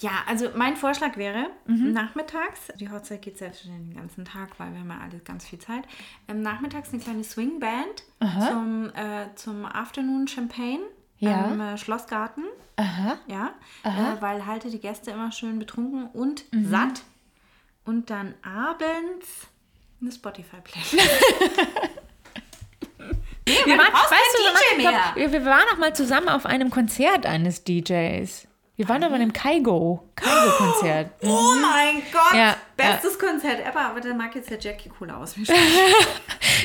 [0.00, 1.92] Ja, also mein Vorschlag wäre, Mhm.
[1.92, 5.58] nachmittags, die Hochzeit geht selbstverständlich den ganzen Tag, weil wir haben ja alle ganz viel
[5.58, 5.84] Zeit,
[6.28, 8.02] ähm, nachmittags eine kleine Swingband
[8.48, 10.80] zum, äh, zum Afternoon Champagne
[11.18, 11.44] Ja.
[11.44, 12.44] am äh, Schlossgarten.
[12.76, 13.18] Aha.
[13.26, 13.52] Ja,
[13.84, 16.70] äh, weil halte die Gäste immer schön betrunken und Mhm.
[16.70, 17.02] satt.
[17.84, 19.48] Und dann abends
[20.00, 20.94] eine Spotify-Playlist.
[23.46, 28.46] Wir waren, weißt du, wir, wir waren noch mal zusammen auf einem Konzert eines DJs.
[28.80, 31.10] Wir waren aber in einem Kaigo, Kaigo-Konzert.
[31.22, 32.34] Oh mein Gott!
[32.34, 35.34] Ja, Bestes Konzert ever, aber dann mag jetzt der Jackie cooler aus.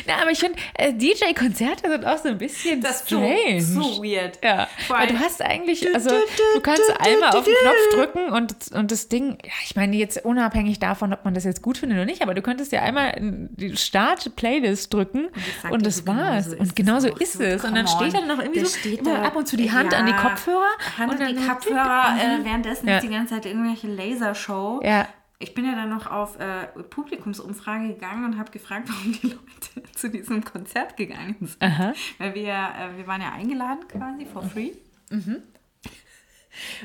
[0.06, 3.62] Ja, aber ich finde, äh, DJ-Konzerte sind auch so ein bisschen Das ist so, strange.
[3.62, 4.40] so weird.
[4.44, 6.10] Ja, Vor weil du hast eigentlich, also
[6.56, 10.24] du kannst einmal auf den Knopf drücken und, und das Ding, ja, ich meine jetzt
[10.26, 13.12] unabhängig davon, ob man das jetzt gut findet oder nicht, aber du könntest ja einmal
[13.18, 15.28] in die Start-Playlist drücken
[15.70, 16.46] und das genau war's.
[16.46, 17.20] so ist und es genau so auch.
[17.20, 17.64] ist es.
[17.64, 20.12] Und dann steht dann noch irgendwie so da- ab und zu die Hand an die
[20.12, 20.66] Ja, Kopfhörer.
[20.98, 22.98] Hand und an die Kopfhörer, äh, währenddessen Ja.
[22.98, 24.82] ist die ganze Zeit irgendwelche Lasershow.
[24.84, 25.08] Ja.
[25.40, 29.92] Ich bin ja dann noch auf äh, Publikumsumfrage gegangen und habe gefragt, warum die Leute
[29.96, 31.62] zu diesem Konzert gegangen sind.
[31.62, 31.94] Aha.
[32.18, 34.72] Weil wir, äh, wir waren ja eingeladen quasi for free.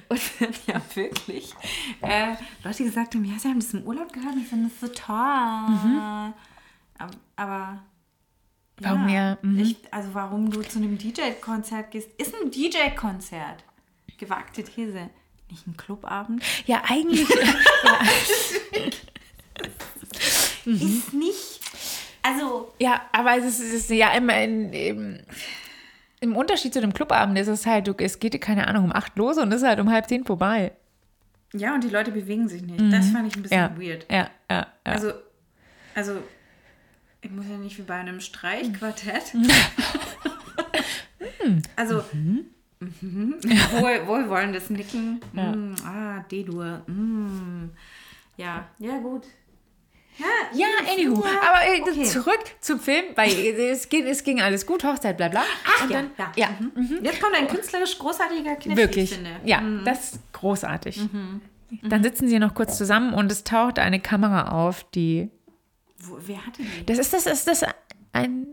[0.08, 1.54] Und dann ja wirklich
[2.00, 4.88] äh, Leute gesagt haben, ja, sie haben das im Urlaub gehört und fanden das so
[4.92, 5.14] toll.
[6.98, 7.80] Aber, aber
[8.80, 9.60] Warum ja, mhm.
[9.60, 13.62] Ich, also warum du zu einem DJ-Konzert gehst, ist ein DJ-Konzert.
[14.16, 15.10] Gewagte These.
[15.50, 16.42] Nicht ein Clubabend.
[16.66, 17.28] Ja, eigentlich.
[20.64, 21.60] Ist nicht.
[22.22, 25.20] Also, ja, aber es ist, es ist ja immer in, im,
[26.20, 29.16] im Unterschied zu dem Clubabend ist es halt, du, es geht, keine Ahnung, um acht
[29.16, 30.72] los und ist halt um halb zehn vorbei.
[31.54, 32.80] ja, und die Leute bewegen sich nicht.
[32.92, 34.06] Das fand ich ein bisschen Ja, weird.
[34.10, 34.66] ja, ja, ja.
[34.84, 35.12] Also,
[35.94, 36.18] also,
[37.22, 39.32] ich muss ja nicht wie bei einem Streichquartett.
[41.76, 42.46] also, mhm.
[42.80, 45.20] Wohl, wohlwollendes Nicken.
[45.32, 46.82] Mm, ah, D-Dur.
[46.86, 47.70] Mm.
[48.36, 49.26] Ja, ja, gut.
[50.52, 51.22] Ja, anywho.
[51.24, 52.04] Ja, aber äh, okay.
[52.04, 55.42] zurück zum Film, weil es ging, es ging alles gut, Hochzeit, bla bla.
[55.66, 56.32] Ach, und ja, dann, ja.
[56.36, 56.98] ja, Mhm.
[57.02, 59.04] Jetzt kommt ein künstlerisch großartiger Kniff, wirklich.
[59.04, 59.30] ich finde.
[59.30, 59.48] Mhm.
[59.48, 61.00] Ja, das ist großartig.
[61.82, 65.30] Dann sitzen sie noch kurz zusammen und es taucht eine Kamera auf, die.
[65.98, 66.84] Wo, wer hatte die?
[66.86, 67.64] Das ist das, ist das
[68.12, 68.46] ein.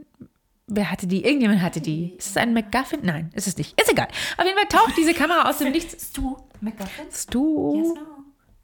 [0.69, 1.23] Wer hatte die?
[1.23, 2.14] Irgendjemand hatte die.
[2.18, 2.99] Ist es ein MacGuffin?
[3.03, 3.80] Nein, ist es nicht.
[3.80, 4.07] Ist egal.
[4.38, 6.07] Auf jeden Fall taucht diese Kamera aus dem Nichts.
[6.10, 7.06] Stu McGuffin?
[7.11, 7.76] Stu.
[7.77, 8.02] Yes, no.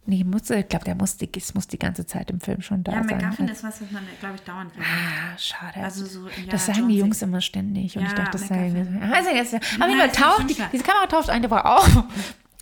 [0.05, 2.91] Nee, muss, ich glaube, der muss die, muss die ganze Zeit im Film schon da
[2.91, 3.17] Ja, sein.
[3.19, 4.93] McGuffin ist was, was man, glaube ich, dauernd verwendet.
[5.34, 5.80] Ah, schade.
[5.81, 7.95] Also so, ja, das sagen die Jungs immer ständig.
[7.97, 8.69] Und ich Ja, dachte, das sei.
[8.69, 9.01] McGuffin.
[9.13, 12.03] Also jetzt, auf jeden Fall taucht die, diese Kamera taucht einfach auf.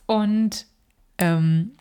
[0.06, 0.68] Und
[1.18, 1.72] ähm,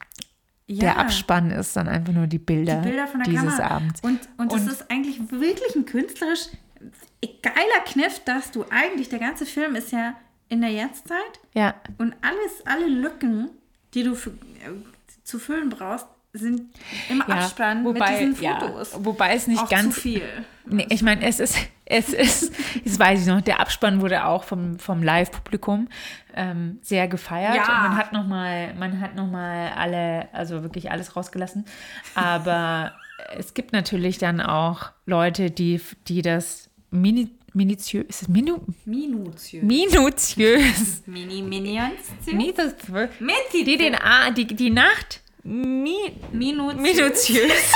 [0.67, 0.81] Ja.
[0.81, 3.75] der Abspann ist dann einfach nur die Bilder, Die Bilder von der dieses Kamera.
[3.77, 4.01] Abends.
[4.01, 6.47] Und, und das Und- ist eigentlich wirklich ein künstlerisch
[7.43, 10.15] geiler Kniff, dass du eigentlich, der ganze Film ist ja
[10.49, 13.51] in der Jetztzeit Ja, und alles, alle Lücken,
[13.95, 14.73] die du für, äh,
[15.25, 16.63] zu füllen brauchst, sind
[17.09, 17.35] im ja.
[17.35, 18.95] Abspann wobei, mit diesen ja, Fotos.
[18.99, 19.95] wobei es nicht Auch ganz.
[19.97, 20.23] zu viel.
[20.65, 22.53] Nee, ich meine, es ist, es ist,
[22.85, 25.89] das weiß ich noch, der Abspann wurde auch vom, vom Live-Publikum
[26.35, 27.57] ähm, sehr gefeiert.
[27.57, 27.63] Ja.
[27.63, 31.65] Und man hat nochmal, man hat noch mal alle, also wirklich alles rausgelassen.
[32.15, 32.93] Aber
[33.37, 39.63] es gibt natürlich dann auch Leute, die, die das mini, minutiös, ist es minu, Minutiös.
[39.63, 42.01] minutiös, Mini Minions.
[43.65, 45.95] die den, A- die, die Nacht mi,
[46.33, 46.81] Minutiös.
[46.83, 47.73] minutiös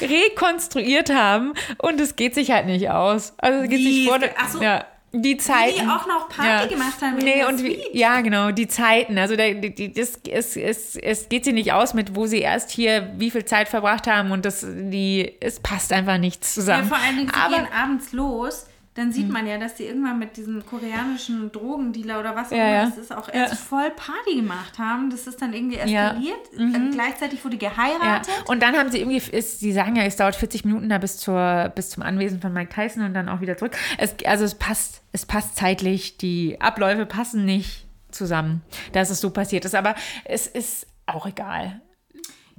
[0.00, 3.34] rekonstruiert haben und es geht sich halt nicht aus.
[3.38, 3.94] Also es geht Wie?
[4.00, 4.62] sich vor Ach so.
[4.62, 4.84] ja,
[5.22, 5.88] die Zeiten.
[5.88, 9.18] auch noch Party gemacht haben Nee, und wie, ja, genau, die Zeiten.
[9.18, 12.40] Also da, die, die, das, es, es, es geht sie nicht aus mit, wo sie
[12.40, 16.62] erst hier wie viel Zeit verbracht haben und das, die, es passt einfach nichts Ja,
[16.62, 16.88] zusammen.
[16.88, 18.66] vor allen Dingen, sie Aber gehen abends los,
[18.96, 22.64] dann sieht man ja, dass die irgendwann mit diesem koreanischen Drogendealer oder was auch Ja,
[22.64, 22.84] immer, ja.
[22.86, 23.56] das ist auch erst Ja.
[23.58, 25.10] voll Party gemacht haben.
[25.10, 26.14] Das ist dann irgendwie Ja.
[26.14, 26.26] Mhm.
[26.26, 26.74] eskaliert.
[26.76, 27.68] Äh, Gleichzeitig wurde Ja.
[27.70, 28.32] geheiratet.
[28.46, 31.18] Und dann haben sie irgendwie, ist, sie sagen ja, es dauert 40 Minuten da bis,
[31.18, 33.76] zur, bis zum Anwesen von Mike Tyson und dann auch wieder zurück.
[33.98, 38.62] Es, also es passt, es passt zeitlich, die Abläufe passen nicht zusammen,
[38.92, 39.74] dass es so passiert ist.
[39.74, 39.94] Aber
[40.24, 41.82] es ist auch egal.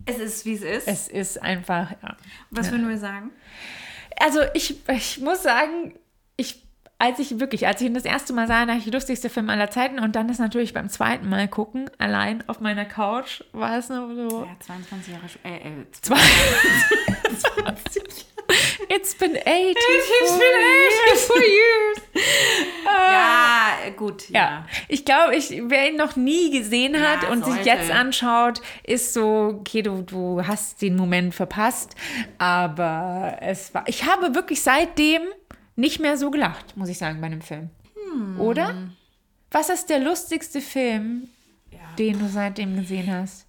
[0.05, 0.87] Es ist, wie es ist.
[0.87, 2.15] Es ist einfach, ja.
[2.51, 3.31] was würden wir sagen?
[4.19, 5.93] Also ich, ich muss sagen,
[6.37, 6.63] ich,
[6.99, 9.69] als ich wirklich, als ich ihn das erste Mal sah, dachte ich, lustigste Film aller
[9.69, 13.89] Zeiten und dann ist natürlich beim zweiten Mal gucken, allein auf meiner Couch, war es
[13.89, 15.25] nur so, Ja, 22 Jahre.
[15.43, 16.15] Äh, äh, Zwei-
[18.89, 21.25] It's been 18 It's been years.
[21.25, 21.97] for years.
[22.85, 24.29] ja, äh, gut.
[24.29, 24.39] Ja.
[24.39, 27.69] Ja, ich glaube, ich, wer ihn noch nie gesehen hat Ja, und sich sollte.
[27.69, 31.95] jetzt anschaut, ist so, okay, du, du hast den Moment verpasst.
[32.37, 35.23] Aber es war, ich habe wirklich seitdem
[35.77, 37.69] nicht mehr so gelacht, muss ich sagen, bei einem Film.
[38.11, 38.39] Hm.
[38.41, 38.75] Oder?
[39.51, 41.29] Was ist der lustigste Film,
[41.97, 43.45] den du seitdem gesehen hast?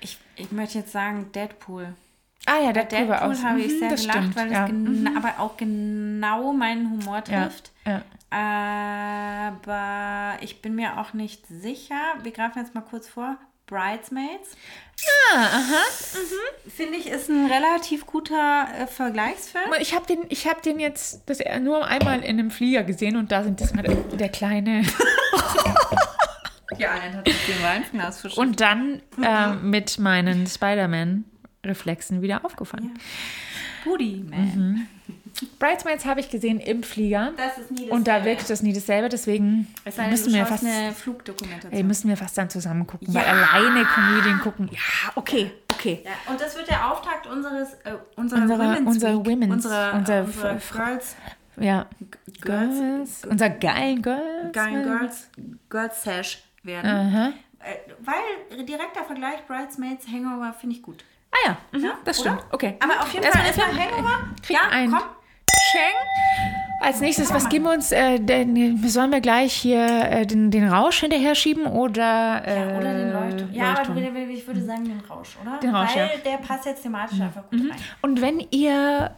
[0.00, 1.94] Ich, ich möchte jetzt sagen Deadpool.
[2.46, 3.44] Ah ja, Bei der war Deadpool aus.
[3.44, 4.64] habe ich Mhm, sehr das gelacht, stimmt, weil ja.
[4.66, 7.70] es gena- aber auch genau meinen Humor ja, trifft.
[7.86, 8.02] ja.
[8.30, 12.00] Aber ich bin mir auch nicht sicher.
[12.22, 13.36] Wir greifen jetzt mal kurz vor.
[13.72, 14.56] Bridesmaids.
[15.32, 15.82] Ah, aha.
[16.68, 19.64] Finde ich, ist ein relativ guter äh, Vergleichsfilm.
[19.80, 23.32] Ich habe den, ich hab den jetzt das nur einmal in einem Flieger gesehen und
[23.32, 24.84] da sind das mal der kleine.
[26.78, 28.48] Ja, dann hat sich den Weinfingers verschüttet.
[28.48, 32.98] Und dann äh, mit meinen Spider-Man-Reflexen wieder aufgefallen.
[33.84, 34.88] Booty Man.
[35.58, 37.32] Bridesmaids habe ich gesehen im Flieger.
[37.36, 40.46] Das ist nie Und da wirkt das nie dasselbe, deswegen Es sei denn, müssen wir,
[40.46, 41.72] fast, eine Flugdokumentation.
[41.72, 43.12] ey, müssen wir fast dann zusammen gucken.
[43.14, 43.32] Weil Ja.
[43.32, 44.78] alleine Komödien gucken, ja,
[45.14, 46.02] okay, okay.
[46.04, 49.26] Ja, und das wird der Auftakt unseres, äh, unserer, Unserer- Women's unserer Week.
[49.38, 51.16] Women's- unserer, unser äh, unserer F- Girls,
[51.58, 51.86] Ja,
[52.40, 54.52] Girls- Girls, unser geilen Girls.
[54.52, 55.28] geilen Girls,
[55.68, 56.90] Girls Sash werden.
[56.90, 57.32] Aha.
[57.60, 61.04] Äh, weil direkter Vergleich Bridesmaids Hangover finde ich gut.
[61.30, 62.32] Ah ja, mhm, Ja, das oder?
[62.32, 62.52] stimmt.
[62.52, 62.76] Okay.
[62.80, 64.18] Aber auf jeden Fall erstmal erstmal Hangover.
[64.42, 65.02] Krieg Ja, ein komm.
[65.72, 66.52] Cheng.
[66.80, 67.92] Als nächstes, was geben wir uns?
[67.92, 72.76] Äh, denn, sollen wir gleich hier äh, den, den Rausch hinterher schieben oder, äh, Ja,
[72.76, 73.52] oder den Leuchtturm.
[73.52, 74.30] Ja, aber Leuchtturm?
[74.30, 75.58] ich würde sagen den Rausch, oder?
[75.58, 76.30] Den Rausch, Weil ja.
[76.30, 77.78] der passt jetzt thematisch einfach gut rein.
[78.00, 79.12] Und wenn ihr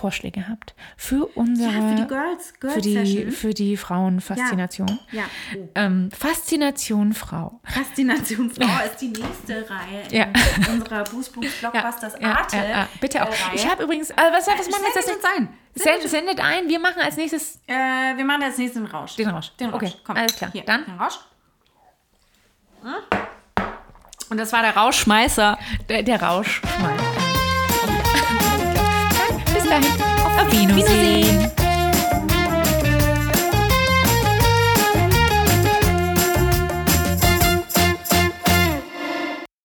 [0.00, 3.30] Vorschläge habt für unsere Ja, für die Girls, Girls für die, Session.
[3.32, 4.98] für die Frauenfaszination.
[5.12, 5.24] Ja.
[5.56, 5.68] Oh.
[5.74, 7.60] Ähm, Faszination Frau.
[7.64, 10.24] Faszination Frau ist die nächste Reihe Ja.
[10.56, 12.56] in unserer Boost Blockbusters ja, Arte.
[12.56, 13.28] ja, ja, bitte auch.
[13.28, 13.54] äh, Reihe.
[13.56, 15.06] Ich habe übrigens, also was, was machen wir jetzt?
[15.06, 15.48] Sendet ein.
[15.74, 16.68] Send, sendet ein.
[16.68, 17.74] Wir machen als nächstes Äh,
[18.16, 19.16] wir machen als nächstes den Rausch.
[19.16, 19.50] den Rausch.
[19.60, 19.82] Den Rausch.
[19.82, 20.16] Okay, Komm.
[20.16, 20.50] alles klar.
[20.52, 21.18] Hier, Dann den Rausch.
[22.82, 22.94] Hm?
[24.30, 25.58] Und das war der Rauschschmeißer.
[25.88, 26.62] der, der Rausch.
[29.70, 29.80] Mal.
[29.80, 30.40] Bis dahin.
[30.40, 31.59] Auf Wiedersehen.